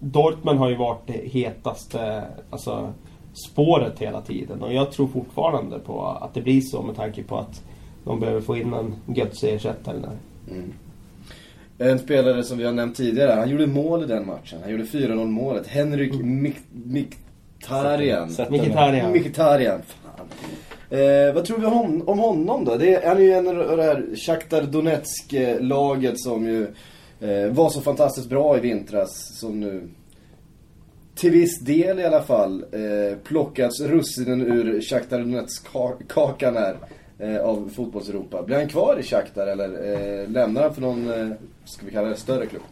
Dortmund 0.00 0.58
har 0.58 0.68
ju 0.68 0.76
varit 0.76 1.06
det 1.06 1.28
hetaste 1.28 2.22
alltså, 2.50 2.92
spåret 3.32 3.98
hela 3.98 4.20
tiden. 4.20 4.62
Och 4.62 4.74
jag 4.74 4.92
tror 4.92 5.06
fortfarande 5.06 5.78
på 5.78 6.06
att 6.06 6.34
det 6.34 6.40
blir 6.40 6.60
så 6.60 6.82
med 6.82 6.96
tanke 6.96 7.22
på 7.22 7.38
att 7.38 7.64
de 8.04 8.20
behöver 8.20 8.40
få 8.40 8.56
in 8.56 8.72
en 8.72 8.94
götze 9.14 9.48
ersättare 9.48 9.98
där. 9.98 10.16
En 11.78 11.98
spelare 11.98 12.42
som 12.42 12.58
vi 12.58 12.64
har 12.64 12.72
nämnt 12.72 12.96
tidigare, 12.96 13.32
han 13.32 13.50
gjorde 13.50 13.66
mål 13.66 14.02
i 14.02 14.06
den 14.06 14.26
matchen. 14.26 14.58
Han 14.62 14.72
gjorde 14.72 14.84
4-0 14.84 15.26
målet. 15.26 15.66
Henrik 15.66 16.12
Mik- 16.12 17.18
Mkhitaryan. 17.70 18.28
Mkhitaryan. 18.50 19.10
Mkhitaryan. 19.10 19.82
Fan. 19.82 20.26
Eh, 20.98 21.34
vad 21.34 21.44
tror 21.44 21.58
vi 21.58 21.66
om, 21.66 22.08
om 22.08 22.18
honom 22.18 22.64
då? 22.64 22.76
Det 22.76 22.94
är, 22.94 23.08
han 23.08 23.16
är 23.16 23.20
ju 23.20 23.32
en 23.32 23.48
av 23.48 23.76
det 23.76 23.82
här 23.82 24.16
Shakhtar 24.16 24.62
Donetsk-laget 24.62 26.20
som 26.20 26.46
ju 26.46 26.62
eh, 27.20 27.52
var 27.52 27.70
så 27.70 27.80
fantastiskt 27.80 28.28
bra 28.28 28.56
i 28.56 28.60
vintras. 28.60 29.38
Som 29.40 29.60
nu 29.60 29.88
till 31.14 31.30
viss 31.30 31.60
del 31.60 32.00
i 32.00 32.04
alla 32.04 32.22
fall 32.22 32.64
eh, 32.72 33.18
plockats 33.24 33.80
russinen 33.80 34.40
ur 34.40 34.80
Shakhtar 34.80 35.18
Donetsk-kakan 35.18 36.56
här. 36.56 36.76
Eh, 37.18 37.38
av 37.38 37.70
fotbolls-Europa. 37.76 38.42
Blir 38.42 38.56
han 38.56 38.68
kvar 38.68 38.98
i 39.00 39.02
Shakhtar 39.02 39.46
eller 39.46 39.64
eh, 39.64 40.28
lämnar 40.28 40.62
han 40.62 40.74
för 40.74 40.80
någon, 40.80 41.30
eh, 41.30 41.36
ska 41.64 41.86
vi 41.86 41.92
kalla 41.92 42.08
det, 42.08 42.16
större 42.16 42.46
klubb? 42.46 42.62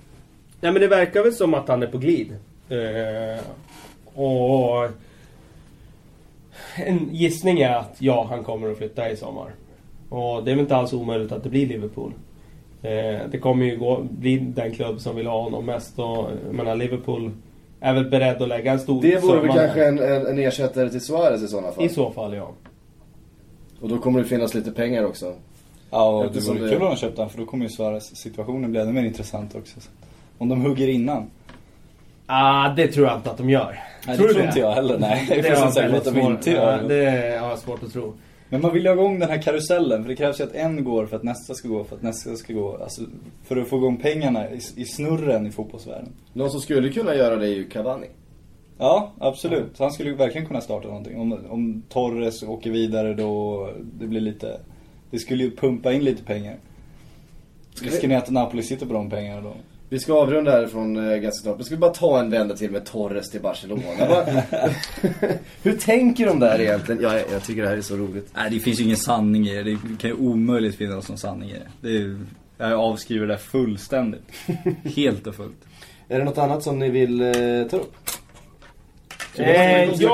Nej 0.61 0.73
men 0.73 0.83
det 0.83 0.89
verkar 0.89 1.23
väl 1.23 1.35
som 1.35 1.55
att 1.55 1.69
han 1.69 1.83
är 1.83 1.87
på 1.87 1.99
glid. 1.99 2.37
Och... 4.15 4.89
En 6.77 7.09
gissning 7.13 7.61
är 7.61 7.77
att 7.77 7.97
ja, 7.99 8.27
han 8.31 8.45
kommer 8.45 8.71
att 8.71 8.79
flytta 8.79 9.11
i 9.11 9.17
sommar. 9.17 9.51
Och 10.09 10.45
det 10.45 10.51
är 10.51 10.55
väl 10.55 10.61
inte 10.61 10.77
alls 10.77 10.93
omöjligt 10.93 11.33
att 11.33 11.43
det 11.43 11.49
blir 11.49 11.67
Liverpool. 11.67 12.13
Eh, 12.83 13.21
det 13.31 13.39
kommer 13.41 13.67
ju 13.67 13.77
gå, 13.77 14.07
bli 14.11 14.37
den 14.39 14.75
klubb 14.75 15.01
som 15.01 15.17
vill 15.17 15.27
ha 15.27 15.43
honom 15.43 15.67
mest. 15.67 15.99
Och, 15.99 16.31
jag 16.47 16.55
menar, 16.55 16.77
Liverpool 16.77 17.31
är 17.81 17.95
väl 17.95 18.11
beredd 18.11 18.43
att 18.43 18.49
lägga 18.49 18.73
en 18.73 18.79
stor 18.79 19.03
Det 19.03 19.23
vore 19.23 19.41
väl 19.41 19.51
summa 19.51 19.55
kanske 19.55 19.85
en, 19.85 19.99
en, 19.99 20.27
en 20.27 20.39
ersättare 20.39 20.91
till 20.91 21.01
Suarez 21.01 21.43
i 21.43 21.49
sådana 21.49 21.73
fall. 21.73 21.85
I 21.85 21.89
så 21.89 22.11
fall 22.11 22.35
ja. 22.35 22.51
Och 23.81 23.89
då 23.89 23.99
kommer 23.99 24.21
det 24.21 24.27
finnas 24.27 24.55
lite 24.55 24.73
pengar 24.73 25.05
också. 25.05 25.35
Ja, 25.91 26.09
och 26.09 26.33
det 26.33 26.41
vore 26.41 26.59
kul 26.59 26.83
om 26.83 26.89
de 26.89 26.97
köpte 26.97 27.23
han 27.23 27.31
för 27.31 27.39
då 27.39 27.47
kommer 27.47 27.65
ju 27.65 27.71
Suarez 27.71 28.17
situationen 28.17 28.71
bli 28.71 28.81
ännu 28.81 28.93
mer 28.93 29.05
intressant 29.05 29.55
också. 29.55 29.81
Så. 29.81 29.89
Om 30.39 30.49
de 30.49 30.63
hugger 30.63 30.89
innan. 30.89 31.31
Ah, 32.27 32.69
det 32.69 32.89
tror 32.89 33.07
jag 33.07 33.17
inte 33.17 33.31
att 33.31 33.37
de 33.39 33.51
gör. 33.51 33.79
Nej, 34.07 34.17
tror 34.17 34.27
det 34.27 34.33
du 34.33 34.35
tror 34.35 34.47
inte 34.47 34.61
jag 34.61 34.73
heller. 34.73 34.99
Nej, 34.99 35.27
jag 35.31 35.43
Det 35.43 35.49
är 35.49 35.57
har 35.61 35.71
säker 35.71 35.91
på 35.91 35.97
att 35.97 36.05
de 36.05 36.11
svårt. 36.11 36.31
inte 36.31 36.51
Ja, 36.51 36.57
gör. 36.57 36.89
det 36.89 37.39
har 37.41 37.49
jag 37.49 37.59
svårt 37.59 37.83
att 37.83 37.93
tro. 37.93 38.15
Men 38.49 38.61
man 38.61 38.73
vill 38.73 38.83
ju 38.83 38.89
ha 38.89 38.95
igång 38.95 39.19
den 39.19 39.29
här 39.31 39.43
karusellen. 39.43 40.03
För 40.03 40.09
det 40.09 40.17
krävs 40.17 40.41
ju 40.41 40.45
att 40.45 40.53
en 40.55 40.85
går 40.85 41.07
för 41.07 41.17
att 41.17 41.23
nästa 41.23 41.55
ska 41.55 41.69
gå, 41.69 41.85
för 41.85 41.97
att 41.97 42.03
nästa 42.03 42.37
ska 42.37 42.53
gå. 42.53 42.79
Alltså, 42.83 43.03
för 43.45 43.57
att 43.57 43.69
få 43.69 43.77
igång 43.77 43.97
pengarna 43.97 44.51
i, 44.51 44.61
i 44.77 44.85
snurren 44.85 45.47
i 45.47 45.51
fotbollsvärlden. 45.51 46.13
Någon 46.33 46.51
som 46.51 46.61
skulle 46.61 46.89
kunna 46.89 47.15
göra 47.15 47.37
det 47.37 47.47
är 47.47 47.55
ju 47.55 47.69
Cavani. 47.69 48.07
Ja, 48.79 49.13
absolut. 49.19 49.77
Så 49.77 49.83
han 49.85 49.93
skulle 49.93 50.11
ju 50.11 50.17
verkligen 50.17 50.47
kunna 50.47 50.61
starta 50.61 50.89
någonting. 50.89 51.21
Om, 51.21 51.39
om 51.51 51.83
Torres 51.89 52.43
åker 52.43 52.71
vidare 52.71 53.15
då, 53.15 53.69
det 53.99 54.07
blir 54.07 54.21
lite... 54.21 54.61
Det 55.11 55.19
skulle 55.19 55.45
ju 55.45 55.57
pumpa 55.57 55.93
in 55.93 56.05
lite 56.05 56.25
pengar. 56.25 56.57
Risken 57.83 58.13
är 58.13 58.17
att 58.19 58.31
Napoli 58.31 58.63
sitter 58.63 58.87
på 58.87 58.93
de 58.93 59.11
pengarna 59.11 59.41
då. 59.41 59.53
Vi 59.95 60.01
ska 60.01 60.15
avrunda 60.15 60.51
härifrån 60.51 61.11
eh, 61.11 61.17
ganska 61.17 61.43
snart. 61.43 61.57
Men 61.57 61.65
ska 61.65 61.75
vi 61.75 61.81
bara 61.81 61.95
ta 61.95 62.21
en 62.21 62.31
vända 62.31 62.57
till 62.57 62.71
med 62.71 62.85
Torres 62.85 63.31
till 63.31 63.41
Barcelona. 63.41 63.83
Bara, 64.09 64.25
hur 65.63 65.77
tänker 65.79 66.27
de 66.27 66.41
där 66.41 66.61
egentligen? 66.61 67.03
Ja, 67.03 67.19
jag, 67.19 67.25
jag 67.33 67.45
tycker 67.45 67.63
det 67.63 67.69
här 67.69 67.77
är 67.77 67.81
så 67.81 67.97
roligt. 67.97 68.29
Nej, 68.35 68.51
det 68.51 68.61
finns 68.61 68.81
ju 68.81 68.85
ingen 68.85 68.97
sanning 68.97 69.49
i 69.49 69.55
det. 69.55 69.63
Det 69.63 69.79
kan 69.99 70.11
ju 70.11 70.17
omöjligt 70.17 70.77
finnas 70.77 71.09
någon 71.09 71.19
sanning 71.19 71.51
i 71.51 71.53
det. 71.53 71.89
det 71.89 71.97
är, 71.97 72.19
jag 72.59 72.81
avskriver 72.81 73.27
det 73.27 73.39
fullständigt. 73.39 74.33
Helt 74.97 75.27
och 75.27 75.35
fullt. 75.35 75.65
Är 76.09 76.19
det 76.19 76.25
något 76.25 76.39
annat 76.39 76.63
som 76.63 76.79
ni 76.79 76.91
vill 76.91 77.21
eh, 77.21 77.69
ta 77.71 77.77
upp? 77.77 77.95
Eh, 79.35 79.89
måste 79.89 80.05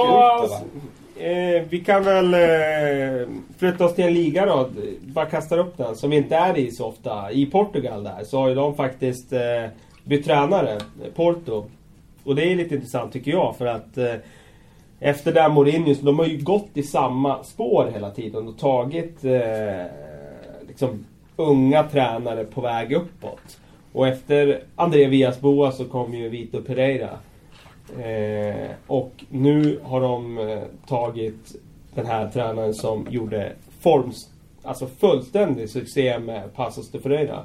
eh, 1.20 1.62
vi 1.68 1.80
kan 1.86 2.04
väl 2.04 2.34
eh, 2.34 3.28
flytta 3.58 3.84
oss 3.84 3.94
till 3.94 4.04
en 4.04 4.14
liga 4.14 4.46
då. 4.46 4.68
Bara 5.00 5.26
kastar 5.26 5.58
upp 5.58 5.76
den. 5.76 5.96
Som 5.96 6.10
vi 6.10 6.16
inte 6.16 6.36
är 6.36 6.58
i 6.58 6.70
så 6.70 6.86
ofta. 6.86 7.32
I 7.32 7.46
Portugal 7.46 8.04
där 8.04 8.24
så 8.24 8.38
har 8.38 8.48
ju 8.48 8.54
de 8.54 8.74
faktiskt 8.74 9.32
eh, 9.32 9.40
bytt 10.04 10.24
tränare. 10.24 10.78
Porto. 11.14 11.64
Och 12.24 12.34
det 12.36 12.52
är 12.52 12.56
lite 12.56 12.74
intressant 12.74 13.12
tycker 13.12 13.30
jag 13.30 13.56
för 13.56 13.66
att 13.66 13.98
eh, 13.98 14.14
efter 15.00 15.32
det 15.32 15.40
här 15.40 15.48
Mourinho, 15.48 15.94
så 15.94 16.04
de 16.04 16.18
har 16.18 16.26
ju 16.26 16.38
gått 16.38 16.68
i 16.74 16.82
samma 16.82 17.44
spår 17.44 17.90
hela 17.94 18.10
tiden 18.10 18.48
och 18.48 18.58
tagit 18.58 19.24
eh, 19.24 19.84
liksom 20.68 21.04
unga 21.36 21.82
tränare 21.82 22.44
på 22.44 22.60
väg 22.60 22.92
uppåt. 22.92 23.58
Och 23.92 24.08
efter 24.08 24.62
André 24.76 25.06
Villas-Boas 25.06 25.76
så 25.76 25.84
kom 25.84 26.14
ju 26.14 26.28
Vito 26.28 26.62
Pereira. 26.62 27.18
Eh, 27.99 28.70
och 28.86 29.24
nu 29.28 29.80
har 29.82 30.01
de 30.01 30.38
eh, 30.38 30.62
tagit 30.86 31.57
den 31.95 32.07
här 32.07 32.28
tränaren 32.28 32.74
som 32.74 33.07
gjorde 33.11 33.53
forms, 33.80 34.30
alltså 34.62 34.86
fullständig 34.86 35.70
succé 35.70 36.18
med 36.18 36.55
Passos 36.55 36.91
de 36.91 36.99
Ferreira. 36.99 37.45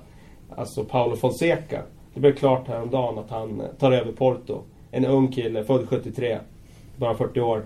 Alltså 0.56 0.84
Paolo 0.84 1.16
Fonseca. 1.16 1.82
Det 2.14 2.20
blev 2.20 2.36
klart 2.36 2.68
häromdagen 2.68 3.18
att 3.18 3.30
han 3.30 3.62
eh, 3.62 3.68
tar 3.80 3.91
över 3.91 4.12
Porto. 4.12 4.62
En 4.91 5.06
ung 5.06 5.28
kille, 5.28 5.64
född 5.64 5.89
73. 5.89 6.38
Bara 6.98 7.16
40 7.16 7.41
år. 7.41 7.64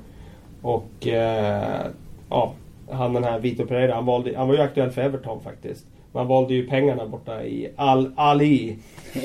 Och 0.62 1.08
eh, 1.08 1.86
ja, 2.30 2.54
han 2.92 3.14
den 3.14 3.24
här 3.24 3.40
Vito 3.40 3.66
Pereira, 3.66 3.96
han, 3.96 4.06
valde, 4.06 4.38
han 4.38 4.48
var 4.48 4.56
ju 4.56 4.62
aktuell 4.62 4.92
för 4.92 5.02
Everton 5.02 5.42
faktiskt. 5.42 5.86
Man 6.12 6.28
valde 6.28 6.54
ju 6.54 6.68
pengarna 6.68 7.08
borta 7.08 7.44
i 7.44 7.70
Al 7.76 8.12
Ali. 8.16 8.78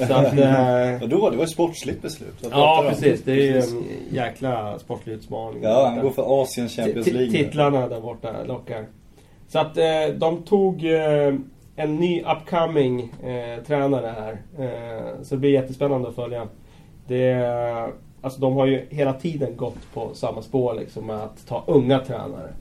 Så 0.09 0.15
att, 0.15 0.33
eh, 0.39 1.01
Vadå? 1.01 1.31
Det 1.31 1.37
var 1.37 1.45
ett 1.45 1.51
sportsligt 1.51 2.03
beslut. 2.03 2.49
Ja, 2.51 2.85
precis. 2.89 3.23
Det 3.23 3.33
är 3.33 3.37
ju 3.37 3.59
en 3.59 3.85
jäkla 4.11 4.79
sportlig 4.79 5.15
utmaning. 5.15 5.63
Ja, 5.63 5.87
han 5.87 6.01
går 6.01 6.11
för 6.11 6.43
Asien 6.43 6.69
Champions 6.69 7.07
League. 7.07 7.31
Titlarna 7.31 7.89
där 7.89 8.01
borta 8.01 8.33
lockar. 8.47 8.87
Så 9.49 9.59
att 9.59 9.77
eh, 9.77 9.85
de 10.17 10.43
tog 10.43 10.85
eh, 10.85 11.35
en 11.77 11.97
ny 11.97 12.23
upcoming 12.23 13.01
eh, 13.03 13.63
tränare 13.67 14.15
här. 14.19 14.43
Eh, 14.59 15.23
så 15.23 15.35
det 15.35 15.41
blir 15.41 15.51
jättespännande 15.51 16.09
att 16.09 16.15
följa. 16.15 16.49
Det, 17.07 17.35
alltså 18.21 18.41
de 18.41 18.53
har 18.55 18.67
ju 18.67 18.87
hela 18.91 19.13
tiden 19.13 19.57
gått 19.57 19.95
på 19.95 20.11
samma 20.15 20.43
spår 20.43 20.75
liksom 20.75 21.07
med 21.07 21.17
att 21.17 21.47
ta 21.47 21.65
unga 21.67 21.99
tränare. 21.99 22.53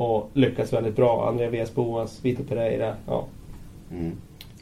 Och 0.00 0.30
lyckats 0.34 0.72
väldigt 0.72 0.96
bra. 0.96 1.28
André 1.28 1.48
Vesboas, 1.48 2.24
Vito 2.24 2.44
Pereira. 2.44 2.96
Ja. 3.06 3.26
Mm. 3.90 4.12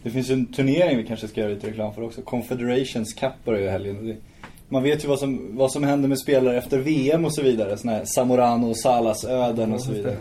Det 0.02 0.10
finns 0.10 0.30
ju 0.30 0.34
en 0.34 0.46
turnering 0.46 0.96
vi 0.96 1.04
kanske 1.04 1.28
ska 1.28 1.40
göra 1.40 1.50
lite 1.50 1.66
reklam 1.66 1.94
för 1.94 2.02
också. 2.02 2.22
Confederations 2.22 3.14
Cup 3.14 3.32
börjar 3.44 3.60
ju 3.60 3.68
helgen. 3.68 4.16
Man 4.68 4.82
vet 4.82 5.04
ju 5.04 5.08
vad 5.08 5.18
som, 5.18 5.56
vad 5.56 5.72
som 5.72 5.84
händer 5.84 6.08
med 6.08 6.18
spelare 6.18 6.58
efter 6.58 6.78
VM 6.78 7.24
och 7.24 7.34
så 7.34 7.42
vidare. 7.42 7.76
Såna 7.76 7.92
här 7.92 8.04
Zamorano 8.04 8.68
och 8.70 8.78
Salas 8.78 9.24
öden 9.24 9.72
och 9.72 9.82
så 9.82 9.92
vidare. 9.92 10.16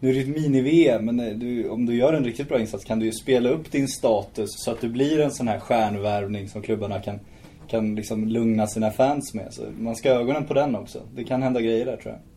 Nu 0.00 0.10
är 0.10 0.14
det 0.14 0.20
ett 0.20 0.28
mini-VM, 0.28 1.04
men 1.04 1.20
eh, 1.20 1.34
du, 1.34 1.68
om 1.68 1.86
du 1.86 1.96
gör 1.96 2.12
en 2.12 2.24
riktigt 2.24 2.48
bra 2.48 2.60
insats 2.60 2.84
kan 2.84 2.98
du 2.98 3.06
ju 3.06 3.12
spela 3.12 3.48
upp 3.48 3.72
din 3.72 3.88
status 3.88 4.50
så 4.52 4.70
att 4.70 4.80
du 4.80 4.88
blir 4.88 5.20
en 5.20 5.30
sån 5.30 5.48
här 5.48 5.58
stjärnvärvning 5.58 6.48
som 6.48 6.62
klubbarna 6.62 7.00
kan, 7.00 7.20
kan 7.68 7.94
liksom 7.94 8.28
lugna 8.28 8.66
sina 8.66 8.90
fans 8.90 9.34
med. 9.34 9.46
Så 9.50 9.62
man 9.78 9.96
ska 9.96 10.12
ha 10.12 10.20
ögonen 10.20 10.44
på 10.44 10.54
den 10.54 10.76
också. 10.76 10.98
Det 11.14 11.24
kan 11.24 11.42
hända 11.42 11.60
grejer 11.60 11.86
där 11.86 11.96
tror 11.96 12.14
jag. 12.14 12.31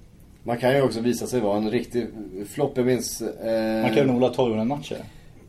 Man 0.48 0.58
kan 0.58 0.76
ju 0.76 0.82
också 0.82 1.00
visa 1.00 1.28
sig 1.28 1.40
vara 1.40 1.58
en 1.58 1.72
riktig 1.72 2.08
flopp. 2.50 2.72
Jag 2.76 2.86
minns... 2.86 3.22
Eh... 3.22 3.82
Man 3.82 3.90
kan 3.90 3.98
ju 3.98 4.04
nog 4.04 4.14
hålla 4.14 4.28
1200 4.28 4.64
matcher. 4.64 4.98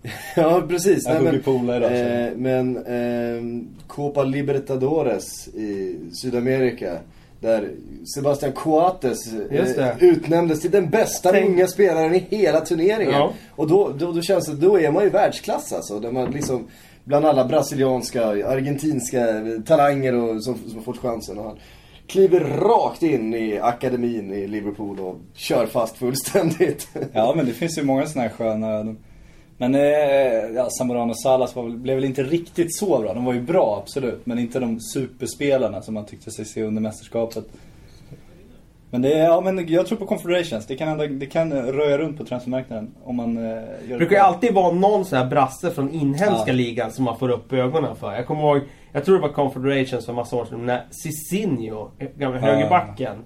Ja, 0.36 0.62
precis. 0.68 1.06
Jag 1.06 1.18
får 1.18 1.30
bli 1.30 1.38
polare 1.38 1.98
idag, 1.98 2.26
eh, 2.26 2.36
men 2.36 2.76
eh, 2.76 3.66
Copa 3.86 4.24
Libertadores 4.24 5.48
i 5.48 5.98
Sydamerika. 6.12 6.98
Där 7.40 7.70
Sebastian 8.14 8.52
Coates 8.52 9.32
eh, 9.32 9.96
utnämndes 9.98 10.60
till 10.60 10.70
den 10.70 10.90
bästa 10.90 11.32
Tänk- 11.32 11.48
unga 11.48 11.66
spelaren 11.66 12.14
i 12.14 12.18
hela 12.18 12.60
turneringen. 12.60 13.14
Ja. 13.14 13.32
Och 13.56 13.68
då, 13.68 13.92
då, 13.98 14.12
då 14.12 14.22
känns 14.22 14.46
det, 14.46 14.54
då 14.54 14.80
är 14.80 14.90
man 14.90 15.04
ju 15.04 15.10
världsklass 15.10 15.72
alltså. 15.72 16.00
Där 16.00 16.12
man 16.12 16.30
liksom, 16.30 16.66
bland 17.04 17.26
alla 17.26 17.44
brasilianska, 17.44 18.26
argentinska 18.26 19.26
talanger 19.66 20.14
och, 20.14 20.44
som, 20.44 20.54
som 20.66 20.74
har 20.76 20.82
fått 20.82 20.98
chansen. 20.98 21.38
Och 21.38 21.44
han 21.44 21.58
kliver 22.06 22.40
rakt 22.40 23.02
in 23.02 23.34
i 23.34 23.58
akademin 23.58 24.32
i 24.32 24.46
Liverpool 24.46 25.00
och 25.00 25.16
kör 25.34 25.66
fast 25.66 25.96
fullständigt. 25.96 26.88
Ja, 27.12 27.32
men 27.36 27.46
det 27.46 27.52
finns 27.52 27.78
ju 27.78 27.82
många 27.82 28.06
sådana 28.06 28.28
här 28.28 28.36
sköna. 28.36 28.94
Men 29.58 29.74
eh, 29.74 29.80
ja, 30.54 30.68
Zamorano 30.78 31.10
och 31.10 31.20
Salas 31.20 31.56
var, 31.56 31.68
blev 31.68 31.94
väl 31.96 32.04
inte 32.04 32.22
riktigt 32.22 32.76
så 32.76 32.98
bra. 32.98 33.14
De 33.14 33.24
var 33.24 33.32
ju 33.32 33.40
bra, 33.40 33.80
absolut. 33.82 34.26
Men 34.26 34.38
inte 34.38 34.60
de 34.60 34.80
superspelarna 34.80 35.82
som 35.82 35.94
man 35.94 36.06
tyckte 36.06 36.30
sig 36.30 36.44
se 36.44 36.62
under 36.62 36.82
mästerskapet. 36.82 37.44
Men 38.90 39.02
det 39.02 39.12
är, 39.12 39.24
ja 39.24 39.40
men 39.40 39.68
jag 39.68 39.86
tror 39.86 39.98
på 39.98 40.06
Confederations. 40.06 40.66
Det 40.66 40.76
kan, 40.76 40.88
ändå, 40.88 41.06
det 41.06 41.26
kan 41.26 41.52
röja 41.52 41.98
runt 41.98 42.18
på 42.18 42.24
transfermarknaden 42.24 42.94
om 43.04 43.16
man 43.16 43.36
eh, 43.36 43.42
gör 43.42 43.88
Det 43.88 43.96
brukar 43.96 44.16
ju 44.16 44.22
alltid 44.22 44.54
vara 44.54 44.72
någon 44.72 45.04
sån 45.04 45.18
här 45.18 45.26
brasse 45.26 45.70
från 45.70 45.94
inhemska 45.94 46.44
Ja. 46.46 46.52
ligan 46.52 46.90
som 46.92 47.04
man 47.04 47.18
får 47.18 47.28
upp 47.30 47.52
ögonen 47.52 47.96
för. 47.96 48.12
Jag 48.12 48.26
kommer 48.26 48.42
ihåg, 48.42 48.60
jag 48.96 49.04
tror 49.04 49.14
det 49.14 49.22
var 49.22 49.28
Confederations 49.28 50.06
för 50.06 50.12
massa 50.12 50.36
år 50.36 50.44
sedan 50.44 50.66
när 50.66 50.84
Cicinho, 50.90 51.88
gamla 52.16 52.38
högerbacken, 52.38 53.16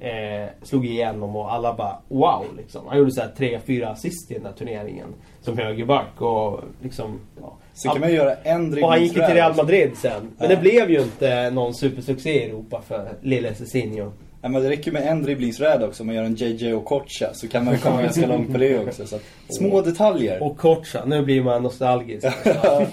eh, 0.00 0.48
slog 0.62 0.86
igenom 0.86 1.36
och 1.36 1.52
alla 1.52 1.74
bara 1.74 1.96
wow 2.08 2.44
liksom. 2.56 2.86
Han 2.88 2.98
gjorde 2.98 3.12
så 3.12 3.20
här 3.20 3.28
tre, 3.36 3.60
fyra 3.66 3.88
assist 3.88 4.30
i 4.30 4.34
den 4.34 4.42
där 4.42 4.52
turneringen. 4.52 5.06
Som 5.40 5.58
högerback 5.58 6.20
och 6.20 6.60
liksom... 6.82 7.20
Ja. 7.40 7.56
Så 7.74 7.88
kan 7.88 8.00
man 8.00 8.12
göra 8.12 8.34
en 8.34 8.82
och 8.84 8.90
han 8.90 9.02
gick 9.02 9.16
ju 9.16 9.26
till 9.26 9.34
Real 9.34 9.56
Madrid 9.56 9.90
sen. 9.96 10.22
Men 10.38 10.50
Ja. 10.50 10.56
det 10.56 10.60
blev 10.60 10.90
ju 10.90 11.02
inte 11.02 11.50
någon 11.50 11.74
supersuccé 11.74 12.30
i 12.30 12.48
Europa 12.50 12.82
för 12.88 13.08
lille 13.20 13.54
Cicinho. 13.54 14.12
Ja, 14.44 14.48
men 14.48 14.62
det 14.62 14.70
räcker 14.70 14.92
med 14.92 15.06
en 15.06 15.22
dribblingsräd 15.22 15.82
också. 15.82 16.04
Man 16.04 16.14
gör 16.14 16.24
en 16.24 16.34
JJ 16.34 16.74
och 16.74 16.84
Kocha 16.84 17.34
så 17.34 17.48
kan 17.48 17.64
man 17.64 17.74
ju 17.74 17.80
komma 17.80 18.02
ganska 18.02 18.26
långt 18.26 18.52
på 18.52 18.58
det 18.58 18.78
också. 18.78 19.06
Så 19.06 19.16
att, 19.16 19.22
små 19.48 19.80
detaljer. 19.80 20.42
Och 20.42 20.58
Kocha, 20.58 21.04
nu 21.04 21.22
blir 21.22 21.42
man 21.42 21.62
nostalgisk. 21.62 22.26
Ja, 22.44 22.86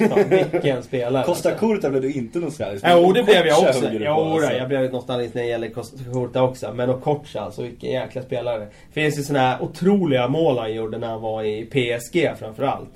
vilken 0.52 0.84
spelare. 0.84 1.26
Costa 1.26 1.50
alltså. 1.50 1.68
Curta 1.68 1.90
blev 1.90 2.02
du 2.02 2.14
inte 2.14 2.40
nostalgisk. 2.40 2.86
Jo, 2.90 3.14
det 3.14 3.24
blev 3.24 3.46
jag 3.46 3.58
Kocha 3.58 3.70
också. 3.70 3.90
Jo, 3.92 4.12
alltså. 4.12 4.54
jag 4.54 4.68
blev 4.68 4.92
nostalgisk 4.92 5.34
när 5.34 5.42
det 5.42 5.48
gäller 5.48 5.70
Costa 5.70 5.98
Curta 6.14 6.44
också. 6.44 6.74
Men 6.74 6.90
Okocha, 6.90 7.40
alltså 7.40 7.62
vilken 7.62 7.92
jäkla 7.92 8.22
spelare. 8.22 8.60
Det 8.94 9.02
finns 9.02 9.20
ju 9.20 9.24
såna 9.24 9.40
här 9.40 9.62
otroliga 9.62 10.28
mål 10.28 10.58
han 10.58 10.74
gjorde 10.74 10.98
när 10.98 11.08
han 11.08 11.22
var 11.22 11.44
i 11.44 11.66
PSG 11.66 12.38
framförallt. 12.40 12.94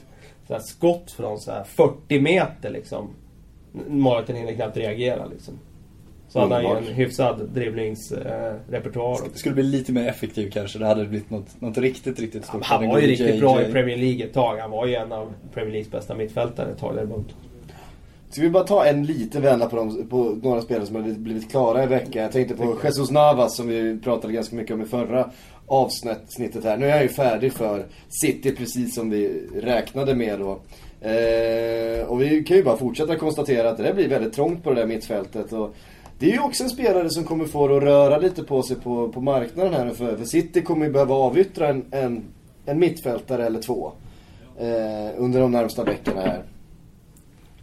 Så 0.48 0.54
här 0.54 0.62
skott 0.62 1.12
från 1.12 1.40
så 1.40 1.52
här 1.52 1.64
40 1.64 2.20
meter 2.20 2.70
liksom. 2.70 3.10
Målvakten 3.88 4.36
hinner 4.36 4.54
knappt 4.54 4.78
reagera 4.78 5.26
liksom. 5.26 5.60
Så 6.34 6.40
hade 6.40 6.56
han 6.56 6.64
ju 6.64 6.78
en 6.90 6.96
hyfsad 6.96 7.50
dribblingsrepertoar. 7.54 9.20
Det 9.34 9.40
skulle 9.40 9.56
bli 9.56 9.64
lite 9.64 9.92
mer 9.92 10.08
effektiv 10.08 10.50
kanske. 10.52 10.80
Det 10.80 10.86
hade 10.86 11.06
blivit 11.06 11.30
något, 11.30 11.62
något 11.62 11.78
riktigt, 11.78 12.20
riktigt 12.20 12.46
stort. 12.46 12.64
Han 12.64 12.82
Den 12.82 12.90
var 12.90 13.00
ju 13.00 13.08
riktigt 13.08 13.28
JJ. 13.36 13.40
bra 13.40 13.62
i 13.62 13.72
Premier 13.72 13.98
League 13.98 14.26
ett 14.26 14.34
tag. 14.34 14.58
Han 14.58 14.72
var 14.72 14.86
ju 14.88 14.96
en 14.96 15.12
av 15.12 15.34
Premier 15.54 15.72
Leagues 15.72 15.92
bästa 15.92 16.16
mittfältare 16.16 16.72
ett 16.72 16.80
tag 16.80 16.96
däremot. 16.96 17.26
Ska 18.30 18.42
vi 18.42 18.50
bara 18.50 18.64
ta 18.64 18.86
en 18.86 19.06
liten 19.06 19.42
vända 19.42 19.66
på, 19.70 19.76
de, 19.76 20.08
på 20.10 20.38
några 20.44 20.62
spelare 20.62 20.86
som 20.86 20.96
har 20.96 21.04
blivit- 21.04 21.20
blivit 21.20 21.52
klara 21.52 21.84
i 21.84 21.88
veckan. 21.88 22.22
Jag 22.24 22.32
tänkte 22.32 22.56
på 22.56 22.76
Jesus 22.84 23.12
Navas 23.12 23.56
som 23.58 23.68
vi 23.68 24.00
pratade 24.04 24.34
ganska 24.34 24.56
mycket 24.56 24.74
om 24.74 24.82
i 24.82 24.86
förra 24.86 25.30
avsnittet 25.68 26.64
här. 26.64 26.78
Nu 26.78 26.86
är 26.88 26.92
han 26.92 27.02
ju 27.02 27.08
färdig 27.08 27.54
för 27.54 27.86
City 28.10 28.56
precis 28.56 28.96
som 28.96 29.10
vi 29.10 29.44
räknade 29.62 30.16
med 30.16 30.40
då. 30.40 30.60
Eh, 31.08 32.06
och 32.08 32.22
vi 32.22 32.44
kan 32.44 32.58
ju 32.58 32.64
bara 32.64 32.78
fortsätta 32.78 33.16
konstatera 33.16 33.70
att 33.70 33.78
det 33.78 33.84
där 33.84 33.94
blir 33.94 34.08
väldigt 34.10 34.34
trångt 34.34 34.64
på 34.64 34.70
det 34.70 34.76
där 34.82 34.88
mittfältet. 34.88 35.54
Och 35.54 35.76
det 36.20 36.26
är 36.26 36.32
ju 36.32 36.40
också 36.40 36.64
en 36.64 36.70
spelare 36.70 37.10
som 37.10 37.24
kommer 37.24 37.46
få 37.46 37.68
det 37.68 37.78
att 37.78 37.84
röra 37.84 38.18
lite 38.18 38.44
på 38.44 38.64
sig 38.64 38.76
på, 38.76 39.10
på 39.10 39.22
marknaden 39.22 39.74
här 39.74 39.86
nu. 39.86 39.94
För, 39.94 40.18
för 40.18 40.26
City 40.26 40.62
kommer 40.62 40.86
ju 40.86 40.92
behöva 40.92 41.16
avyttra 41.16 41.68
en, 41.68 41.86
en, 41.92 42.24
en 42.66 42.80
mittfältare 42.80 43.46
eller 43.46 43.62
två. 43.62 43.92
Eh, 44.60 45.12
under 45.18 45.40
de 45.40 45.52
närmsta 45.52 45.84
veckorna 45.84 46.22
här. 46.22 46.44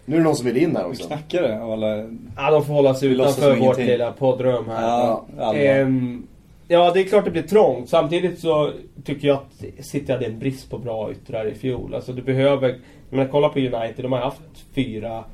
Nu 0.05 0.17
är 0.17 0.21
det 0.21 0.25
någon 0.25 0.37
som 0.37 0.47
vill 0.47 0.57
in 0.57 0.77
här 0.77 0.87
också. 0.87 1.07
Knackare 1.07 1.63
av 1.63 1.73
alla... 1.73 1.97
Ja, 2.37 2.51
de 2.51 2.65
får 2.65 2.75
hålla 2.75 2.95
sig 2.95 3.09
utanför 3.09 3.57
vårt 3.57 3.79
lilla 3.79 4.13
poddrum 4.13 4.69
här. 4.69 5.17
Ja. 5.39 5.55
Ehm, 5.55 6.27
ja, 6.69 6.91
det 6.95 7.01
är 7.01 7.05
klart 7.05 7.25
det 7.25 7.31
blir 7.31 7.43
trångt. 7.43 7.89
Samtidigt 7.89 8.39
så 8.39 8.73
tycker 9.05 9.29
jag 9.29 9.37
att 9.37 9.85
City 9.87 10.13
hade 10.13 10.27
en 10.27 10.39
brist 10.39 10.71
på 10.71 10.79
bra 10.79 11.13
yttrar 11.13 11.47
i 11.47 11.55
fjol. 11.55 11.95
Alltså 11.95 12.13
du 12.13 12.23
behöver... 12.23 12.79
Men 13.11 13.29
kolla 13.29 13.49
på 13.49 13.59
United, 13.59 14.05
de 14.05 14.13
har 14.13 14.21
haft 14.21 14.43
fyra... 14.75 15.25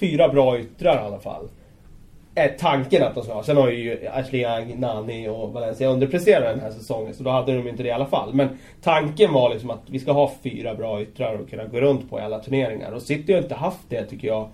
Fyra 0.00 0.28
bra 0.28 0.58
yttrar 0.58 0.94
i 0.94 1.06
alla 1.06 1.18
fall. 1.18 1.48
Är 2.38 2.48
tanken 2.48 3.02
att 3.02 3.14
de 3.14 3.24
ska 3.24 3.32
ha. 3.32 3.42
Sen 3.42 3.56
har 3.56 3.70
ju 3.70 4.08
Ashley 4.12 4.42
Young, 4.42 4.80
Nani 4.80 5.28
och 5.28 5.52
Valencia 5.52 5.88
underpresterat 5.88 6.54
den 6.54 6.60
här 6.60 6.70
säsongen. 6.70 7.14
Så 7.14 7.22
då 7.22 7.30
hade 7.30 7.56
de 7.56 7.68
inte 7.68 7.82
det 7.82 7.88
i 7.88 7.92
alla 7.92 8.06
fall. 8.06 8.34
Men 8.34 8.48
tanken 8.82 9.32
var 9.32 9.50
liksom 9.50 9.70
att 9.70 9.82
vi 9.86 9.98
ska 9.98 10.12
ha 10.12 10.32
fyra 10.42 10.74
bra 10.74 11.02
yttrar 11.02 11.34
och 11.34 11.50
kunna 11.50 11.64
gå 11.64 11.80
runt 11.80 12.10
på 12.10 12.18
i 12.18 12.22
alla 12.22 12.38
turneringar. 12.38 12.92
Och 12.92 13.02
City 13.02 13.32
har 13.32 13.42
inte 13.42 13.54
haft 13.54 13.84
det 13.88 14.04
tycker 14.04 14.28
jag. 14.28 14.48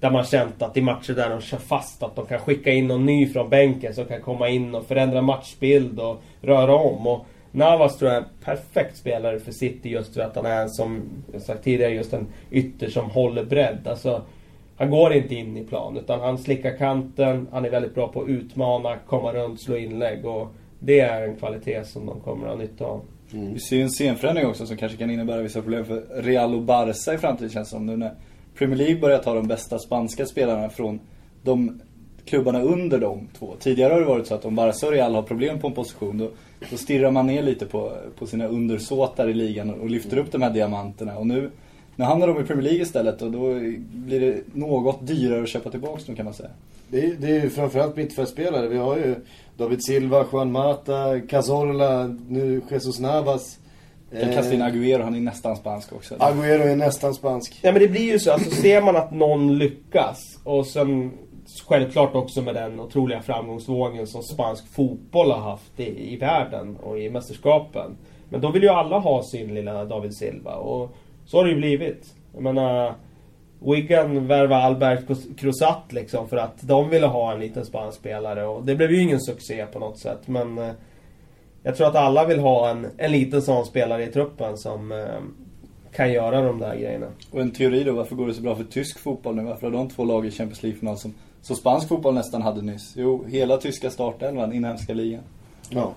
Där 0.00 0.10
man 0.10 0.24
känt 0.24 0.62
att 0.62 0.76
i 0.76 0.82
matcher 0.82 1.12
där 1.12 1.30
de 1.30 1.40
kör 1.40 1.58
fast 1.58 2.02
att 2.02 2.16
de 2.16 2.26
kan 2.26 2.38
skicka 2.38 2.70
in 2.70 2.86
någon 2.86 3.06
ny 3.06 3.26
från 3.26 3.48
bänken 3.48 3.94
som 3.94 4.04
kan 4.04 4.20
komma 4.20 4.48
in 4.48 4.74
och 4.74 4.86
förändra 4.86 5.22
matchbild 5.22 6.00
och 6.00 6.22
röra 6.40 6.74
om. 6.74 7.06
Och 7.06 7.26
Navas 7.50 7.98
tror 7.98 8.10
jag 8.10 8.22
är 8.22 8.22
en 8.22 8.28
perfekt 8.44 8.96
spelare 8.96 9.40
för 9.40 9.52
City 9.52 9.88
just 9.88 10.14
för 10.14 10.20
att 10.20 10.36
han 10.36 10.46
är 10.46 10.66
som 10.66 11.02
jag 11.32 11.42
sagt 11.42 11.64
tidigare 11.64 11.92
just 11.92 12.12
en 12.12 12.26
ytter 12.50 12.90
som 12.90 13.10
håller 13.10 13.44
bredd. 13.44 13.86
Alltså, 13.86 14.22
han 14.82 14.90
går 14.90 15.12
inte 15.12 15.34
in 15.34 15.56
i 15.56 15.64
plan 15.64 15.96
utan 15.96 16.20
han 16.20 16.38
slickar 16.38 16.76
kanten, 16.76 17.48
han 17.52 17.64
är 17.64 17.70
väldigt 17.70 17.94
bra 17.94 18.08
på 18.08 18.22
att 18.22 18.28
utmana, 18.28 18.96
komma 19.06 19.32
runt, 19.32 19.60
slå 19.62 19.76
inlägg 19.76 20.24
och 20.26 20.48
det 20.78 21.00
är 21.00 21.22
en 21.22 21.36
kvalitet 21.36 21.84
som 21.84 22.06
de 22.06 22.20
kommer 22.20 22.46
att 22.46 22.52
ha 22.52 22.62
nytta 22.62 22.84
av. 22.84 23.00
Mm. 23.32 23.52
Vi 23.52 23.60
ser 23.60 23.76
ju 23.76 23.82
en 23.82 23.90
scenförändring 23.90 24.46
också 24.46 24.66
som 24.66 24.76
kanske 24.76 24.98
kan 24.98 25.10
innebära 25.10 25.42
vissa 25.42 25.62
problem 25.62 25.84
för 25.84 26.22
Real 26.22 26.54
och 26.54 26.62
Barca 26.62 27.14
i 27.14 27.18
framtiden 27.18 27.50
känns 27.50 27.68
det 27.68 27.76
som 27.76 27.86
nu 27.86 27.96
när 27.96 28.14
Premier 28.58 28.76
League 28.76 29.00
börjar 29.00 29.18
ta 29.18 29.34
de 29.34 29.48
bästa 29.48 29.78
spanska 29.78 30.26
spelarna 30.26 30.68
från 30.68 31.00
de 31.42 31.80
klubbarna 32.24 32.62
under 32.62 32.98
de 32.98 33.28
två. 33.38 33.54
Tidigare 33.60 33.92
har 33.92 34.00
det 34.00 34.06
varit 34.06 34.26
så 34.26 34.34
att 34.34 34.44
om 34.44 34.54
Barca 34.54 34.86
och 34.86 34.92
Real 34.92 35.14
har 35.14 35.22
problem 35.22 35.60
på 35.60 35.66
en 35.66 35.74
position 35.74 36.18
då, 36.18 36.30
då 36.70 36.76
stirrar 36.76 37.10
man 37.10 37.26
ner 37.26 37.42
lite 37.42 37.66
på, 37.66 37.92
på 38.18 38.26
sina 38.26 38.46
undersåtar 38.46 39.28
i 39.28 39.34
ligan 39.34 39.70
och, 39.70 39.80
och 39.80 39.90
lyfter 39.90 40.18
upp 40.18 40.32
de 40.32 40.42
här 40.42 40.50
diamanterna. 40.50 41.18
Och 41.18 41.26
nu, 41.26 41.50
nu 41.96 42.04
hamnar 42.04 42.26
de 42.26 42.40
i 42.40 42.44
Premier 42.44 42.62
League 42.62 42.82
istället 42.82 43.22
och 43.22 43.30
då 43.30 43.54
blir 43.92 44.20
det 44.20 44.42
något 44.52 45.06
dyrare 45.06 45.42
att 45.42 45.48
köpa 45.48 45.70
tillbaka 45.70 46.02
dem 46.06 46.16
kan 46.16 46.24
man 46.24 46.34
säga. 46.34 46.50
Det 46.88 47.04
är, 47.04 47.14
det 47.18 47.26
är 47.26 47.42
ju 47.42 47.50
framförallt 47.50 47.96
mittfältspelare. 47.96 48.68
Vi 48.68 48.76
har 48.76 48.96
ju 48.96 49.16
David 49.56 49.84
Silva, 49.84 50.26
Juan 50.32 50.52
Mata, 50.52 51.20
Cazorla, 51.20 52.16
nu 52.28 52.62
Jesus 52.70 53.00
Navas. 53.00 53.58
Kan 54.20 54.32
kasta 54.32 54.54
in 54.54 54.62
Agüero, 54.62 55.02
han 55.02 55.14
är 55.14 55.20
nästan 55.20 55.56
spansk 55.56 55.92
också. 55.92 56.14
Agüero 56.14 56.62
är 56.62 56.76
nästan 56.76 57.14
spansk. 57.14 57.60
Ja 57.62 57.72
men 57.72 57.82
det 57.82 57.88
blir 57.88 58.12
ju 58.12 58.18
så, 58.18 58.32
alltså 58.32 58.50
ser 58.50 58.82
man 58.82 58.96
att 58.96 59.10
någon 59.10 59.58
lyckas 59.58 60.38
och 60.44 60.66
sen 60.66 61.12
självklart 61.68 62.14
också 62.14 62.42
med 62.42 62.54
den 62.54 62.80
otroliga 62.80 63.22
framgångsvågen 63.22 64.06
som 64.06 64.22
spansk 64.22 64.74
fotboll 64.74 65.30
har 65.30 65.50
haft 65.50 65.80
i, 65.80 66.12
i 66.12 66.16
världen 66.16 66.76
och 66.76 66.98
i 66.98 67.10
mästerskapen. 67.10 67.96
Men 68.28 68.40
då 68.40 68.50
vill 68.50 68.62
ju 68.62 68.68
alla 68.68 68.98
ha 68.98 69.22
sin 69.22 69.54
lilla 69.54 69.84
David 69.84 70.14
Silva 70.14 70.54
och 70.54 70.96
så 71.32 71.38
har 71.38 71.44
det 71.44 71.50
ju 71.50 71.56
blivit. 71.56 72.14
Jag 72.34 72.42
menar 72.42 72.94
Wigan 73.58 74.26
värvade 74.26 74.62
Albert 74.62 75.04
Cruzat 75.36 75.92
liksom 75.92 76.28
för 76.28 76.36
att 76.36 76.60
de 76.60 76.90
ville 76.90 77.06
ha 77.06 77.32
en 77.32 77.40
liten 77.40 77.64
spansk 77.64 77.98
spelare 77.98 78.46
och 78.46 78.64
det 78.64 78.74
blev 78.74 78.92
ju 78.92 79.02
ingen 79.02 79.20
succé 79.20 79.66
på 79.66 79.78
något 79.78 79.98
sätt 79.98 80.18
men 80.26 80.58
eh, 80.58 80.70
jag 81.62 81.76
tror 81.76 81.86
att 81.86 81.96
alla 81.96 82.24
vill 82.24 82.38
ha 82.38 82.70
en, 82.70 82.86
en 82.96 83.12
liten 83.12 83.42
sån 83.42 83.66
spelare 83.66 84.04
i 84.04 84.06
truppen 84.06 84.58
som 84.58 84.92
eh, 84.92 85.06
kan 85.92 86.12
göra 86.12 86.40
de 86.40 86.58
där 86.58 86.76
grejerna. 86.76 87.06
Och 87.30 87.40
en 87.40 87.50
teori 87.50 87.84
då, 87.84 87.92
varför 87.92 88.16
går 88.16 88.26
det 88.26 88.34
så 88.34 88.42
bra 88.42 88.56
för 88.56 88.64
tysk 88.64 88.98
fotboll 88.98 89.36
nu? 89.36 89.42
Varför 89.42 89.66
har 89.66 89.72
de 89.78 89.88
två 89.88 90.04
lag 90.04 90.26
i 90.26 90.30
Champions 90.30 90.62
League-final 90.62 90.98
som, 90.98 91.14
som 91.42 91.56
spansk 91.56 91.88
fotboll 91.88 92.14
nästan 92.14 92.42
hade 92.42 92.62
nyss? 92.62 92.92
Jo, 92.96 93.24
hela 93.28 93.56
tyska 93.56 93.90
startelvan, 93.90 94.52
inhemska 94.52 94.94
ligan. 94.94 95.22
Ja, 95.70 95.92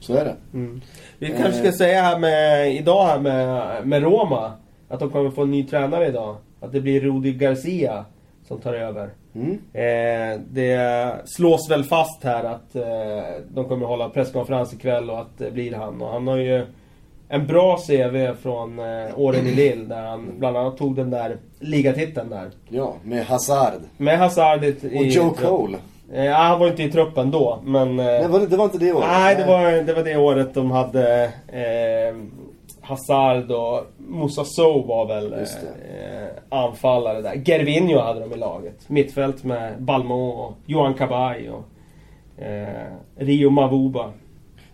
så 0.00 0.14
är 0.14 0.24
det. 0.24 0.36
Mm. 0.54 0.80
Vi 1.18 1.28
kanske 1.28 1.52
ska 1.52 1.72
säga 1.72 2.02
här 2.02 2.18
med, 2.18 2.74
idag 2.74 3.06
här 3.06 3.20
med, 3.20 3.86
med 3.86 4.02
Roma, 4.02 4.52
att 4.88 5.00
de 5.00 5.10
kommer 5.10 5.30
få 5.30 5.42
en 5.42 5.50
ny 5.50 5.64
tränare 5.64 6.06
idag. 6.06 6.36
Att 6.60 6.72
det 6.72 6.80
blir 6.80 7.00
Rudi 7.00 7.32
Garcia 7.32 8.04
som 8.48 8.58
tar 8.58 8.74
över. 8.74 9.10
Mm. 9.34 9.58
Eh, 9.72 10.40
det 10.50 11.12
slås 11.24 11.70
väl 11.70 11.84
fast 11.84 12.24
här 12.24 12.44
att 12.44 12.76
eh, 12.76 13.42
de 13.48 13.64
kommer 13.64 13.86
hålla 13.86 14.08
presskonferens 14.08 14.72
ikväll 14.72 15.10
och 15.10 15.20
att 15.20 15.38
det 15.38 15.50
blir 15.50 15.72
han. 15.72 16.02
Och 16.02 16.08
han 16.08 16.26
har 16.26 16.36
ju 16.36 16.66
en 17.28 17.46
bra 17.46 17.76
CV 17.76 18.34
från 18.42 18.78
eh, 18.78 19.18
åren 19.18 19.46
i 19.46 19.54
Lille 19.54 19.84
där 19.84 20.02
han 20.02 20.34
bland 20.38 20.56
annat 20.56 20.76
tog 20.76 20.96
den 20.96 21.10
där 21.10 21.36
ligatiteln 21.60 22.30
där. 22.30 22.50
Ja, 22.68 22.94
med 23.02 23.26
Hazard. 23.26 23.80
Med 23.96 24.18
Hazard 24.18 24.64
i... 24.64 24.76
Och 24.98 25.04
Joe 25.04 25.30
Cole. 25.30 25.78
Eh, 26.12 26.24
ja, 26.24 26.36
han 26.36 26.60
var 26.60 26.68
inte 26.68 26.82
i 26.82 26.90
truppen 26.90 27.30
då, 27.30 27.58
men... 27.64 27.98
Eh, 27.98 28.04
Nej, 28.04 28.46
det 28.50 28.56
var 28.56 28.64
inte 28.64 28.78
det 28.78 28.92
året? 28.92 29.08
Nej, 29.08 29.36
det 29.36 29.46
var, 29.46 29.82
det 29.82 29.94
var 29.94 30.02
det 30.02 30.16
året 30.16 30.54
de 30.54 30.70
hade 30.70 31.24
eh, 31.46 32.16
Hazard 32.88 33.50
och 33.50 33.86
Moussa 33.98 34.44
Sow 34.44 34.86
var 34.86 35.06
väl 35.06 35.32
eh, 35.32 35.38
anfallare 36.48 37.22
där. 37.22 37.42
Gervinho 37.44 37.98
hade 37.98 38.20
de 38.20 38.32
i 38.32 38.36
laget. 38.36 38.88
Mittfält 38.88 39.44
med 39.44 39.82
Balmo 39.82 40.28
och 40.28 40.54
Johan 40.66 40.94
Cabay 40.94 41.48
och 41.48 41.64
eh, 42.42 42.92
Rio 43.16 43.50
Mavuba. 43.50 44.12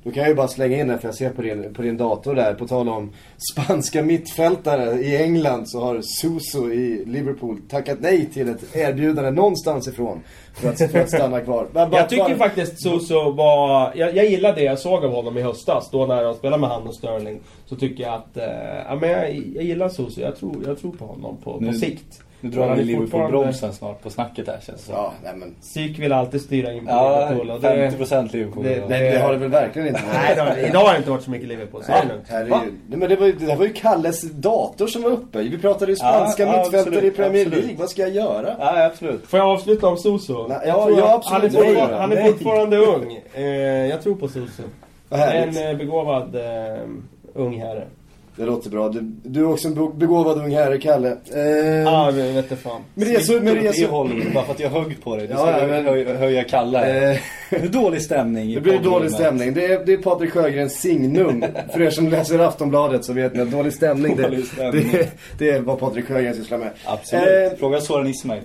Då 0.04 0.10
kan 0.10 0.22
jag 0.22 0.30
ju 0.30 0.34
bara 0.36 0.48
slänga 0.48 0.76
in 0.80 0.88
det 0.88 0.98
för 0.98 1.08
jag 1.08 1.14
ser 1.14 1.30
på 1.30 1.42
din, 1.42 1.74
på 1.74 1.82
din 1.82 1.96
dator 1.96 2.34
där. 2.34 2.54
På 2.54 2.66
tal 2.66 2.88
om 2.88 3.12
spanska 3.52 4.02
mittfältare 4.02 4.92
i 5.00 5.22
England 5.22 5.68
så 5.68 5.80
har 5.80 6.00
Suso 6.02 6.70
i 6.72 7.04
Liverpool 7.06 7.60
tackat 7.68 7.98
nej 8.00 8.26
till 8.26 8.48
ett 8.48 8.76
erbjudande 8.76 9.30
någonstans 9.30 9.88
ifrån. 9.88 10.20
För 10.54 10.68
att, 10.68 10.90
för 10.92 11.00
att 11.00 11.08
stanna 11.08 11.40
kvar. 11.40 11.66
Men 11.72 11.90
bara- 11.90 12.00
Jag 12.00 12.08
tycker 12.08 12.24
bara- 12.24 12.36
faktiskt 12.36 12.82
Suso 12.82 13.30
var... 13.32 13.92
Jag, 13.96 14.16
jag 14.16 14.26
gillar 14.26 14.54
det 14.54 14.62
jag 14.62 14.78
såg 14.78 15.04
av 15.04 15.10
honom 15.12 15.38
i 15.38 15.42
höstas. 15.42 15.90
Då 15.90 16.06
när 16.06 16.24
de 16.24 16.34
spelade 16.34 16.60
med 16.60 16.70
han 16.70 16.86
och 16.86 16.94
Sterling. 16.94 17.40
Så 17.66 17.76
tycker 17.76 18.04
jag 18.04 18.14
att... 18.14 18.36
Eh, 18.36 18.44
ja, 18.88 18.98
men 19.00 19.10
jag, 19.10 19.34
jag 19.54 19.64
gillar 19.64 19.88
Suso. 19.88 20.20
Jag 20.20 20.36
tror, 20.36 20.56
jag 20.66 20.78
tror 20.78 20.92
på 20.92 21.04
honom 21.06 21.36
på, 21.44 21.52
på 21.52 21.60
Nu- 21.64 21.72
sikt. 21.78 22.20
Nu 22.44 22.50
drar 22.50 22.68
Han 22.68 22.78
Liverpool-bromsen 22.78 23.72
snart 23.72 24.02
på 24.02 24.10
snacket 24.10 24.48
här 24.48 24.58
känns 24.66 24.84
det. 24.86 24.92
Ja, 24.92 25.12
nej 25.24 25.32
men. 25.36 25.54
Psyk 25.60 25.98
vill 25.98 26.12
alltid 26.12 26.40
styra 26.40 26.72
in 26.72 26.86
på 26.86 26.90
Ja, 26.92 27.28
Liverpool. 27.30 27.50
och 27.50 27.60
det- 27.60 27.90
50% 27.90 28.32
Liverpool. 28.32 28.64
det- 28.64 28.84
Nej, 28.88 29.10
det 29.12 29.18
har 29.18 29.32
det 29.32 29.38
väl 29.38 29.50
verkligen 29.50 29.88
inte 29.88 30.00
varit. 30.02 30.14
Nej, 30.14 30.34
det 30.34 30.40
har, 30.42 30.68
idag 30.68 30.78
har 30.80 30.92
det 30.92 30.98
inte 30.98 31.10
varit 31.10 31.22
så 31.22 31.30
mycket 31.30 31.48
Liverpool. 31.48 31.82
Så 31.84 31.92
är 31.92 32.04
det. 32.04 32.46
Nej, 32.88 32.98
men 32.98 33.08
det, 33.08 33.16
var 33.16 33.26
ju, 33.26 33.32
det 33.32 33.54
var 33.54 33.64
ju 33.64 33.72
Kalles 33.72 34.22
dator 34.22 34.86
som 34.86 35.02
var 35.02 35.10
uppe. 35.10 35.38
Vi 35.38 35.58
pratade 35.58 35.92
ju 35.92 35.96
spanska 35.96 36.42
Ja, 36.42 36.52
ja, 36.52 36.58
mittfältare 36.62 36.94
i 36.94 36.96
absolut, 36.96 37.16
Premier 37.16 37.42
absolut. 37.46 37.64
League. 37.64 37.80
Vad 37.80 37.90
ska 37.90 38.02
jag 38.02 38.10
göra? 38.10 38.56
Ja, 38.58 38.84
absolut. 38.84 39.26
Får 39.26 39.38
jag 39.38 39.48
avsluta 39.48 39.86
om 39.86 39.96
Suso? 39.96 40.46
Nej, 40.48 40.58
Jag 40.66 40.90
ja, 40.90 40.90
ja, 40.98 41.16
att 41.18 41.24
han 41.26 41.40
är, 41.42 41.46
absolut. 41.46 41.66
Nej, 41.66 41.74
fortfarande, 41.74 41.96
han 41.96 42.12
är 42.12 42.16
nej. 42.16 42.32
fortfarande 42.32 42.76
ung. 42.76 43.18
Eh, 43.34 43.42
jag 43.86 44.02
tror 44.02 44.14
på 44.14 44.28
härligt. 45.10 45.56
En 45.58 45.70
eh, 45.70 45.76
begåvad 45.76 46.34
eh, 46.34 46.78
ung 47.34 47.60
herre. 47.60 47.84
Det 48.36 48.44
låter 48.44 48.70
bra. 48.70 48.88
Du, 48.88 49.00
du 49.22 49.40
är 49.40 49.48
också 49.48 49.68
en 49.68 49.74
be- 49.74 49.94
begåvad 49.96 50.38
ung 50.38 50.54
herre, 50.54 50.78
Kalle. 50.78 51.08
Eh, 51.10 51.94
ah, 51.94 52.10
vet 52.10 52.36
inte 52.36 52.56
fan. 52.56 52.80
men 52.94 53.08
det 53.08 53.14
är 53.14 53.20
så... 53.20 53.32
Men 53.32 53.44
det 53.54 53.66
är 53.66 53.72
så 53.72 53.86
håller 53.86 54.30
bara 54.34 54.44
för 54.44 54.52
att 54.52 54.60
jag 54.60 54.70
högg 54.70 55.02
på 55.04 55.16
dig. 55.16 55.26
Du 55.26 55.32
Ja, 55.32 55.38
ska 55.38 55.60
ja, 55.60 55.66
men- 55.66 55.84
höja, 55.86 56.16
höja 56.16 56.44
Kalle. 56.44 57.10
Eh, 57.50 57.62
dålig 57.70 58.02
stämning 58.02 58.54
Det 58.54 58.60
blir 58.60 58.78
dålig 58.78 59.10
stämning. 59.10 59.54
Det 59.54 59.66
är, 59.66 59.84
det 59.86 59.92
är 59.92 59.96
Patrik 59.96 60.30
Sjögrens 60.32 60.80
signum. 60.80 61.44
För 61.72 61.82
er 61.82 61.90
som 61.90 62.08
läser 62.08 62.38
Aftonbladet 62.38 63.04
så 63.04 63.12
vet 63.12 63.34
ni 63.34 63.40
att 63.42 63.50
dålig 63.50 63.72
stämning, 63.72 64.16
det, 64.16 64.22
Dålig 64.22 64.44
stämning. 64.46 64.88
det, 64.92 65.08
det 65.38 65.50
är 65.50 65.60
vad 65.60 65.78
Patrik 65.78 66.06
Sjögren 66.06 66.34
sysslar 66.34 66.58
med. 66.58 66.70
Absolut. 66.84 67.52
Eh, 67.52 67.58
Fråga 67.58 67.80
Soran 67.80 68.06
Ismail. 68.06 68.42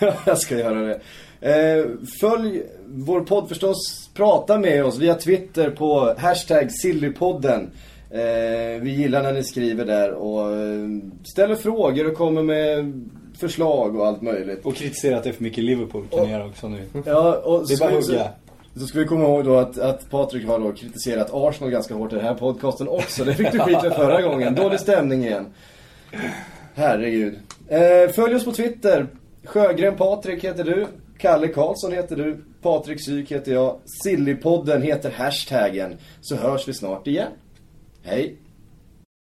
jag 0.26 0.38
ska 0.38 0.58
göra 0.58 0.80
det. 0.80 1.00
Eh, 1.40 1.84
följ 2.20 2.62
vår 2.86 3.20
podd 3.20 3.48
förstås. 3.48 4.10
Prata 4.14 4.58
med 4.58 4.84
oss 4.84 4.98
via 4.98 5.14
Twitter 5.14 5.70
på 5.70 6.14
hashtag 6.18 6.72
Sillypodden. 6.72 7.70
Eh, 8.14 8.80
vi 8.82 8.90
gillar 8.90 9.22
när 9.22 9.32
ni 9.32 9.44
skriver 9.44 9.84
där 9.84 10.10
och 10.12 10.56
eh, 10.56 10.88
ställer 11.24 11.54
frågor 11.54 12.06
och 12.10 12.14
kommer 12.16 12.42
med 12.42 13.02
förslag 13.38 13.96
och 13.96 14.06
allt 14.06 14.22
möjligt. 14.22 14.64
Och 14.66 14.74
kritisera 14.74 15.16
att 15.16 15.22
det 15.24 15.28
är 15.30 15.32
för 15.32 15.42
mycket 15.42 15.64
Liverpool 15.64 16.06
kan 16.10 16.30
göra 16.30 16.46
också 16.46 16.68
nu. 16.68 16.80
Ja, 17.06 17.34
och 17.44 17.68
Det 17.68 17.74
är 17.74 17.78
bara 17.78 18.02
så- 18.02 18.12
hugga. 18.12 18.28
Så 18.76 18.86
ska 18.86 18.98
vi 18.98 19.04
komma 19.04 19.24
ihåg 19.24 19.44
då 19.44 19.56
att, 19.56 19.78
att 19.78 20.10
Patrik 20.10 20.46
har 20.46 20.58
då 20.58 20.72
kritiserat 20.72 21.30
Arsenal 21.32 21.70
ganska 21.70 21.94
hårt 21.94 22.12
i 22.12 22.16
den 22.16 22.24
här 22.24 22.34
podcasten 22.34 22.88
också. 22.88 23.24
Det 23.24 23.34
fick 23.34 23.52
du 23.52 23.58
skit 23.58 23.80
för 23.80 23.90
förra 23.90 24.22
gången. 24.22 24.54
Dålig 24.54 24.80
stämning 24.80 25.24
igen. 25.24 25.46
Herregud. 26.74 27.34
Eh, 27.68 28.10
följ 28.14 28.34
oss 28.34 28.44
på 28.44 28.52
Twitter. 28.52 29.06
Sjögren 29.44 29.96
Patrik 29.96 30.44
heter 30.44 30.64
du. 30.64 30.86
Kalle 31.18 31.48
Karlsson 31.48 31.92
heter 31.92 32.16
du. 32.16 32.44
Patrik 32.62 33.04
Syk 33.04 33.32
heter 33.32 33.52
jag. 33.52 33.76
Sillypodden 34.04 34.82
heter 34.82 35.10
hashtaggen. 35.10 35.96
Så 36.20 36.36
hörs 36.36 36.68
vi 36.68 36.74
snart 36.74 37.06
igen. 37.06 37.28
Hej. 38.04 38.36